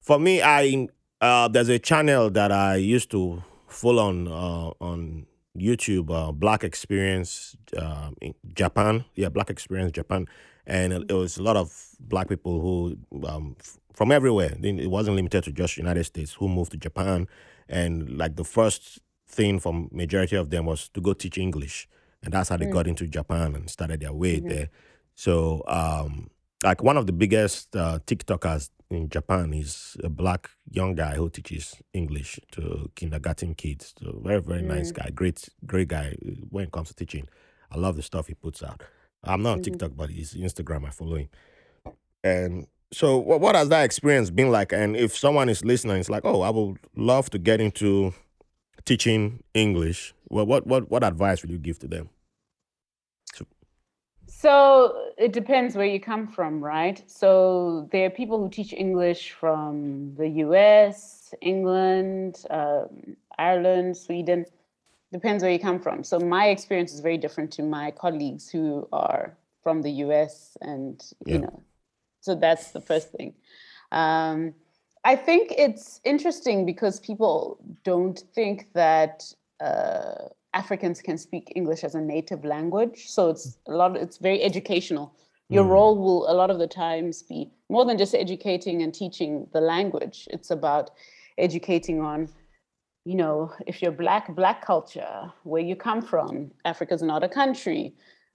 [0.02, 0.88] for me i
[1.22, 6.64] uh there's a channel that i used to follow on uh on youtube uh black
[6.64, 10.26] experience um in japan yeah black experience japan
[10.66, 12.98] and it, was a lot of black people who
[13.28, 17.28] um f- from everywhere it wasn't limited to just united states who moved to japan
[17.70, 19.00] and like the first
[19.34, 21.88] thing from majority of them was to go teach english
[22.24, 24.70] and that's how they got into japan and started their way there
[25.16, 26.30] so, um,
[26.64, 31.30] like one of the biggest uh, TikTokers in Japan is a black young guy who
[31.30, 33.94] teaches English to kindergarten kids.
[34.00, 37.28] So very, very nice guy, great, great guy uh, when it comes to teaching.
[37.72, 38.82] I love the stuff he puts out.
[39.24, 41.30] I'm not on TikTok, but his Instagram I follow him.
[42.24, 44.72] And so, what, what has that experience been like?
[44.72, 48.14] And if someone is listening, it's like, oh, I would love to get into
[48.86, 50.14] teaching English.
[50.30, 52.10] Well, what what what advice would you give to them?
[54.44, 57.02] So it depends where you come from, right?
[57.10, 64.46] So there are people who teach English from the US, England, um, Ireland, Sweden.
[65.14, 66.04] Depends where you come from.
[66.04, 71.02] So my experience is very different to my colleagues who are from the US, and
[71.26, 71.64] you know,
[72.20, 73.34] so that's the first thing.
[73.92, 74.56] Um,
[75.04, 79.24] I think it's interesting because people don't think that
[79.60, 83.10] uh, Africans can speak English as a native language.
[83.10, 83.98] So it's a lot.
[83.98, 85.14] It's very educational.
[85.50, 85.70] Your Mm.
[85.70, 89.62] role will a lot of the times be more than just educating and teaching the
[89.62, 90.28] language.
[90.32, 90.92] It's about
[91.38, 92.30] educating on,
[93.04, 96.52] you know, if you're black, black culture, where you come from.
[96.64, 97.94] Africa's not a country.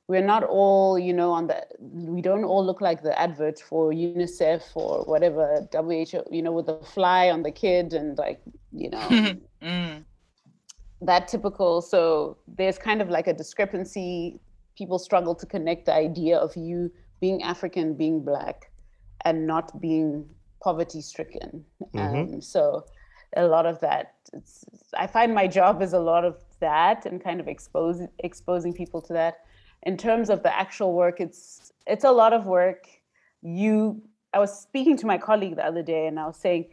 [0.08, 1.64] We're not all, you know, on the.
[1.78, 6.66] We don't all look like the advert for UNICEF or whatever WHO, you know, with
[6.66, 8.40] the fly on the kid and like,
[8.72, 9.08] you know
[9.62, 10.04] Mm.
[11.00, 14.38] that typical so there's kind of like a discrepancy
[14.76, 18.70] people struggle to connect the idea of you being african being black
[19.24, 20.24] and not being
[20.62, 21.64] poverty stricken
[21.94, 22.34] Mhm.
[22.34, 22.84] um, so
[23.36, 24.64] a lot of that it's,
[24.94, 29.00] i find my job is a lot of that and kind of expose, exposing people
[29.02, 29.34] to that
[29.82, 32.86] in terms of the actual work it's it's a lot of work.
[33.42, 34.02] You
[34.34, 36.66] i was speaking to my colleague the other day and i was saying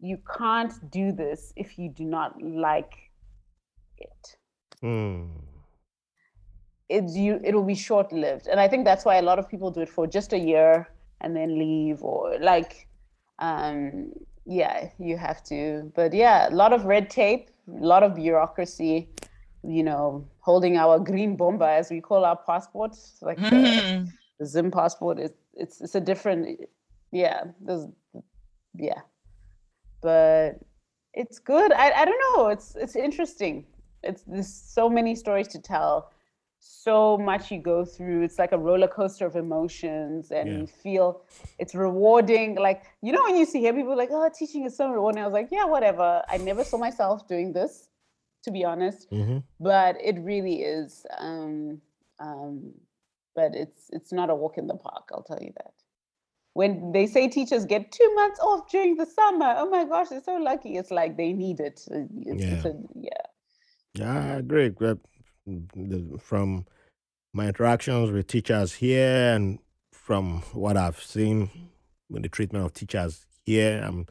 [0.00, 2.94] you can't do this if you do not like
[3.98, 4.36] it.
[4.82, 5.30] Mm.
[6.88, 9.70] it's you it'll be short lived and i think that's why a lot of people
[9.70, 10.88] do it for just a year
[11.20, 12.88] and then leave or like
[13.38, 14.12] um
[14.46, 15.90] yeah you have to.
[15.94, 19.08] But yeah a lot of red tape a lot of bureaucracy
[19.66, 24.08] you know holding our green bomba as we call our passports like the, Mm.
[24.38, 26.60] the zim passport is it's it's a different
[27.12, 27.86] yeah there's
[28.78, 29.00] yeah.
[30.02, 30.60] But
[31.14, 31.72] it's good.
[31.72, 32.48] I i don't know.
[32.48, 33.64] It's it's interesting.
[34.02, 36.10] It's there's so many stories to tell.
[36.58, 38.22] So much you go through.
[38.22, 40.58] It's like a roller coaster of emotions and Yeah.
[40.58, 41.22] you feel
[41.58, 42.56] it's rewarding.
[42.56, 45.22] Like you know when you see here people like oh teaching is so rewarding.
[45.22, 46.22] I was like yeah whatever.
[46.28, 47.88] I never saw myself doing this
[48.46, 49.42] to be honest Mhm.
[49.60, 51.80] but it really is um
[52.20, 52.72] um
[53.34, 55.72] but it's it's not a walk in the park i'll tell you that
[56.54, 60.22] when they say teachers get two months off during the summer oh my gosh they're
[60.22, 62.70] so lucky it's like they need it it's, it's Yeah.
[62.70, 63.24] a, yeah
[63.94, 64.70] Yeah, I agree.
[64.80, 64.94] Uh,
[66.18, 66.66] From
[67.32, 69.58] my interactions with teachers here and
[69.92, 71.50] from what I've seen
[72.10, 74.06] with the treatment of teachers here, I'm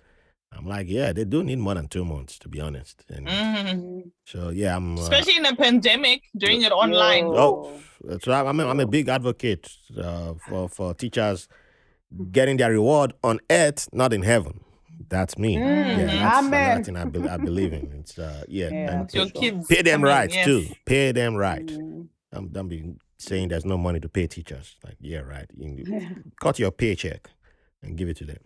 [0.57, 3.03] I'm like, yeah, they do need more than two months to be honest.
[3.09, 3.65] And Mm.
[3.65, 4.11] Mhm.
[4.25, 7.25] so yeah, I'm uh, Especially in a pandemic, doing it online.
[7.27, 7.33] Yo.
[7.35, 11.47] Oh, so I'm a, I'm a big advocate uh, for for teachers
[12.31, 14.61] getting their reward on earth, not in heaven.
[15.09, 15.55] That's me.
[15.57, 16.71] Mm, yeah, that's amen.
[16.71, 17.91] another thing I, be, I believe in.
[17.99, 19.41] It's uh, yeah, Yeah, and your sure.
[19.41, 19.67] kids.
[19.67, 20.45] pay them coming, right yes.
[20.45, 20.65] too.
[20.85, 21.65] Pay them right.
[21.65, 22.07] Mm.
[22.31, 24.75] I'm don't be saying there's no money to pay teachers.
[24.83, 25.45] Like yeah, right.
[25.57, 25.83] You
[26.41, 27.29] cut your paycheck
[27.83, 28.39] and give it to them.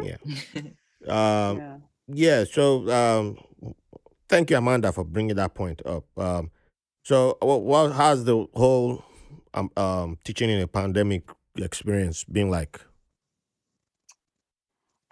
[0.00, 0.16] Yeah.
[1.08, 1.76] Um, yeah.
[2.08, 2.44] yeah.
[2.44, 3.38] So um,
[4.28, 6.04] thank you, Amanda, for bringing that point up.
[6.16, 6.50] Um,
[7.02, 9.04] so what, what has the whole
[9.54, 11.22] um, um, teaching in a pandemic
[11.56, 12.80] experience been like?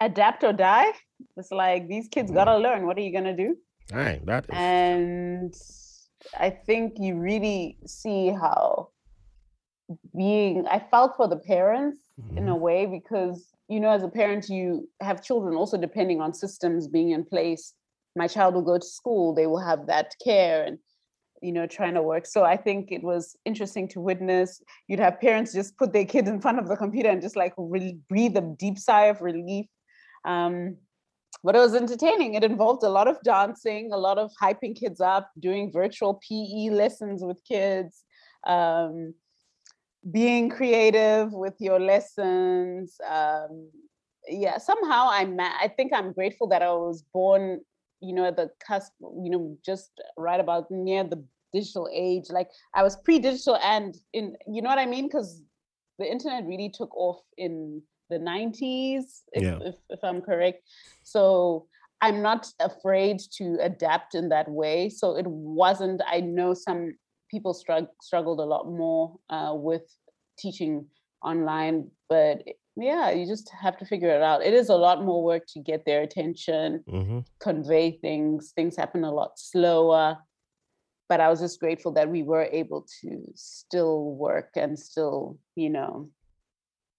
[0.01, 0.91] adapt or die
[1.37, 3.55] it's like these kids gotta learn what are you gonna do
[3.93, 4.49] All right, that is.
[4.51, 5.53] and
[6.37, 8.89] i think you really see how
[10.15, 11.99] being i felt for the parents
[12.35, 16.33] in a way because you know as a parent you have children also depending on
[16.33, 17.73] systems being in place.
[18.15, 20.79] My child will go to school they will have that care and
[21.41, 22.25] you know trying to work.
[22.25, 26.27] So i think it was interesting to witness you'd have parents just put their kid
[26.27, 29.65] in front of the computer and just like re- breathe a deep sigh of relief.
[30.25, 30.77] Um,
[31.43, 32.33] but it was entertaining.
[32.33, 36.69] It involved a lot of dancing a lot of hyping kids up doing virtual pe
[36.71, 38.03] lessons with kids.
[38.47, 39.13] Um,
[40.11, 43.69] being creative with your lessons um,
[44.27, 47.59] yeah somehow i'm i think i'm grateful that i was born
[48.01, 48.91] you know at the cusp
[49.23, 51.23] you know just right about near the
[51.53, 52.25] digital age.
[52.29, 55.07] Like i was pre-digital and in you know what i mean?
[55.07, 55.41] Because
[55.99, 59.59] the internet really took off in the 90s if, Yeah.
[59.61, 60.61] if, if i'm correct.
[61.03, 61.67] So
[62.01, 64.89] i'm not afraid to adapt in that way.
[64.89, 66.95] So it wasn't i know some
[67.29, 69.83] people strugg- struggled a lot more uh, with
[70.37, 70.85] teaching
[71.23, 72.43] online but
[72.75, 75.59] yeah you just have to figure it out it is a lot more work to
[75.59, 80.17] get their attention hmm convey things things happen a lot slower
[81.09, 85.69] but i was just grateful that we were able to still work and still you
[85.69, 86.09] know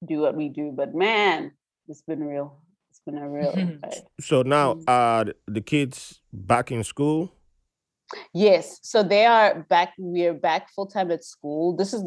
[0.06, 1.50] do what we do but man
[1.88, 3.54] it's been real it's been a real.
[4.20, 4.84] So now, Mm.
[4.88, 7.32] are the kids back in school?
[8.32, 9.92] Yes, so they are back.
[9.98, 11.76] We are back full time at school.
[11.76, 12.02] This is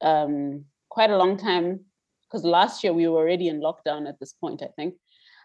[0.00, 1.80] um, quite a long time
[2.24, 4.94] because last year we were already in lockdown at this point, I think.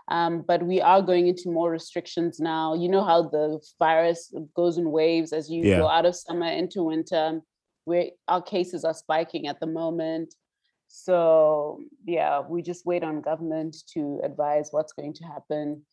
[0.07, 2.73] Um, but we are going into more restrictions now.
[2.73, 5.77] You know how the virus goes in waves as you Yeah.
[5.80, 7.41] go out of summer into winter.
[7.85, 10.35] Where our cases are spiking at the moment.
[10.88, 15.84] So yeah, we just wait on government to advise what's going to happen.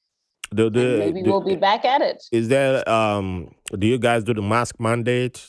[0.50, 2.22] The, and the, maybe the- we'll be back at it.
[2.32, 5.44] Is there um do you guys do the mask mandate?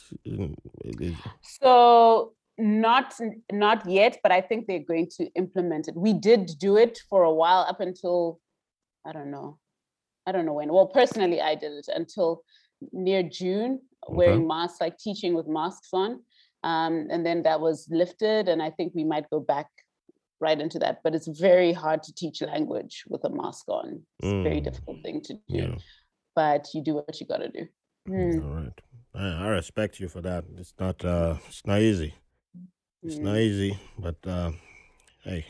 [1.42, 3.14] So not
[3.52, 5.96] not yet, but I think they're going to implement it.
[5.96, 8.40] We did do it for a while up until
[9.06, 9.58] I don't know.
[10.28, 10.72] I don't know when.
[10.72, 12.44] Well, personally, I did it until
[12.92, 16.22] near June, wearing masks, like teaching with masks on.
[16.64, 19.68] Um, and then that was lifted, and I think we might go back
[20.40, 21.02] right into that.
[21.04, 24.02] But it's very hard to teach language with a mask on.
[24.20, 24.64] It's a very Mm.
[24.64, 25.42] difficult thing to do.
[25.48, 25.76] Yeah.
[26.36, 27.68] But you do what you got to do.
[28.08, 28.82] Mm, All right.
[29.14, 30.46] I, I respect you for that.
[30.58, 32.14] It's not uh it's not easy.
[33.04, 33.24] It's mm.
[33.24, 34.52] not easy, but uh,
[35.24, 35.46] hey,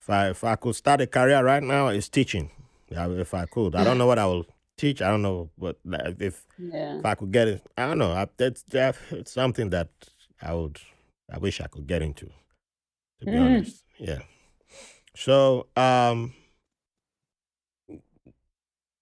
[0.00, 2.50] if I if I could start a career right now, it's teaching.
[2.90, 4.46] Yeah, if I could, I don't know what I will
[4.76, 5.00] teach.
[5.02, 6.98] I don't know, but like, if Yeah.
[6.98, 8.12] if I could get it, I don't know.
[8.12, 9.88] I, that's that, it's something that
[10.42, 10.78] I would.
[11.32, 12.26] I wish I could get into.
[13.20, 13.40] To be Mm.
[13.46, 14.20] honest, yeah.
[15.16, 16.34] So, um,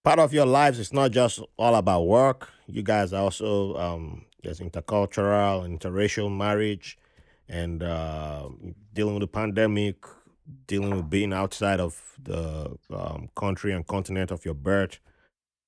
[0.03, 2.49] part of your lives is not just all about work.
[2.67, 6.97] You guys are also um, there's intercultural, interracial marriage,
[7.47, 8.49] and uh,
[8.93, 9.97] dealing with the pandemic,
[10.67, 14.99] dealing with being outside of the um, country and continent of your birth.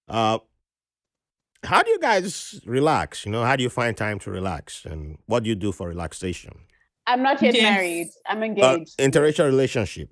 [0.07, 0.39] Uh,
[1.63, 3.25] how do you guys relax?
[3.25, 5.87] You know, how do you find time to relax, and what do you do for
[5.87, 6.64] relaxation?
[7.07, 7.63] I'm not yet Yes.
[7.63, 8.07] married.
[8.25, 8.97] I'm Uh, engaged.
[8.97, 10.09] interracial relationship.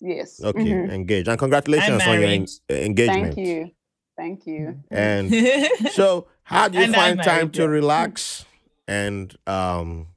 [0.00, 0.40] yes.
[0.42, 0.92] Okay, Mhm.
[0.92, 3.34] engaged, and congratulations on your en- engagement.
[3.34, 3.70] Thank you.
[4.16, 4.82] Thank you.
[4.90, 5.30] And
[5.92, 8.44] so, how do you And find time to relax?
[8.86, 10.08] And um,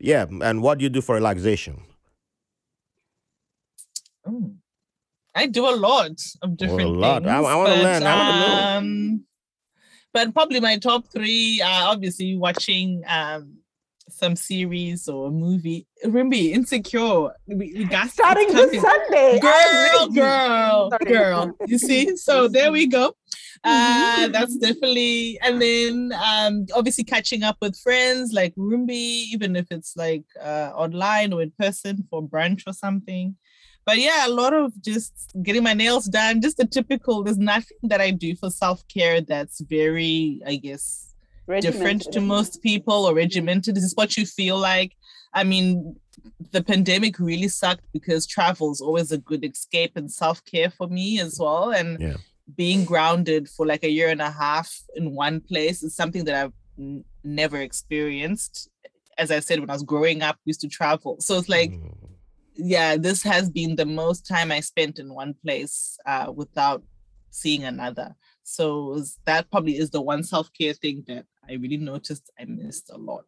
[0.00, 1.82] yeah, and what do you do for relaxation?
[4.26, 4.56] Mm.
[5.34, 7.26] I do a lot of different a lot.
[7.26, 7.46] I- things.
[7.46, 8.02] I wanna learn.
[8.02, 8.78] I wanna know.
[8.78, 9.24] Um,
[10.12, 13.58] but probably my top three are obviously watching um
[14.08, 15.86] some series or a movie.
[16.04, 17.30] Remember, Insecure.
[17.46, 18.80] We, we got Starting this.
[18.80, 19.40] Sunday.
[19.40, 21.12] girl, girl, Sorry.
[21.12, 21.56] girl.
[21.66, 23.14] You see, so there we go.
[23.64, 24.32] Uh, Mhm.
[24.32, 29.96] that's definitely, and then um, obviously catching up with friends like Rumbi, even if it's
[29.96, 33.34] like uh, online or in person for brunch or something.
[33.84, 37.22] But yeah, a lot of just getting my nails done, just the typical.
[37.22, 41.14] There's nothing that I do for self care that's very, I guess,
[41.60, 43.74] different to most people or regimented.
[43.76, 44.92] This is what you feel like.
[45.32, 45.96] I mean,
[46.52, 50.88] the pandemic really sucked because travel is always a good escape and self care for
[50.88, 51.70] me as well.
[51.72, 52.16] And Yeah.
[52.56, 56.34] being grounded for like a year and a half in one place is something that
[56.44, 58.68] I've n- never experienced.
[59.18, 61.16] As I said, when I was growing up, used to travel.
[61.20, 62.10] So it's like, Mm.
[62.56, 66.82] yeah, this has been the most time I spent in one place uh, without
[67.30, 68.14] seeing another.
[68.44, 72.90] So that probably is the one self care thing that I really noticed I missed
[72.92, 73.24] a lot.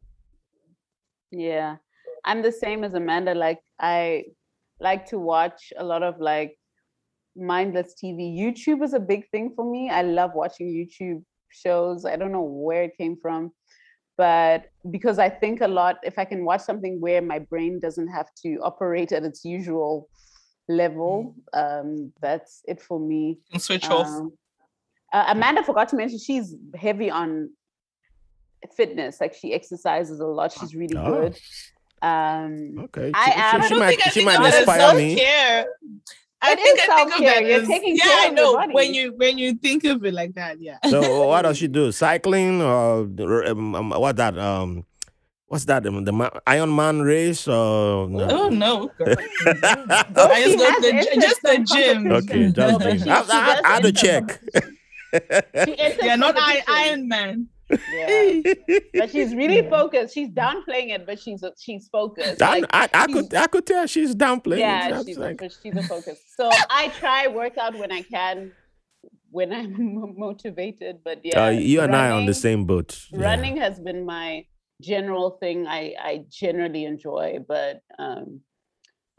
[1.31, 1.77] Yeah.
[2.25, 3.35] I'm the same as Amanda.
[3.35, 4.25] Like I
[4.81, 6.57] like to watch a lot of like
[7.37, 8.37] mindless TV.
[8.37, 9.91] YouTube is a big thing for me.
[9.91, 12.05] I love watching YouTube shows.
[12.05, 13.53] I don't know where it came from,
[14.17, 18.09] but because I think a lot, if I can watch something where my brain doesn't
[18.09, 20.09] have to operate at its usual
[20.69, 23.39] level, um, that's it for me.
[23.53, 24.07] And switch off.
[24.07, 24.33] Um,
[25.13, 27.51] uh, Amanda forgot to mention she's heavy on
[28.77, 29.21] fitness.
[29.21, 30.53] Like she exercises a lot.
[30.53, 31.23] She's really Oh.
[31.23, 31.39] good.
[32.01, 35.17] Um, Okay, I am- she, I she might she think might of inspire me.
[35.17, 35.67] self-care.
[36.41, 37.35] I It think I think of self-care.
[37.35, 38.73] that You're as- taking yeah, care I know body.
[38.73, 40.61] when you when you think of it like that.
[40.61, 40.79] Yeah.
[40.89, 41.91] So what does she do?
[41.91, 43.03] Cycling or
[43.49, 44.85] um, um, what that um
[45.47, 48.29] what's that um, the Ma- Iron Man race or no?
[48.31, 49.17] Oh no, girl.
[50.15, 52.13] Though I just go to the, entered just the gym.
[52.13, 52.55] Okay, competitions.
[52.55, 52.99] just No, gym.
[53.03, 54.41] she- I, she I, does I had to check.
[55.67, 56.63] She entered yeah, not I.
[56.69, 57.49] Iron Man.
[57.71, 58.55] Yeah.
[58.95, 59.71] But she's really Yeah.
[59.71, 60.15] focused.
[60.15, 62.41] She's downplaying it, but she's she's focused.
[62.43, 64.59] I, Like, I, I she's- could I could tell she's downplaying.
[64.61, 65.07] yeah, it.
[65.07, 66.19] She's like- a, she's a focus.
[66.37, 68.53] So I try workout when I can,
[69.31, 70.99] when I'm motivated.
[71.05, 72.91] But yeah, uh, you and I are on the same boat.
[73.13, 73.21] Yeah.
[73.23, 74.45] running has been my
[74.81, 78.41] general thing i i generally enjoy but um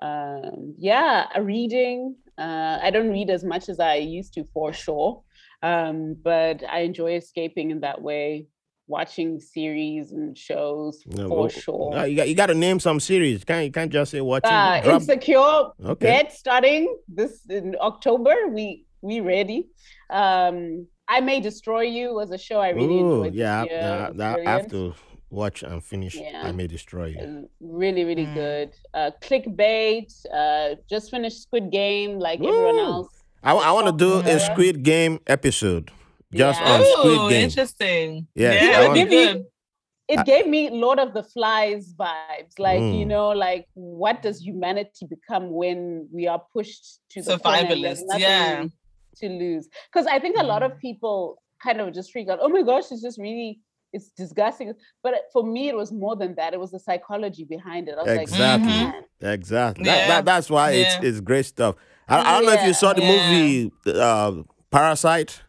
[0.02, 5.22] um yeah reading uh i don't read as much as i used to for sure
[5.62, 8.46] um but i enjoy escaping in that way
[8.88, 12.80] watching series and shows No, for well, sure uh, you got you got to name
[12.80, 13.44] some series.
[13.44, 14.50] Can't you can't just say watching.
[14.52, 16.06] uh drop- insecure Okay.
[16.08, 19.68] bed starting this in october we we ready
[20.10, 23.34] um I May Destroy You was a show I really Ooh, enjoyed.
[23.34, 23.74] this yeah, year.
[23.82, 24.94] yeah, that- I have to
[25.32, 26.16] watch and finish.
[26.16, 26.42] Yeah.
[26.44, 27.50] I may destroy you.
[27.60, 28.34] Really, really Mm.
[28.36, 28.70] good.
[28.94, 30.10] Uh, clickbait.
[30.32, 33.19] Uh, just finished Squid Game, like everyone else.
[33.44, 35.92] I, I want to do a Squid Game episode
[36.34, 36.72] just Yeah.
[36.74, 37.44] on Oh, Squid Game.
[37.46, 38.28] interesting.
[38.36, 39.44] Yes, yeah, I that'd be.
[40.12, 42.58] It gave me Lord of the Flies vibes.
[42.58, 43.08] Like, you Mm.
[43.08, 48.02] know, like what does humanity become when we are pushed to the corner and there's
[48.04, 48.66] Survivalists, yeah.
[49.18, 49.70] to lose?
[49.94, 50.80] Because I think a lot of Mm.
[50.80, 52.40] people kind of just freak out.
[52.42, 53.60] Oh my gosh, it's just really
[53.92, 54.72] it's disgusting.
[55.02, 56.54] But for me, it was more than that.
[56.54, 57.96] It was the psychology behind it.
[57.98, 58.68] I was Exactly.
[58.70, 59.86] like, man, Exactly.
[59.86, 60.08] That, Yeah.
[60.08, 60.82] that, that's why Yeah.
[60.98, 61.76] it's it's great stuff.
[62.10, 63.12] I, I don't know if you saw the Yeah.
[63.32, 64.32] movie uh,
[64.72, 65.42] Parasite,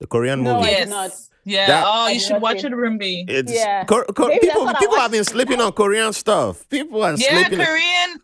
[0.00, 0.68] the Korean No, movie.
[0.68, 0.88] I did Yes.
[0.88, 1.10] not.
[1.44, 1.66] Yeah.
[1.68, 2.76] That- oh, I you did should not watch see it, it.
[2.76, 3.24] Rumbi.
[3.28, 3.84] It's Yeah.
[3.84, 4.64] Cor- Cor- Maybe that's people.
[4.66, 6.68] what I People have been sleeping on Korean stuff.
[6.68, 7.64] People are Yeah, sleeping.
[7.64, 8.20] Korean.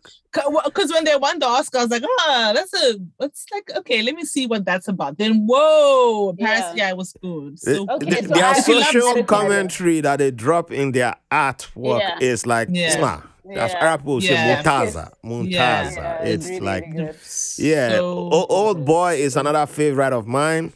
[0.65, 2.95] Because when they won the Oscar, I was like, ah, that's a.
[3.21, 5.17] It's like okay, let me see what that's about.
[5.19, 6.73] Then whoa, Paris, Yeah.
[6.75, 7.57] yeah, it was good.
[7.59, 8.27] The- So Okay, the- good.
[8.29, 9.27] so their I- I love social that.
[9.27, 12.17] commentary that they drop in their artwork Yeah.
[12.19, 12.97] is like Yeah.
[12.97, 13.85] "Sma." That's Yeah.
[13.85, 14.63] Arab people say Yeah.
[14.63, 15.11] Muntaza.
[15.23, 15.95] Muntaza.
[15.95, 17.15] Yeah, It's really, like really good.
[17.57, 17.89] yeah.
[17.95, 20.73] So O- Old boy is another favorite of mine.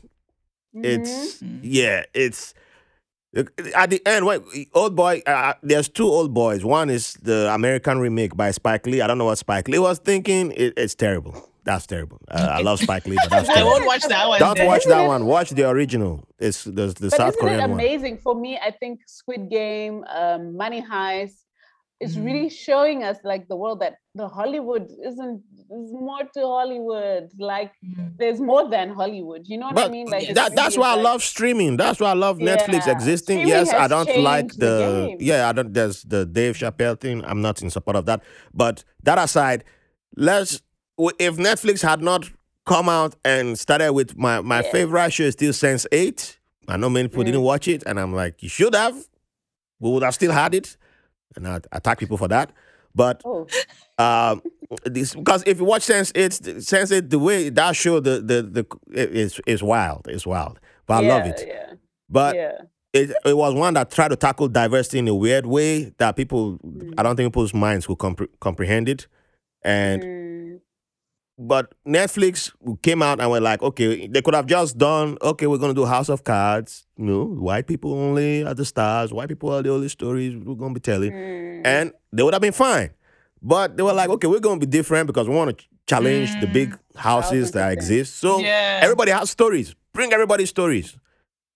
[0.76, 0.86] Mhm.
[0.86, 2.04] It's yeah.
[2.14, 2.54] It's
[3.76, 4.26] at the end.
[4.26, 4.42] Wait,
[4.74, 5.22] old boy.
[5.26, 6.66] Uh, there's two old boys.
[6.66, 9.02] One is the American remake by Spike Lee.
[9.02, 10.52] I don't know what Spike Lee was thinking.
[10.52, 11.36] It, it's terrible.
[11.64, 12.20] That's terrible.
[12.32, 13.72] Uh, I love Spike Lee, but that's I terrible.
[13.74, 14.40] won't watch that one.
[14.40, 14.68] Don't then.
[14.68, 15.26] watch that one.
[15.26, 16.24] Watch the original.
[16.40, 17.72] It's the the But South isn't Korean it one.
[17.80, 18.58] amazing for me?
[18.58, 21.36] I think Squid Game, um, Money Heist,
[22.00, 22.26] is Mhm.
[22.26, 25.42] really showing us like the world that the Hollywood isn't.
[25.70, 27.30] There's more to Hollywood.
[27.40, 28.18] Like Mm.
[28.20, 29.42] there's more than Hollywood.
[29.48, 30.08] You know what I mean?
[30.08, 31.76] Like that, that's really why I love streaming.
[31.78, 32.92] That's why I love Netflix Yeah.
[32.94, 33.38] existing.
[33.40, 37.24] Streaming yes, I don't like the, the yeah, I don't there's the Dave Chappelle thing.
[37.26, 38.22] I'm not in support of that.
[38.54, 39.64] But that aside,
[40.16, 40.62] let's
[41.20, 42.30] if Netflix had not
[42.66, 44.72] come out and started with my my Yeah.
[44.72, 46.38] favorite show is still Sense Eight.
[46.68, 47.28] I know many people Mm.
[47.28, 48.96] didn't watch it, and I'm like, you should have.
[49.80, 50.76] We would have still had it,
[51.38, 52.52] and I attack people for that.
[52.94, 53.48] But Oh,
[53.98, 54.42] um,
[54.84, 56.34] this because if you watch Sense Eight,
[56.64, 58.66] Sense Eight, the way that show the the the
[59.14, 60.08] is is wild.
[60.10, 61.44] It's wild, but I love it.
[61.48, 61.74] Yeah,
[62.10, 62.58] But yeah.
[62.94, 66.60] it it was one that tried to tackle diversity in a weird way that people
[66.98, 69.08] I don't think people's minds could compre- comprehend it.
[69.64, 70.60] And Mm,
[71.38, 72.52] but Netflix
[72.82, 75.86] came out and were like, okay, they could have just done, okay, we're gonna do
[75.86, 79.72] House of Cards, you know, white people only are the stars, white people are the
[79.72, 81.62] only stories we're gonna be telling, mm.
[81.66, 82.90] and they would have been fine.
[83.42, 86.48] But they were like, okay, we're gonna be different because we want to challenge the
[86.48, 87.74] big houses that 1000%.
[87.74, 88.18] exist.
[88.20, 88.80] So Yeah.
[88.82, 89.76] everybody has stories.
[89.94, 90.98] Bring everybody's stories.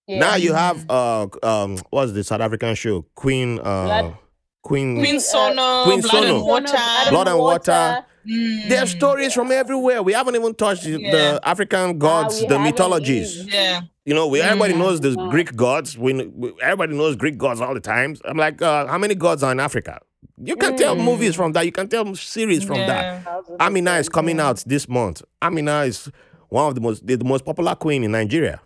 [0.08, 3.02] Now you have uh um what's the South African show?
[3.14, 4.16] Queen uh Blood-
[4.62, 6.36] Queen Queen uh, Sono, Queen Blood Sono.
[6.36, 6.78] and Water.
[7.10, 8.04] Blood and Water.
[8.26, 8.68] Mm.
[8.68, 10.02] There's stories from everywhere.
[10.02, 11.10] We haven't even touched the- Yeah.
[11.12, 13.44] the African gods, we the mythologies.
[13.52, 13.80] Yeah.
[14.04, 14.78] You know, we everybody Mm.
[14.78, 15.96] knows the Greek gods.
[15.98, 18.16] We, we everybody knows Greek gods all the time.
[18.24, 20.00] I'm like, uh, how many gods are in Africa?
[20.42, 21.04] You can tell Mm.
[21.04, 21.64] movies from that.
[21.66, 22.88] You can tell series from that.
[22.88, 23.20] Yeah.
[23.20, 25.22] Thousand Amina is coming out this month.
[25.40, 26.10] Amina is
[26.48, 28.60] one of the most the most popular queen in Nigeria.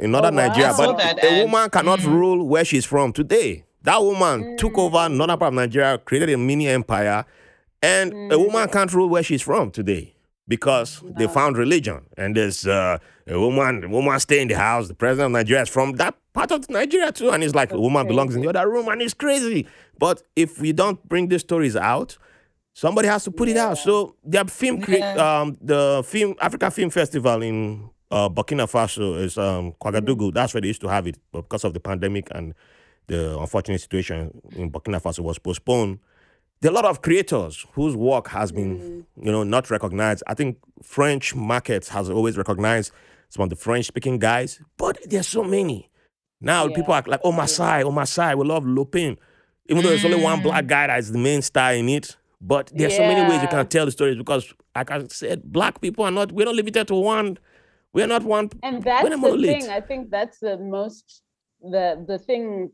[0.00, 0.46] In northern wow.
[0.48, 2.12] Nigeria, but that a woman cannot Mhm.
[2.12, 3.64] rule where she's from today.
[3.82, 4.78] That woman took Mm.
[4.78, 7.24] over northern part of Nigeria, created a mini empire,
[7.82, 8.46] and a Mm.
[8.46, 10.14] woman can't rule where she's from today
[10.46, 12.00] because they found religion.
[12.16, 14.88] And there's uh, a woman, a woman stay in the house.
[14.88, 17.72] The president of Nigeria is from that part of Nigeria too, and it's like a
[17.74, 18.52] That's woman belongs in crazy.
[18.52, 19.66] the other room, and it's crazy.
[19.98, 22.16] But if we don't bring these stories out,
[22.74, 23.78] somebody has to put it out.
[23.78, 25.40] So the film, cre- Yeah.
[25.40, 30.32] um, the film Africa Film Festival in uh, Burkina Faso is um, Ouagadougou.
[30.32, 32.54] That's where they used to have it, but because of the pandemic and
[33.08, 35.98] the unfortunate situation in Burkina Faso was postponed.
[36.60, 39.24] There are a lot of creators whose work has been, mm.
[39.24, 40.22] you know, not recognized.
[40.26, 42.92] I think French markets has always recognized
[43.28, 45.90] some of the French-speaking guys, but there's so many.
[46.40, 46.74] Now Yeah.
[46.76, 49.16] people are like, oh Masai, oh Masai, we love Lupin.
[49.68, 50.68] Even though there's only one black mm.
[50.68, 52.16] guy that is the main star in it.
[52.40, 55.80] But there's so many ways you can tell the stories because, like I said, black
[55.80, 57.36] people are not, we're not limited to one,
[57.92, 58.50] we're not one.
[58.62, 59.50] and that's the monolith.
[59.62, 61.22] thing i think that's the most
[61.62, 62.70] the the thing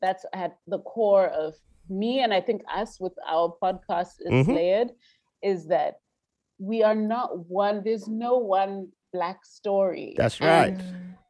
[0.00, 1.54] that's at the core of
[1.90, 4.54] me and i think us with our podcast is Mhm.
[4.54, 4.90] layered
[5.42, 6.00] is that
[6.58, 10.80] we are not one there's no one black story That's And right.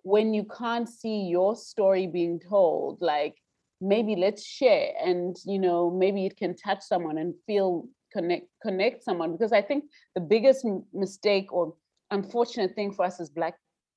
[0.02, 3.36] when you can't see your story being told like
[3.80, 9.05] maybe let's share and you know maybe it can touch someone and feel connect connect
[9.05, 11.74] someone because i think the biggest m- mistake or
[12.10, 13.55] unfortunate thing for us as black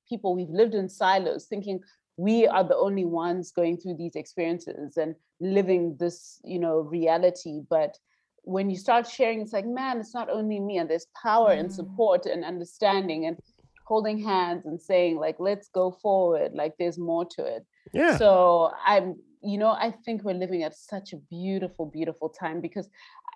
[0.07, 1.79] people we've lived in silos thinking
[2.17, 7.61] we are the only ones going through these experiences and living this you know reality
[7.69, 7.97] but
[8.43, 11.69] when you start sharing it's like man it's not only me and there's power and
[11.69, 11.73] Mm.
[11.73, 13.37] support and understanding and
[13.85, 18.17] holding hands and saying like let's go forward like there's more to it Yeah.
[18.17, 22.89] so i'm you know i think we're living at such a beautiful beautiful time because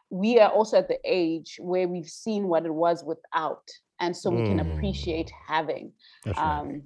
[0.09, 3.67] we are also at the age where we've seen what it was without
[3.99, 4.75] and so we can Mm.
[4.75, 5.91] appreciate having
[6.23, 6.59] That's right.
[6.59, 6.83] um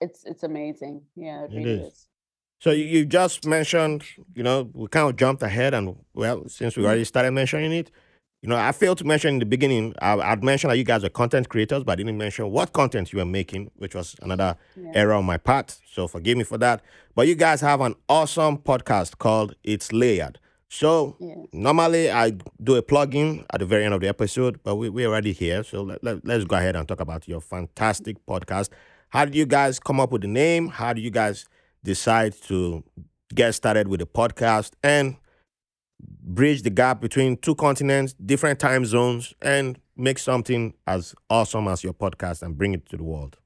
[0.00, 1.92] it's it's amazing yeah it It really is.
[1.92, 2.08] is,
[2.60, 4.02] So you, you just mentioned,
[4.34, 7.90] you know, we kind of jumped ahead, and well, since we already started mentioning it,
[8.42, 9.94] you know, I failed to mention in the beginning.
[10.00, 13.12] I, I'd mentioned that you guys are content creators, but I didn't mention what content
[13.12, 14.92] you were making, which was another Yeah.
[14.94, 15.78] error on my part.
[15.92, 16.82] So forgive me for that.
[17.14, 20.38] But you guys have an awesome podcast called It's Layered.
[20.68, 24.76] So yeah normally I do a plug-in at the very end of the episode, but
[24.76, 25.62] we, we're already here.
[25.64, 28.68] So let, let, let's go ahead and talk about your fantastic podcast.
[29.10, 30.68] How did you guys come up with the name?
[30.68, 31.46] How do you guys
[31.84, 32.84] decide to
[33.34, 35.16] get started with the podcast and
[36.22, 41.82] bridge the gap between two continents, different time zones, and make something as awesome as
[41.82, 43.36] your podcast and bring it to the world?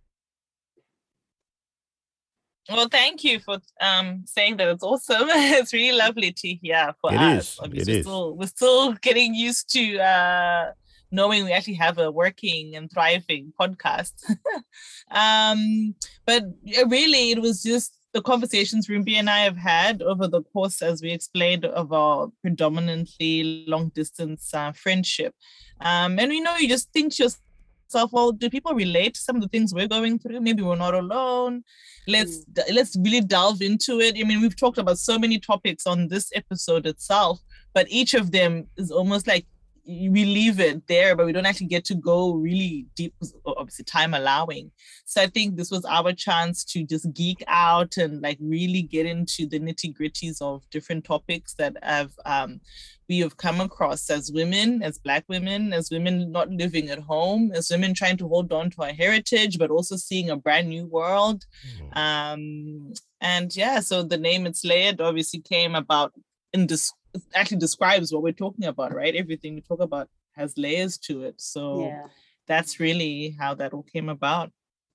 [2.71, 5.25] Well, thank you for um, saying that it's awesome.
[5.29, 7.55] it's really lovely to hear for It us.
[7.55, 8.03] is, Obviously, it we're.
[8.05, 10.73] Still, we're still getting used to uh,
[11.13, 14.13] knowing we actually have a working and thriving podcast.
[15.11, 15.95] um,
[16.27, 16.45] but
[16.89, 21.03] really, it was just the conversations Rumbi and I have had over the course, as
[21.03, 25.35] we explained, of our predominantly long distance uh, friendship.
[25.81, 29.37] Um, and we know you just think to yourself, well, do people relate to some
[29.37, 30.41] of the things we're going through?
[30.41, 31.63] Maybe we're not alone
[32.09, 35.87] let's d- let's really delve into it i mean we've talked about so many topics
[35.87, 37.41] on this episode itself
[37.75, 39.47] but each of them is almost like
[39.87, 43.15] we leave it there but we don't actually get to go really deep,
[43.45, 44.71] obviously time allowing
[45.05, 49.07] so i think this was our chance to just geek out and like really get
[49.07, 52.61] into the nitty gritties of different topics that have um,
[53.13, 57.53] we have come across as women, as Black women, as women not living at home,
[57.55, 60.87] as women trying to hold on to our heritage, but also seeing a brand new
[60.87, 61.45] world.
[61.95, 66.15] Um, and yeah, so the name It's Layered obviously came about
[66.55, 66.93] in this
[67.35, 69.15] actually describes what we're talking about, right?
[69.15, 71.41] Everything we talk about has layers to it.
[71.41, 72.07] So yeah
[72.49, 74.51] that's really how that all came about.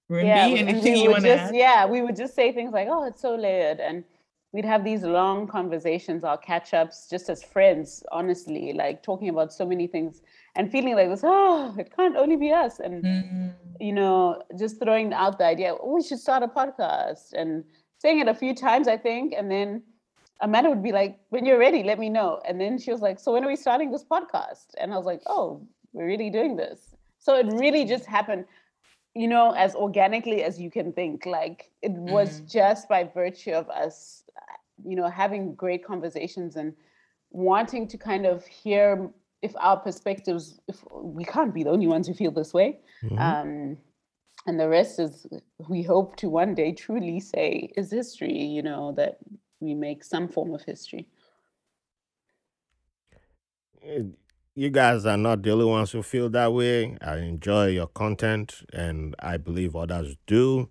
[0.10, 1.56] Yeah, we- anything we you would want to just add?
[1.56, 4.04] yeah, we would just say things like, "Oh, it's so layered," and
[4.54, 9.54] we'd have these long conversations, our catch ups, just as friends, honestly, like talking about
[9.54, 10.22] so many things
[10.56, 11.22] and feeling like this.
[11.24, 15.74] Oh, it can't only be us, and Mm, you know, just throwing out the idea,
[15.74, 17.64] oh, we should start a podcast, and
[17.98, 19.84] saying it a few times, I think, and then.
[20.42, 23.20] Amanda would be like, "When you're ready, let me know." And then she was like,
[23.20, 25.62] "So when are we starting this podcast?" And I was like, "Oh,
[25.94, 28.46] we're really doing this." So it really just happened
[29.18, 31.26] you know, as organically as you can think.
[31.26, 34.24] Like it was just by virtue of us,
[34.86, 36.74] you know, having great conversations and
[37.32, 39.10] wanting to kind of hear
[39.42, 42.80] if our perspectives, if we can't be the only ones who feel this way.
[43.04, 43.20] Mhm.
[43.20, 43.78] Um,
[44.46, 45.26] and the rest is,
[45.68, 49.18] we hope to one day truly say is history, you know, that
[49.60, 51.08] we make some form of history.
[54.56, 56.98] You guys are not the only ones who feel that way.
[57.02, 60.70] I enjoy your content, and I believe others do.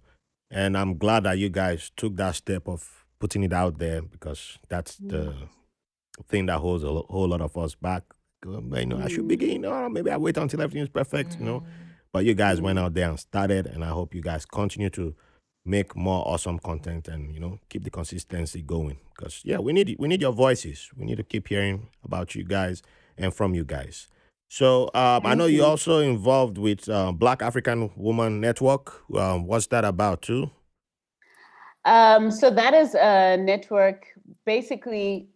[0.51, 4.59] And I'm glad that you guys took that step of putting it out there because
[4.69, 5.11] that's mm.
[5.11, 5.35] the
[6.29, 8.03] thing that holds a whole lot of us back.
[8.45, 9.29] You know, I should Mm.
[9.29, 11.39] begin, or maybe I wait until everything is perfect.
[11.39, 11.67] You know, mm.
[12.13, 12.83] but you guys went mm.
[12.83, 15.15] out there and started, and I hope you guys continue to
[15.67, 19.97] make more awesome content and you know keep the consistency going because yeah we need
[19.99, 22.83] we need your voices we need to keep hearing about you guys
[23.19, 24.09] and from you guys
[24.49, 25.65] so um, i know you you.
[25.65, 30.51] also involved with uh, black african woman network um, what's that about too
[31.87, 34.09] Um, so that is a network
[34.45, 35.29] basically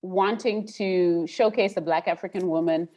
[0.00, 2.88] wanting to showcase the Black African woman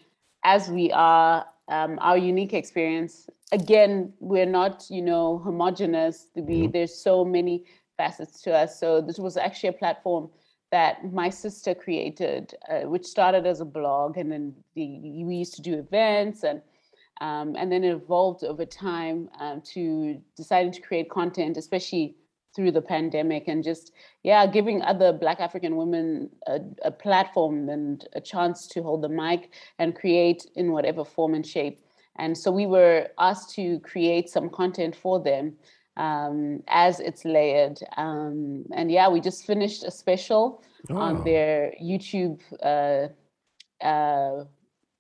[0.46, 3.30] as we are, um, our unique experience.
[3.52, 6.28] Again, we're not, you know, homogenous.
[6.36, 7.66] We, There's so many
[7.98, 8.80] facets to us.
[8.80, 10.30] So this was actually a platform
[10.72, 15.54] that my sister created, uh, which started as a blog, and then the, we used
[15.56, 16.62] to do events and
[17.20, 22.16] um, and then it evolved over time um, to deciding to create content, especially
[22.56, 23.92] through the pandemic, and just
[24.24, 29.10] yeah, giving other Black African women a, a platform and a chance to hold the
[29.10, 31.80] mic and create in whatever form and shape.
[32.22, 35.46] And so we were asked to create some content for them
[35.98, 37.80] um, as it's layered.
[37.98, 40.44] Um, and yeah, we just finished a special
[40.90, 40.98] Oh.
[40.98, 43.04] on their YouTube uh,
[43.86, 44.46] uh,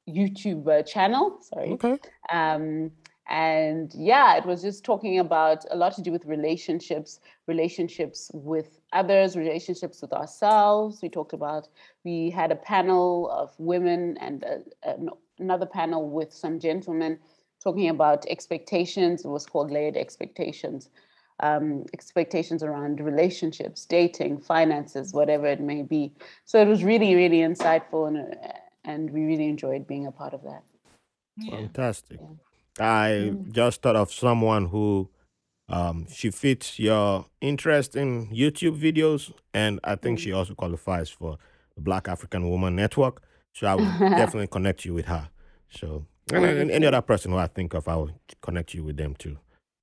[0.07, 1.25] YouTube uh, channel.
[1.41, 1.71] Sorry.
[1.71, 1.97] okay
[2.31, 2.91] Um,
[3.31, 8.81] and yeah, it was just talking about a lot to do with relationships, relationships with
[8.91, 10.99] others, relationships with ourselves.
[11.01, 11.69] We talked about,
[12.03, 15.09] we had a panel of women and uh, an-
[15.39, 17.19] another panel with some gentlemen
[17.63, 19.23] talking about expectations.
[19.23, 20.89] It was called Layered Expectations.
[21.39, 26.13] Um, expectations around relationships, dating, finances, whatever it may be.
[26.43, 28.49] So it was really, really insightful, and uh,
[28.83, 30.61] and we really enjoyed being a part of that.
[31.37, 31.55] Yeah.
[31.55, 32.19] Fantastic.
[32.81, 35.09] I just thought of someone who
[35.69, 41.37] um, she fits your interest in YouTube videos, and I think she also qualifies for
[41.75, 43.21] the Black African Woman Network.
[43.53, 45.29] So I will definitely connect you with her.
[45.69, 48.97] So and, and any other person who I think of, I will connect you with
[48.97, 49.37] them too.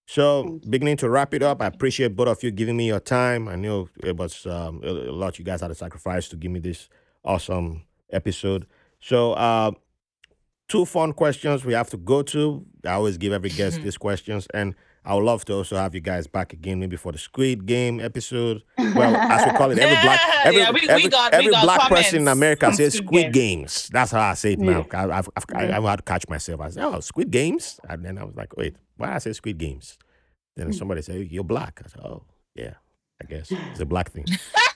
[0.07, 3.47] So beginning to wrap it up, I appreciate both of you giving me your time.
[3.47, 6.51] I know it was um, a a lot you guys had to sacrifice to give
[6.51, 6.89] me this
[7.25, 8.67] awesome episode.
[9.01, 9.73] So uh,
[10.69, 12.65] two fun questions we have to go to.
[12.85, 14.75] I always give every guest these questions, and
[15.05, 17.99] I would love to also have you guys back again, maybe for the Squid Game
[18.01, 18.63] episode.
[18.77, 21.51] Well, as we call it, every black, every, Yeah, we- we every, got- we every
[21.53, 23.89] got black person in America says Squid Games.
[23.93, 24.85] That's how I say it now.
[24.93, 26.61] I, I've, I've, I've had to catch myself.
[26.61, 29.57] I said, "Oh, Squid Games," and then I was like, "Wait, why I say Squid
[29.59, 29.97] Games?"
[30.57, 32.25] Then somebody said, "You're black." I said, "Oh,
[32.55, 32.75] yeah,
[33.23, 34.27] I guess it's a black thing."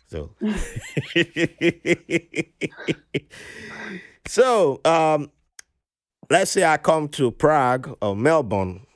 [0.06, 0.34] so,
[4.26, 5.30] so um,
[6.32, 8.86] let's say I come to Prague or Melbourne.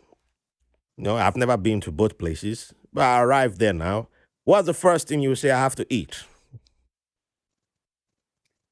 [0.96, 4.08] No, I've never been to both places, but I arrived there now.
[4.44, 6.24] What's the first thing you say I have to eat?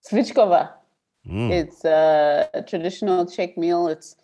[0.09, 0.71] Svíčková.
[1.29, 1.51] Mm.
[1.51, 3.89] It's uh, a traditional Czech meal.
[3.89, 4.17] It's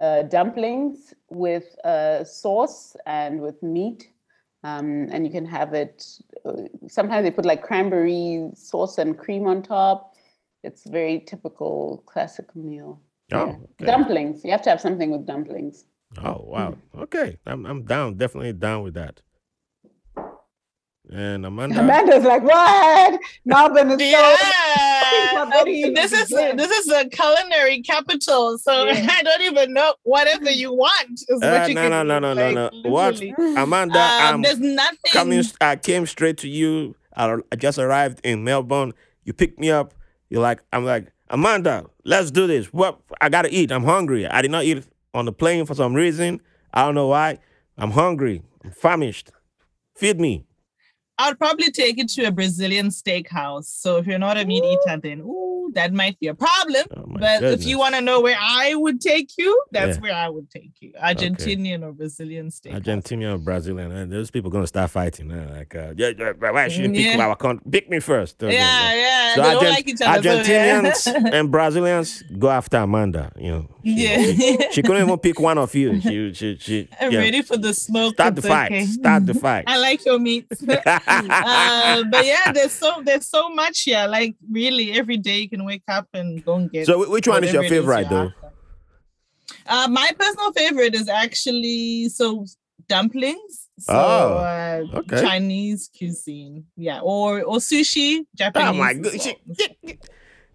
[0.00, 4.12] uh, dumplings with uh, sauce and with meat.
[4.62, 6.06] Um, and you can have it,
[6.44, 6.52] uh,
[6.86, 10.14] sometimes they put like cranberry sauce and cream on top.
[10.62, 13.00] It's very typical classic meal.
[13.32, 13.48] Oh,
[13.80, 13.86] okay.
[13.86, 14.44] Dumplings.
[14.44, 15.84] You have to have something with dumplings.
[16.18, 16.76] Oh wow.
[16.98, 18.16] Okay, I'm I'm down.
[18.16, 19.22] Definitely down with that.
[21.12, 21.80] And Amanda.
[21.80, 23.20] Amanda's like, what?
[23.44, 24.04] Melbourne is so.
[24.06, 25.44] Yeah.
[25.44, 26.56] What do this is begin?
[26.56, 29.06] this is a culinary capital, so Yeah.
[29.10, 32.18] I don't even know whatever you want is what Uh, you no, can no, no,
[32.20, 32.54] no, no, like,
[32.84, 32.90] no.
[32.90, 33.20] What.
[33.58, 33.98] Amanda?
[33.98, 34.98] Um, I'm there's nothing.
[35.12, 35.42] coming.
[35.60, 36.94] I came straight to you.
[37.16, 38.92] I, I just arrived in Melbourne.
[39.24, 39.94] You picked me up.
[40.28, 42.72] You're like, I'm like, Amanda, let's do this.
[42.72, 43.00] What?
[43.20, 43.70] I gotta eat.
[43.70, 44.26] I'm hungry.
[44.26, 44.84] I did not eat
[45.14, 46.40] on the plane for some reason.
[46.74, 47.38] I don't know why.
[47.78, 48.42] I'm hungry.
[48.64, 49.30] I'm famished.
[49.96, 50.44] Feed me.
[51.18, 53.66] I'd probably take it to a Brazilian steakhouse.
[53.66, 56.86] So if you're not a meat eater, then ooh, that might be a problem.
[56.96, 60.02] Oh, but if you want to know where I would take you, that's Yeah.
[60.02, 60.92] where I would take you.
[61.02, 62.82] Argentinian or Brazilian steakhouse.
[62.82, 65.46] Argentinian or Brazilian, and those people gonna start fighting now.
[65.52, 67.26] Like, uh, yeah, yeah, why shouldn't pick Yeah.
[67.26, 67.64] our country?
[67.70, 68.36] Pick me first.
[68.40, 69.34] Yeah, yeah.
[69.34, 70.20] So they Argent- like each other.
[70.28, 73.32] Argentinians and Brazilians go after Amanda.
[73.38, 74.70] You know, she, Yeah.
[74.72, 76.00] she couldn't even pick one of you.
[76.00, 76.88] She, she, she.
[77.00, 77.18] I'm yeah.
[77.20, 78.14] ready for the smoke.
[78.14, 78.72] Start the fight.
[78.72, 78.84] okay.
[78.86, 79.64] Start the fight.
[79.68, 80.46] I like your meat.
[80.50, 84.06] uh, but yeah, there's so there's so much here.
[84.08, 86.86] Like really, every day you can wake up and go and get.
[86.86, 88.32] so, which one is your favorite, though?
[89.66, 92.44] Uh, my personal favorite is actually so
[92.88, 93.68] dumplings.
[93.78, 95.20] So Oh, uh, okay.
[95.22, 98.68] Chinese cuisine, yeah, or or sushi, Japanese.
[98.68, 99.12] Oh my god!
[99.82, 99.94] well.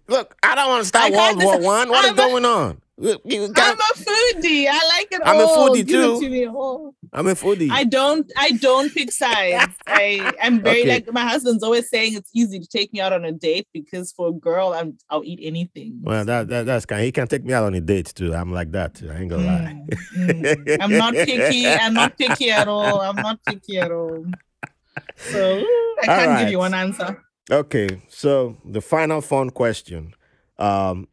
[0.07, 1.90] Look, I don't want to start I World War One.
[1.90, 2.82] What is I'm a- going on?
[2.98, 4.04] You- got- I'm a
[4.40, 4.68] foodie.
[4.70, 5.70] I like it I'm a all.
[5.70, 6.46] foodie Give it too.
[6.46, 6.96] to.
[7.12, 7.70] I'm a foodie.
[7.70, 9.74] I don't I don't pick sides.
[9.86, 10.90] I I'm very Okay.
[10.90, 14.14] like my husband's always saying it's easy to take me out on a date because
[14.14, 16.00] for a girl I'm I'll eat anything.
[16.04, 17.02] well, that, that that's kind.
[17.04, 18.34] He can take me out on a date too.
[18.34, 18.96] I'm like that.
[18.96, 19.10] Too.
[19.12, 19.82] I ain't gonna lie.
[20.18, 20.78] Mm, mm.
[20.80, 21.68] I'm not picky.
[21.68, 23.02] I'm not picky at all.
[23.02, 24.26] I'm not picky at all.
[25.18, 25.62] So
[26.02, 27.22] I can't All give you one answer.
[27.52, 30.14] Okay, so the final fun question.
[30.58, 31.08] Um,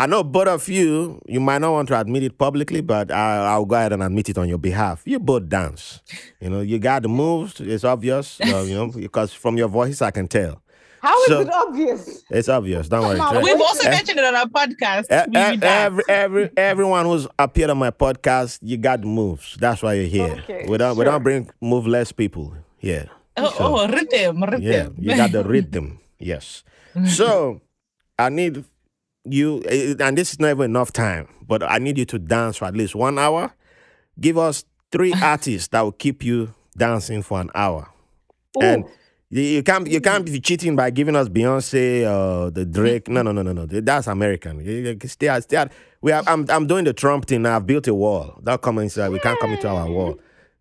[0.00, 3.48] I know both of you, you might not want to admit it publicly, but I,
[3.52, 5.02] I'll go ahead and admit it on your behalf.
[5.04, 6.00] You both dance.
[6.40, 7.60] You know, you got the moves.
[7.60, 10.62] It's obvious, uh, you know, because from your voice I can tell.
[11.02, 12.24] How is So- it obvious?
[12.30, 12.88] It's obvious.
[12.88, 13.42] Don't worry.
[13.42, 15.04] We've also Eh, mentioned it on our podcast.
[15.10, 19.56] Eh, eh, every, every, everyone who's appeared on my podcast, you got the moves.
[19.60, 20.36] That's why you're here.
[20.44, 23.08] Okay, we don't we don't bring moveless people here.
[23.36, 24.62] oh, so- oh, rhythm, rhythm.
[24.62, 25.98] Yeah, you got the rhythm.
[26.18, 26.64] Yes.
[27.16, 27.60] So
[28.18, 28.64] I need
[29.24, 32.56] you, eh, and this is not even enough time, but I need you to dance
[32.58, 33.52] for at least one hour.
[34.18, 37.88] Give us three artists that will keep you dancing for an hour.
[38.60, 38.84] And
[39.30, 43.08] you, can't you can't be cheating by giving us Beyonce or the Drake.
[43.08, 43.66] No, no, no, no, no.
[43.66, 44.98] That's American.
[45.08, 45.66] Stay stay.
[46.02, 47.56] We have, I'm I'm doing the Trump thing now.
[47.56, 48.40] I've built a wall.
[48.42, 49.10] Don't come inside.
[49.10, 50.18] We can't come into our wall.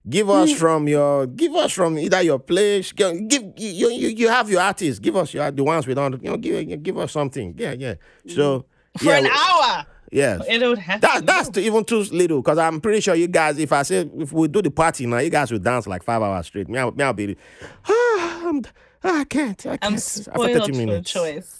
[0.07, 2.91] Give us from your give us from either your place.
[2.93, 3.13] Give
[3.57, 4.99] you you, you have your artists.
[4.99, 6.21] Give us your the ones we don't.
[6.23, 7.53] You know, give give us something.
[7.57, 7.95] Yeah, yeah.
[8.27, 8.65] So
[8.97, 9.85] For yeah, an hour.
[10.11, 10.39] yeah.
[10.47, 13.57] It would have That that's too, even too little because I'm pretty sure you guys.
[13.59, 16.21] If I say if we do the party now, you guys will dance like five
[16.21, 16.69] hours straight.
[16.69, 17.35] Me, I'll, me, I'll be.
[17.87, 18.63] Ah, I'm,
[19.03, 19.59] I can't.
[19.65, 19.79] I can't.
[19.83, 21.58] I'm spoiled 30 for choice.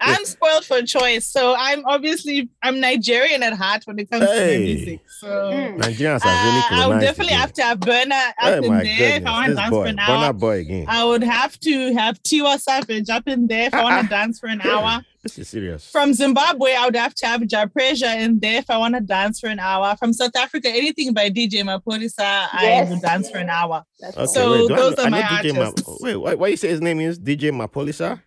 [0.00, 1.26] I'm spoiled for choice.
[1.26, 4.58] So I'm obviously I'm Nigerian at heart when it comes to Hey.
[4.58, 5.00] my music.
[5.20, 5.78] So Mm.
[5.78, 8.68] Nigerians are really uh, I would colonized definitely have to have Burna up Oh in
[8.68, 10.32] my there if I want to dance boy, for an Burna hour.
[10.32, 10.84] boy again.
[10.88, 14.38] I would have to have Tiwa Savage up in there if I want to dance
[14.40, 15.00] for an hour.
[15.22, 15.88] This is serious.
[15.88, 19.00] From Zimbabwe, I would have to have Jah Prayzah in there if I want to
[19.00, 19.94] dance for an hour.
[19.96, 23.84] From South Africa, anything by DJ Mapolisa, I would dance for an hour.
[24.00, 25.54] That's Okay, So wait, do I those are I my know DJ
[25.86, 27.20] Ma- wait, why, what you say his name is?
[27.20, 28.20] DJ Mapolisa?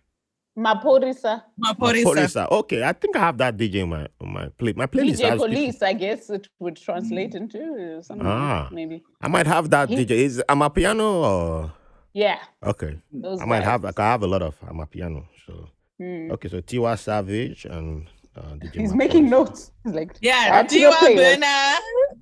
[0.56, 1.42] Maphorisa.
[1.62, 2.04] Mapolisa.
[2.04, 2.50] Mapolisa.
[2.50, 4.72] Okay, I think I have that DJ in my on my play.
[4.74, 7.58] My playlist DJ has people- Police, I guess it would translate into
[7.98, 8.68] uh, something Ah.
[8.72, 9.02] maybe.
[9.20, 10.10] I might have that He- DJ.
[10.24, 11.72] Is I'm a piano or
[12.14, 12.38] Yeah.
[12.62, 12.98] okay?
[13.12, 13.88] Those I might have guys.
[13.90, 15.28] like I have a lot of I'm a piano.
[15.46, 15.68] So
[16.00, 16.30] Mm.
[16.32, 18.42] okay, so Tiwa Savage and uh,
[18.74, 19.70] He's making notes.
[19.84, 21.16] He's like, Yeah, Add to your Tiwa.
[21.16, 21.76] Burna.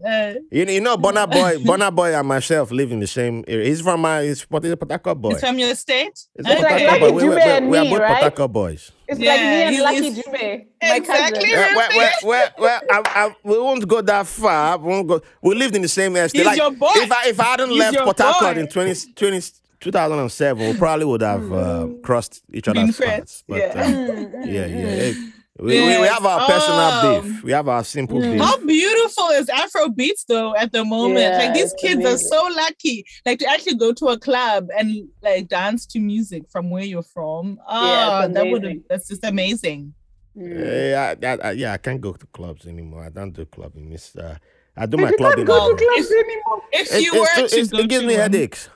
[0.06, 3.66] Uh, You, you know, Burna Boy, Burna Boy and myself live in the same area.
[3.68, 5.30] He's from my, he's Port he's a Port boy.
[5.32, 6.08] it's from your state.
[6.08, 7.10] It's It's a Port like Lucky boy.
[7.12, 8.22] We, we, Dube we, and we are me, both Port right?
[8.22, 8.92] Harcourt boys.
[9.08, 10.66] It's Yeah, like me and he's- Lucky he's- Jube.
[10.82, 11.58] My Exactly cousin.
[11.58, 11.74] right.
[11.76, 14.78] Well, well, well, well, I, I, we won't go that far.
[14.78, 16.46] We, won't go, we lived in the same estate.
[16.46, 16.90] He's your boy.
[16.96, 18.60] If I, if I hadn't He's left your Port Harcourt boy.
[18.60, 19.40] in 20, 20,
[19.80, 23.44] 2007, we probably would have uh, crossed each Been other's paths.
[23.48, 23.64] But, yeah.
[23.74, 25.14] uh, Mm, mm, yeah, mm.
[25.24, 25.30] yeah.
[25.56, 27.22] It- we, we, we have our personal Oh.
[27.22, 27.42] beef.
[27.44, 28.40] We have our simple beef.
[28.40, 31.20] How beautiful is Afro beats though at the moment?
[31.20, 32.14] Yeah, like these kids amazing.
[32.14, 36.42] are so lucky, like to actually go to a club and like dance to music
[36.50, 37.60] from where you're from.
[37.68, 39.94] Oh, Yeah, that would that's just amazing.
[40.36, 40.90] Mm.
[40.90, 43.04] Yeah, I, I, I, yeah, I can't go to clubs anymore.
[43.04, 43.92] I don't do clubbing.
[43.92, 44.36] It's, uh,
[44.76, 45.36] I do But my you clubbing.
[45.36, 45.94] can't go at to home.
[45.94, 46.62] clubs anymore.
[46.72, 48.68] If It, you it's were too- to it's- go it gives to me one- headaches.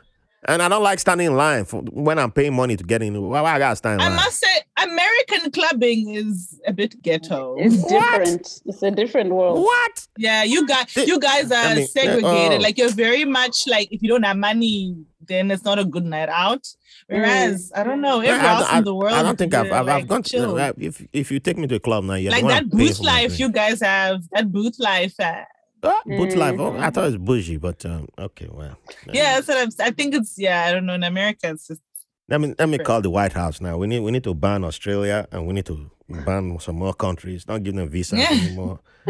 [0.46, 3.20] And I don't like standing in line for when I'm paying money to get in.
[3.20, 4.16] Why, why I gotta stand in I line?
[4.16, 7.56] must say, American clubbing is a bit ghetto.
[7.58, 7.90] It's What?
[8.18, 8.60] different.
[8.66, 9.58] It's a different world.
[9.58, 10.06] What?
[10.16, 12.58] Yeah, you guys, you guys are I mean, segregated.
[12.60, 12.62] oh.
[12.62, 14.96] Like you're very much like if you don't have money,
[15.26, 16.64] then it's not a good night out.
[17.08, 19.54] Whereas I don't know, Yeah, everywhere I, else I- in the world, I don't think
[19.54, 20.56] I've, they're, I've, I've gone to, chill.
[20.58, 23.38] uh, if if you take me to a club now, you're like that booth life
[23.40, 24.22] you guys have.
[24.32, 25.14] That booth life.
[25.18, 25.42] Uh,
[25.82, 26.58] Ah, boot life.
[26.58, 28.76] Oh, I thought it was bougie, but um, okay, well.
[29.12, 30.64] yeah, that's what I'm, I think it's yeah.
[30.66, 30.94] I don't know.
[30.94, 31.80] In America, it's just
[32.28, 32.86] Let me let me Right.
[32.86, 33.78] call the White House now.
[33.78, 37.46] We need we need to ban Australia and we need to ban some more countries.
[37.46, 38.30] Not give them visas Yeah.
[38.32, 38.80] anymore.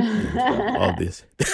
[0.79, 1.25] All this.
[1.41, 1.45] you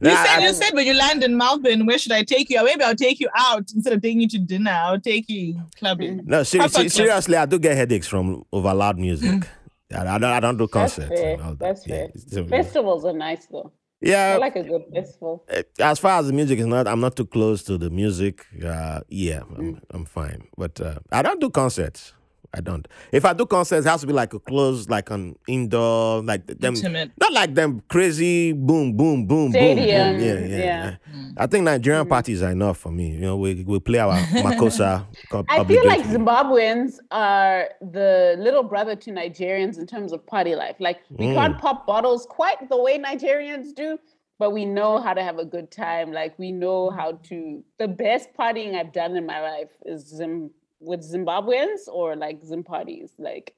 [0.00, 2.60] Nah, said I- you said when you land in Melbourne, where should I take you?
[2.60, 4.70] Or maybe I'll take you out instead of taking you to dinner.
[4.72, 6.22] I'll take you clubbing.
[6.24, 6.90] No, ser- Proper club.
[6.90, 9.46] seriously, I do get headaches from over loud music.
[9.94, 11.20] I, I don't, I don't do That's concerts.
[11.20, 11.34] fair.
[11.34, 11.58] and all that.
[11.60, 12.08] That's Yeah, fair.
[12.28, 13.72] so- Festivals are nice though.
[14.02, 14.36] I yeah.
[14.38, 15.44] like a good festival.
[15.48, 18.44] eh, As far as the music is not, I'm not too close to the music.
[18.62, 20.48] Uh, yeah, I'm, I'm fine.
[20.58, 22.12] But uh, I don't do concerts.
[22.56, 22.86] I don't.
[23.10, 26.46] If I do concerts, it has to be like a closed, like an indoor, like
[26.46, 26.74] them.
[26.76, 27.10] Intimate.
[27.20, 29.52] Not like them crazy boom, boom, boom, boom, boom.
[29.52, 30.46] Stadium, Yeah, yeah.
[30.46, 30.56] yeah.
[30.58, 30.96] yeah.
[31.36, 33.10] I think Nigerian parties are enough for me.
[33.10, 34.12] You know, we we play our
[34.46, 35.04] Makossa.
[35.48, 36.02] I feel like.
[36.04, 40.76] Zimbabweans are the little brother to Nigerians in terms of party life.
[40.78, 41.34] Like we Mm.
[41.34, 43.98] can't pop bottles quite the way Nigerians do,
[44.38, 46.12] but we know how to have a good time.
[46.12, 47.64] Like we know how to.
[47.78, 50.50] The best partying I've done in my life is Zim,
[50.84, 53.10] with Zimbabweans or like Zim parties.
[53.18, 53.54] Like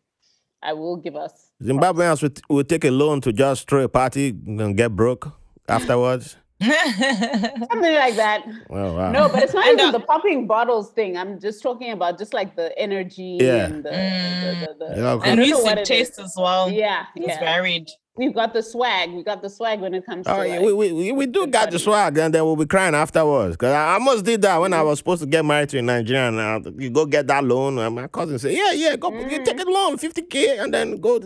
[0.62, 1.50] I will give us.
[1.62, 5.32] Zimbabweans would, would take a loan to just throw a party and get broke
[5.68, 6.36] afterwards.
[6.62, 8.44] Something like that.
[8.70, 9.12] Well, wow.
[9.12, 11.16] No, but it's not And, even uh, the popping bottles thing.
[11.16, 13.66] I'm just talking about just like the energy Yeah.
[13.66, 15.30] and the, the, the, the Yeah, okay.
[15.30, 15.88] And don't know music it is.
[15.88, 16.70] taste as well.
[16.70, 17.40] Yeah, It's yeah.
[17.40, 17.90] varied.
[18.16, 19.12] We've got the swag.
[19.12, 21.26] We got the swag when it comes Oh, to yeah, like, we, we, we, we
[21.26, 23.56] do good got the swag, and then we'll be crying afterwards.
[23.56, 24.86] Because I almost did that when I Mm-hmm.
[24.88, 26.34] was supposed to get married to a Nigerian.
[26.78, 27.78] You go get that loan.
[27.78, 29.66] And my cousin said, Yeah, yeah, go you take Mm.
[29.66, 31.20] a loan, 50K, and then go.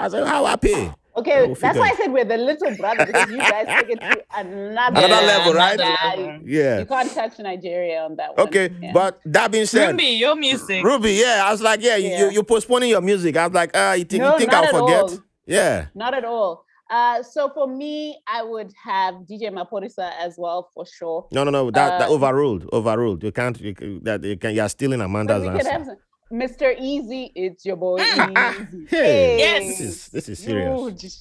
[0.00, 0.92] I said, How I pay?
[1.16, 4.00] Okay, We'll that's why I said we're the little brother because you guys take it
[4.00, 5.76] to another, Another level, right?
[5.76, 6.78] Yeah, you, Yeah.
[6.78, 8.46] you can't touch Nigeria on that one.
[8.46, 8.92] Okay, Yeah.
[8.92, 10.84] but that being said, Rumbi, your music.
[10.84, 12.24] Rumbi, yeah, I was like, yeah, You, Yeah.
[12.26, 13.36] you, you're postponing your music.
[13.36, 15.02] I was like, uh, you think, No, you think not I'll at forget?
[15.02, 15.18] all.
[15.48, 15.86] Yeah.
[15.94, 16.64] not at all.
[16.90, 21.26] Uh, so for me, I would have DJ Maphorisa as well for sure.
[21.32, 21.70] No, no, no.
[21.70, 22.66] That, that Uh, overruled.
[22.72, 23.22] Overruled.
[23.22, 23.60] You can't.
[23.60, 24.54] You, can- that you can.
[24.54, 25.90] You're stealing Amanda's we could answer.
[25.90, 25.98] have
[26.32, 26.78] Mr.
[26.80, 28.88] Eazi, it's your boy Ah, Eazi.
[28.90, 29.62] hey, Yes.
[29.66, 30.80] This is this is serious.
[30.80, 31.12] Huge.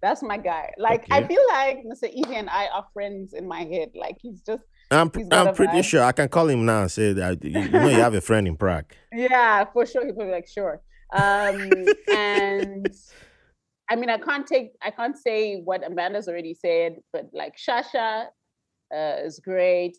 [0.00, 0.72] That's my guy.
[0.78, 2.06] Like I feel like Mr.
[2.12, 3.90] Eazi and I are friends in my head.
[3.94, 5.84] Like he's just I'm He's I'm pretty vibe.
[5.84, 8.20] sure I can call him now and say that you, you know you have a
[8.20, 8.90] friend in Prague.
[9.12, 10.04] yeah, for sure.
[10.04, 10.80] He'll be like, sure.
[11.12, 11.70] Um,
[12.14, 12.88] and
[13.92, 18.26] I mean, I can't take, I can't say what Amanda's already said, but like Shasha
[18.94, 19.94] uh, is great.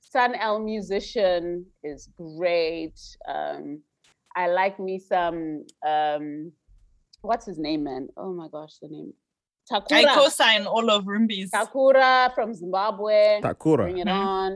[0.00, 2.98] Sun El musician is great.
[3.28, 3.82] Um,
[4.36, 5.64] I like me some.
[5.86, 6.52] Um,
[7.22, 8.08] what's his name, man?
[8.16, 9.12] Oh my gosh, the name.
[9.70, 10.14] I Takura.
[10.14, 11.50] co-sign all of Rumbi's.
[11.50, 13.40] Takura from Zimbabwe.
[13.42, 13.76] Takura.
[13.84, 14.00] Bring Takura.
[14.00, 14.52] it on.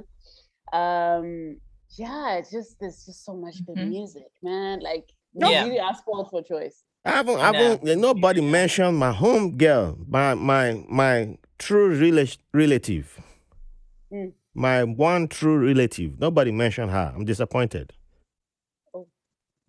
[0.72, 1.56] Um,
[1.98, 3.88] yeah, it's just there's just so much good Mhm.
[3.88, 4.80] music, man.
[4.80, 5.08] Like
[5.38, 5.66] No, Yeah.
[5.66, 6.82] you are spoiled for choice.
[7.07, 7.59] I haven't, I No.
[7.59, 13.20] haven't, nobody mentioned my home girl, my my my true rela- relative,
[14.12, 14.33] Mm.
[14.55, 16.19] my one true relative.
[16.20, 17.12] Nobody mentioned her.
[17.15, 17.93] I'm disappointed.
[18.95, 19.07] Oh.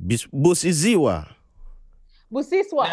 [0.06, 1.28] Bis- Busiziwa.
[2.32, 2.86] Busiswa.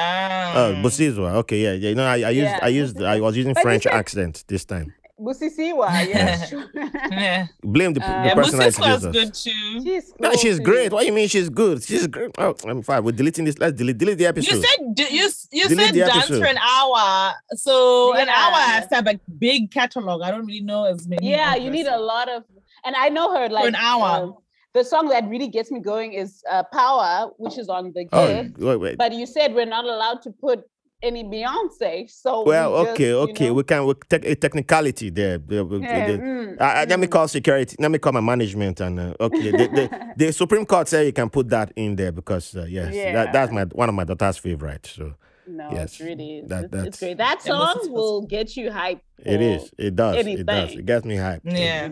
[0.55, 1.35] Oh, Busizwa.
[1.37, 1.89] Okay, yeah, yeah.
[1.89, 3.93] You know, I, I used, Yeah, I used, I was using But you French said-
[3.93, 4.95] accent this time.
[5.21, 5.89] Busisiwa.
[6.09, 6.53] Yes.
[7.11, 9.81] yeah, Blame the, Uh, the yeah person I Busis good too.
[9.83, 10.65] she's No, cool she's too.
[10.65, 10.93] great.
[10.93, 11.83] What do you mean she's good?
[11.83, 12.31] She's great.
[12.39, 13.05] Oh, I'm fine.
[13.05, 13.57] We're deleting this.
[13.59, 14.57] Let's delete, delete the episode.
[14.57, 14.79] You said
[15.13, 16.41] you you Delete said dance episode.
[16.41, 20.23] for an hour, so an hour has to have a big catalog.
[20.23, 21.31] I don't really know as many.
[21.31, 22.43] Yeah, you need a lot of,
[22.85, 24.25] and I know her like an hour.
[24.25, 24.35] um,
[24.75, 28.49] the song that really gets me going is uh, "Power," which is on the oh,
[28.59, 28.99] wait, wait.
[28.99, 30.65] But you said we're not allowed to put
[31.05, 33.47] any Beyonce, so we Well, just, okay, you okay.
[33.49, 35.39] know- We can we take a technicality there.
[35.39, 37.11] The- the- Yeah, the- mm, I- I- let me mm.
[37.11, 37.77] call security.
[37.79, 39.51] Let me call my management and uh, okay.
[39.51, 42.93] The, the, the Supreme Court say you can put that in there because uh, yes,
[42.95, 44.87] that, that's my one of my daughter's favorite.
[44.87, 45.15] So
[45.47, 46.49] No, Yes, it's really is.
[46.49, 47.19] that- it's, that's- it's great.
[47.19, 47.91] That song Mrs.
[47.91, 49.01] will get you hyped.
[49.19, 49.71] It is.
[49.79, 50.17] It does.
[50.27, 50.73] It does.
[50.73, 51.45] It gets me hyped.
[51.45, 51.89] It- Yeah.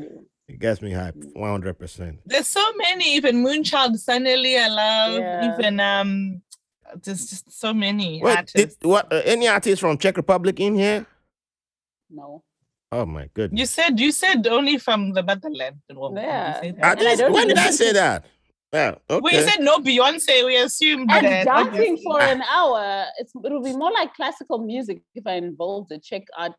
[0.48, 1.34] It gets me hyped.
[1.34, 2.18] One hundred percent.
[2.26, 3.14] There's so many.
[3.16, 5.12] Even Moonchild, Sunny I love.
[5.20, 5.54] Yeah.
[5.54, 6.42] Even um,
[7.02, 8.78] there's just so many Wait, did, artists.
[8.84, 9.12] what?
[9.12, 11.06] Uh, any artists from Czech Republic in here?
[12.10, 12.42] No.
[12.90, 13.58] Oh my goodness.
[13.58, 15.76] You said you said only from the motherland.
[15.94, 16.60] Well, did you Yeah.
[16.60, 16.98] say I that?
[16.98, 18.24] And I did- don't when did I say that?
[18.72, 18.94] Yeah.
[19.10, 19.20] Okay.
[19.22, 20.44] Well, you said no Beyonce.
[20.46, 21.44] We assumed And that.
[21.44, 22.02] dancing obviously.
[22.04, 25.98] for an hour, it's it will be more like classical music if I involve the
[25.98, 26.52] Czech art.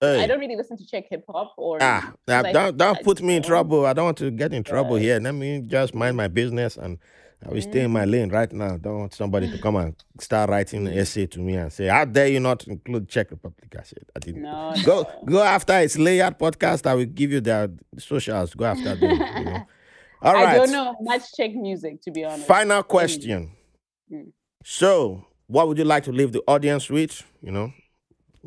[0.00, 0.22] Hey.
[0.22, 3.22] I don't really listen to Czech hip hop or Ah, now, like, don't don't put
[3.22, 3.86] me in trouble.
[3.86, 5.04] I don't want to get in trouble Yeah.
[5.14, 5.20] here.
[5.20, 6.98] Let me just mind my business and
[7.46, 8.76] I will stay in my lane right now.
[8.76, 12.04] Don't want somebody to come and start writing an essay to me and say, "How
[12.04, 14.72] dare you not include Czech Republic?" I said, "I didn't." no.
[14.84, 15.32] Go no.
[15.32, 16.86] go after It's Layered podcast.
[16.86, 17.68] I will give you their
[17.98, 18.54] socials.
[18.54, 19.10] Go after them.
[19.10, 19.66] You know?
[20.22, 20.48] All right.
[20.48, 22.46] I don't know much Czech music to be honest.
[22.46, 23.50] Final question.
[24.10, 24.32] Mm.
[24.64, 27.22] So, what would you like to leave the audience with?
[27.42, 27.72] You know,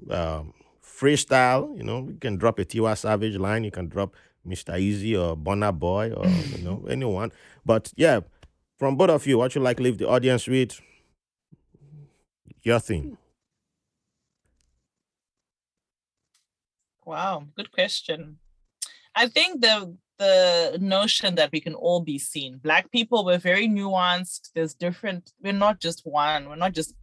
[0.10, 0.54] um,
[0.84, 1.78] freestyle.
[1.78, 3.64] You know, you can drop a Tiwa Savage line.
[3.64, 4.16] You can drop
[4.48, 4.74] Mr.
[4.80, 7.32] Eazi or Burna Boy or you know anyone.
[7.66, 8.22] But yeah,
[8.78, 10.80] from both of you, what you like leave the audience with?
[12.64, 13.18] Your thing.
[17.06, 18.38] Wow, good question.
[19.16, 22.58] I think the the notion that we can all be seen.
[22.58, 24.50] Black people, we're very nuanced.
[24.54, 26.96] There's different, we're not just one, we're not just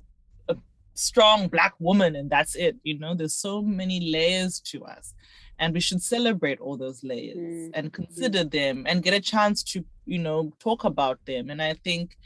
[0.48, 0.56] a
[0.94, 2.76] strong black woman and that's it.
[2.82, 5.14] You know, there's so many layers to us.
[5.58, 9.62] And we should celebrate all those layers Mm, and consider them and get a chance
[9.64, 11.50] to, you know, talk about them.
[11.50, 12.16] And I think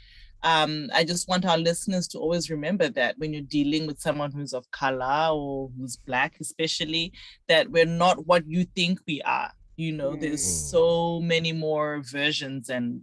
[0.41, 4.31] um, I just want our listeners to always remember that when you're dealing with someone
[4.31, 7.11] who's of color or who's black, especially,
[7.47, 9.51] that we're not what you think we are.
[9.75, 10.69] You know, there's Mm.
[10.71, 13.01] so many more versions and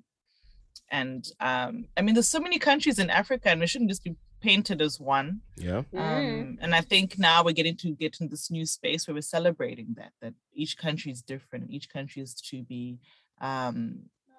[0.90, 4.15] and um, I mean, there's so many countries in Africa, and we shouldn't just be
[4.47, 5.28] painted as one.
[5.56, 5.82] Yeah.
[5.93, 6.01] Mm.
[6.01, 9.35] Um, and I think now we're getting to get in this new space where we're
[9.39, 12.98] celebrating that that each country is different, and each country is to be
[13.40, 13.78] um,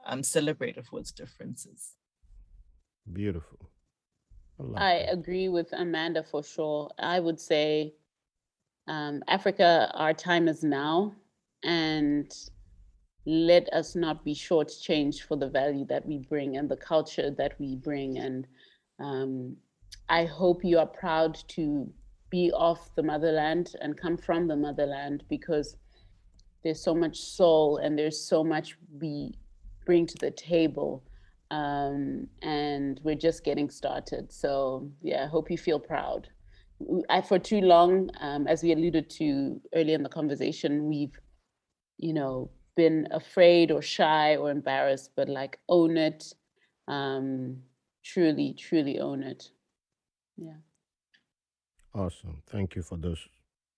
[0.10, 1.82] um, celebrated for its differences.
[3.22, 3.60] Beautiful.
[4.76, 6.90] I, I agree with Amanda for sure.
[7.16, 7.94] I would say
[8.88, 11.14] um, Africa, our time is now,
[11.64, 12.32] and
[13.26, 17.54] let us not be shortchanged for the value that we bring and the culture that
[17.60, 18.18] we bring.
[18.18, 18.48] And
[19.00, 19.58] um,
[20.10, 21.92] I hope you are proud to
[22.30, 25.78] be of the motherland and come from the motherland because
[26.64, 29.34] there's so much soul and there's so much we
[29.86, 31.04] bring to the table
[31.52, 34.32] um, and we're just getting started.
[34.32, 36.30] So yeah, I hope you feel proud.
[37.10, 41.18] I, for too long, um, as we alluded to earlier in the conversation, we've,
[41.98, 46.34] you know, been afraid or shy or embarrassed, but like own it,
[46.88, 47.58] um,
[48.04, 49.50] truly, truly own it.
[50.38, 50.54] Yeah.
[51.94, 52.42] Awesome.
[52.48, 53.28] Thank you for those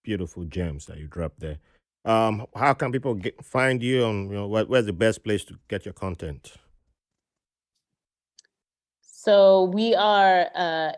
[0.04, 1.58] beautiful gems that you dropped there.
[2.06, 4.04] Um, how can people get, find you?
[4.04, 6.54] On you know, where, where's the best place to get your content?
[9.02, 10.94] So we are uh,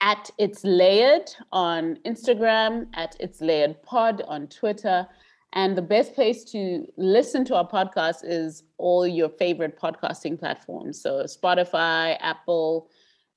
[0.00, 5.06] at It's Layered on Instagram, at It's Layered Pod on Twitter.
[5.54, 11.00] And the best place to listen to our podcast is all your favorite podcasting platforms.
[11.00, 12.88] So Spotify, Apple,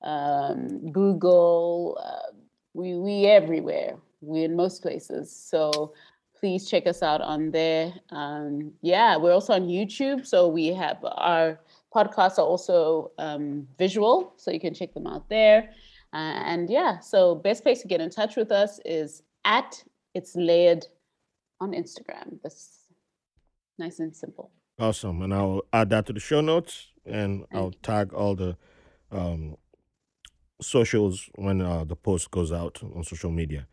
[0.05, 2.31] um, Google, uh,
[2.73, 3.97] we we everywhere.
[4.21, 5.35] We're in most places.
[5.35, 5.93] So
[6.39, 7.93] please check us out on there.
[8.09, 10.25] Um, yeah, we're also on YouTube.
[10.25, 11.59] So we have our
[11.93, 15.69] podcasts are also um, visual, so you can check them out there.
[16.13, 19.83] Uh, and yeah, so best place to get in touch with us is at
[20.13, 20.85] it's layered
[21.59, 22.39] on Instagram.
[22.41, 22.85] That's
[23.77, 24.51] nice and simple.
[24.79, 25.21] Awesome.
[25.21, 28.57] And I'll add that to the show notes and I'll tag all the
[29.11, 29.55] um,
[30.61, 33.67] socials when uh, the post goes out on social media.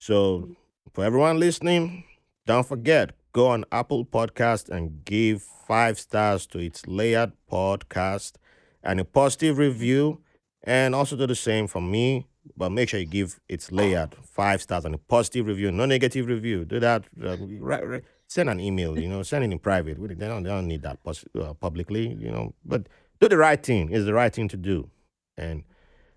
[0.00, 0.50] So
[0.92, 2.04] for everyone listening,
[2.46, 8.34] don't forget go on Apple Podcast and give five stars to its layered podcast
[8.82, 10.20] and a positive review,
[10.62, 12.26] and also do the same for me.
[12.56, 16.26] But make sure you give its layered five stars and a positive review, no negative
[16.26, 16.64] review.
[16.64, 17.04] Do that.
[17.22, 18.04] Uh, right, right.
[18.28, 19.98] Send an email, you know, send it in private.
[20.00, 22.54] They don't, they don't need that pos- uh, publicly, you know.
[22.64, 22.88] But
[23.20, 23.90] do the right thing.
[23.92, 24.88] It's the right thing to do.
[25.36, 25.64] And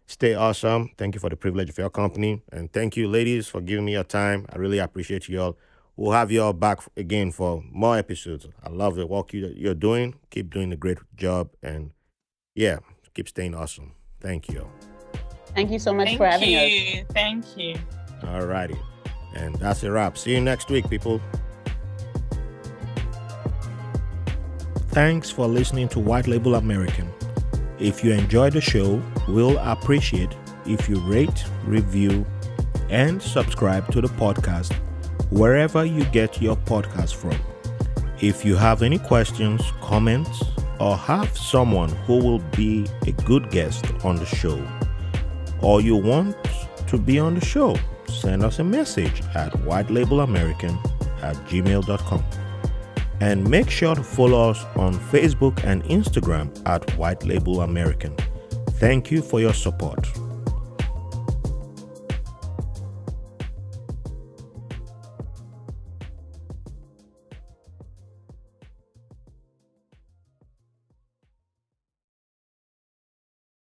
[0.09, 0.89] stay awesome.
[0.97, 2.41] Thank you for the privilege of your company.
[2.51, 4.45] And thank you, ladies, for giving me your time.
[4.51, 5.57] I really appreciate you all.
[5.95, 8.47] We'll have you all back again for more episodes.
[8.63, 10.15] I love the work you, you're doing.
[10.31, 11.49] Keep doing a great job.
[11.61, 11.91] And
[12.55, 12.79] yeah,
[13.13, 13.93] keep staying awesome.
[14.19, 14.67] Thank you.
[15.55, 16.71] Thank you so much Thank for having us.
[16.71, 17.05] you.
[17.11, 17.75] Thank you.
[18.27, 18.77] All righty.
[19.35, 20.17] And that's a wrap.
[20.17, 21.21] See you next week, people.
[24.89, 27.09] Thanks for listening to White Label American.
[27.79, 30.35] If you enjoy the show, we'll appreciate
[30.65, 32.25] if you rate, review,
[32.89, 34.73] and subscribe to the podcast
[35.31, 37.39] wherever you get your podcast from.
[38.19, 40.43] If you have any questions, comments,
[40.79, 44.61] or have someone who will be a good guest on the show,
[45.61, 46.35] or you want
[46.87, 47.77] to be on the show,
[48.07, 50.75] send us a message at whitelabelamerican
[51.21, 52.23] at gmail.com.
[53.21, 58.15] And make sure to follow us on Facebook and Instagram at White Label American.
[58.79, 60.07] Thank you for your support.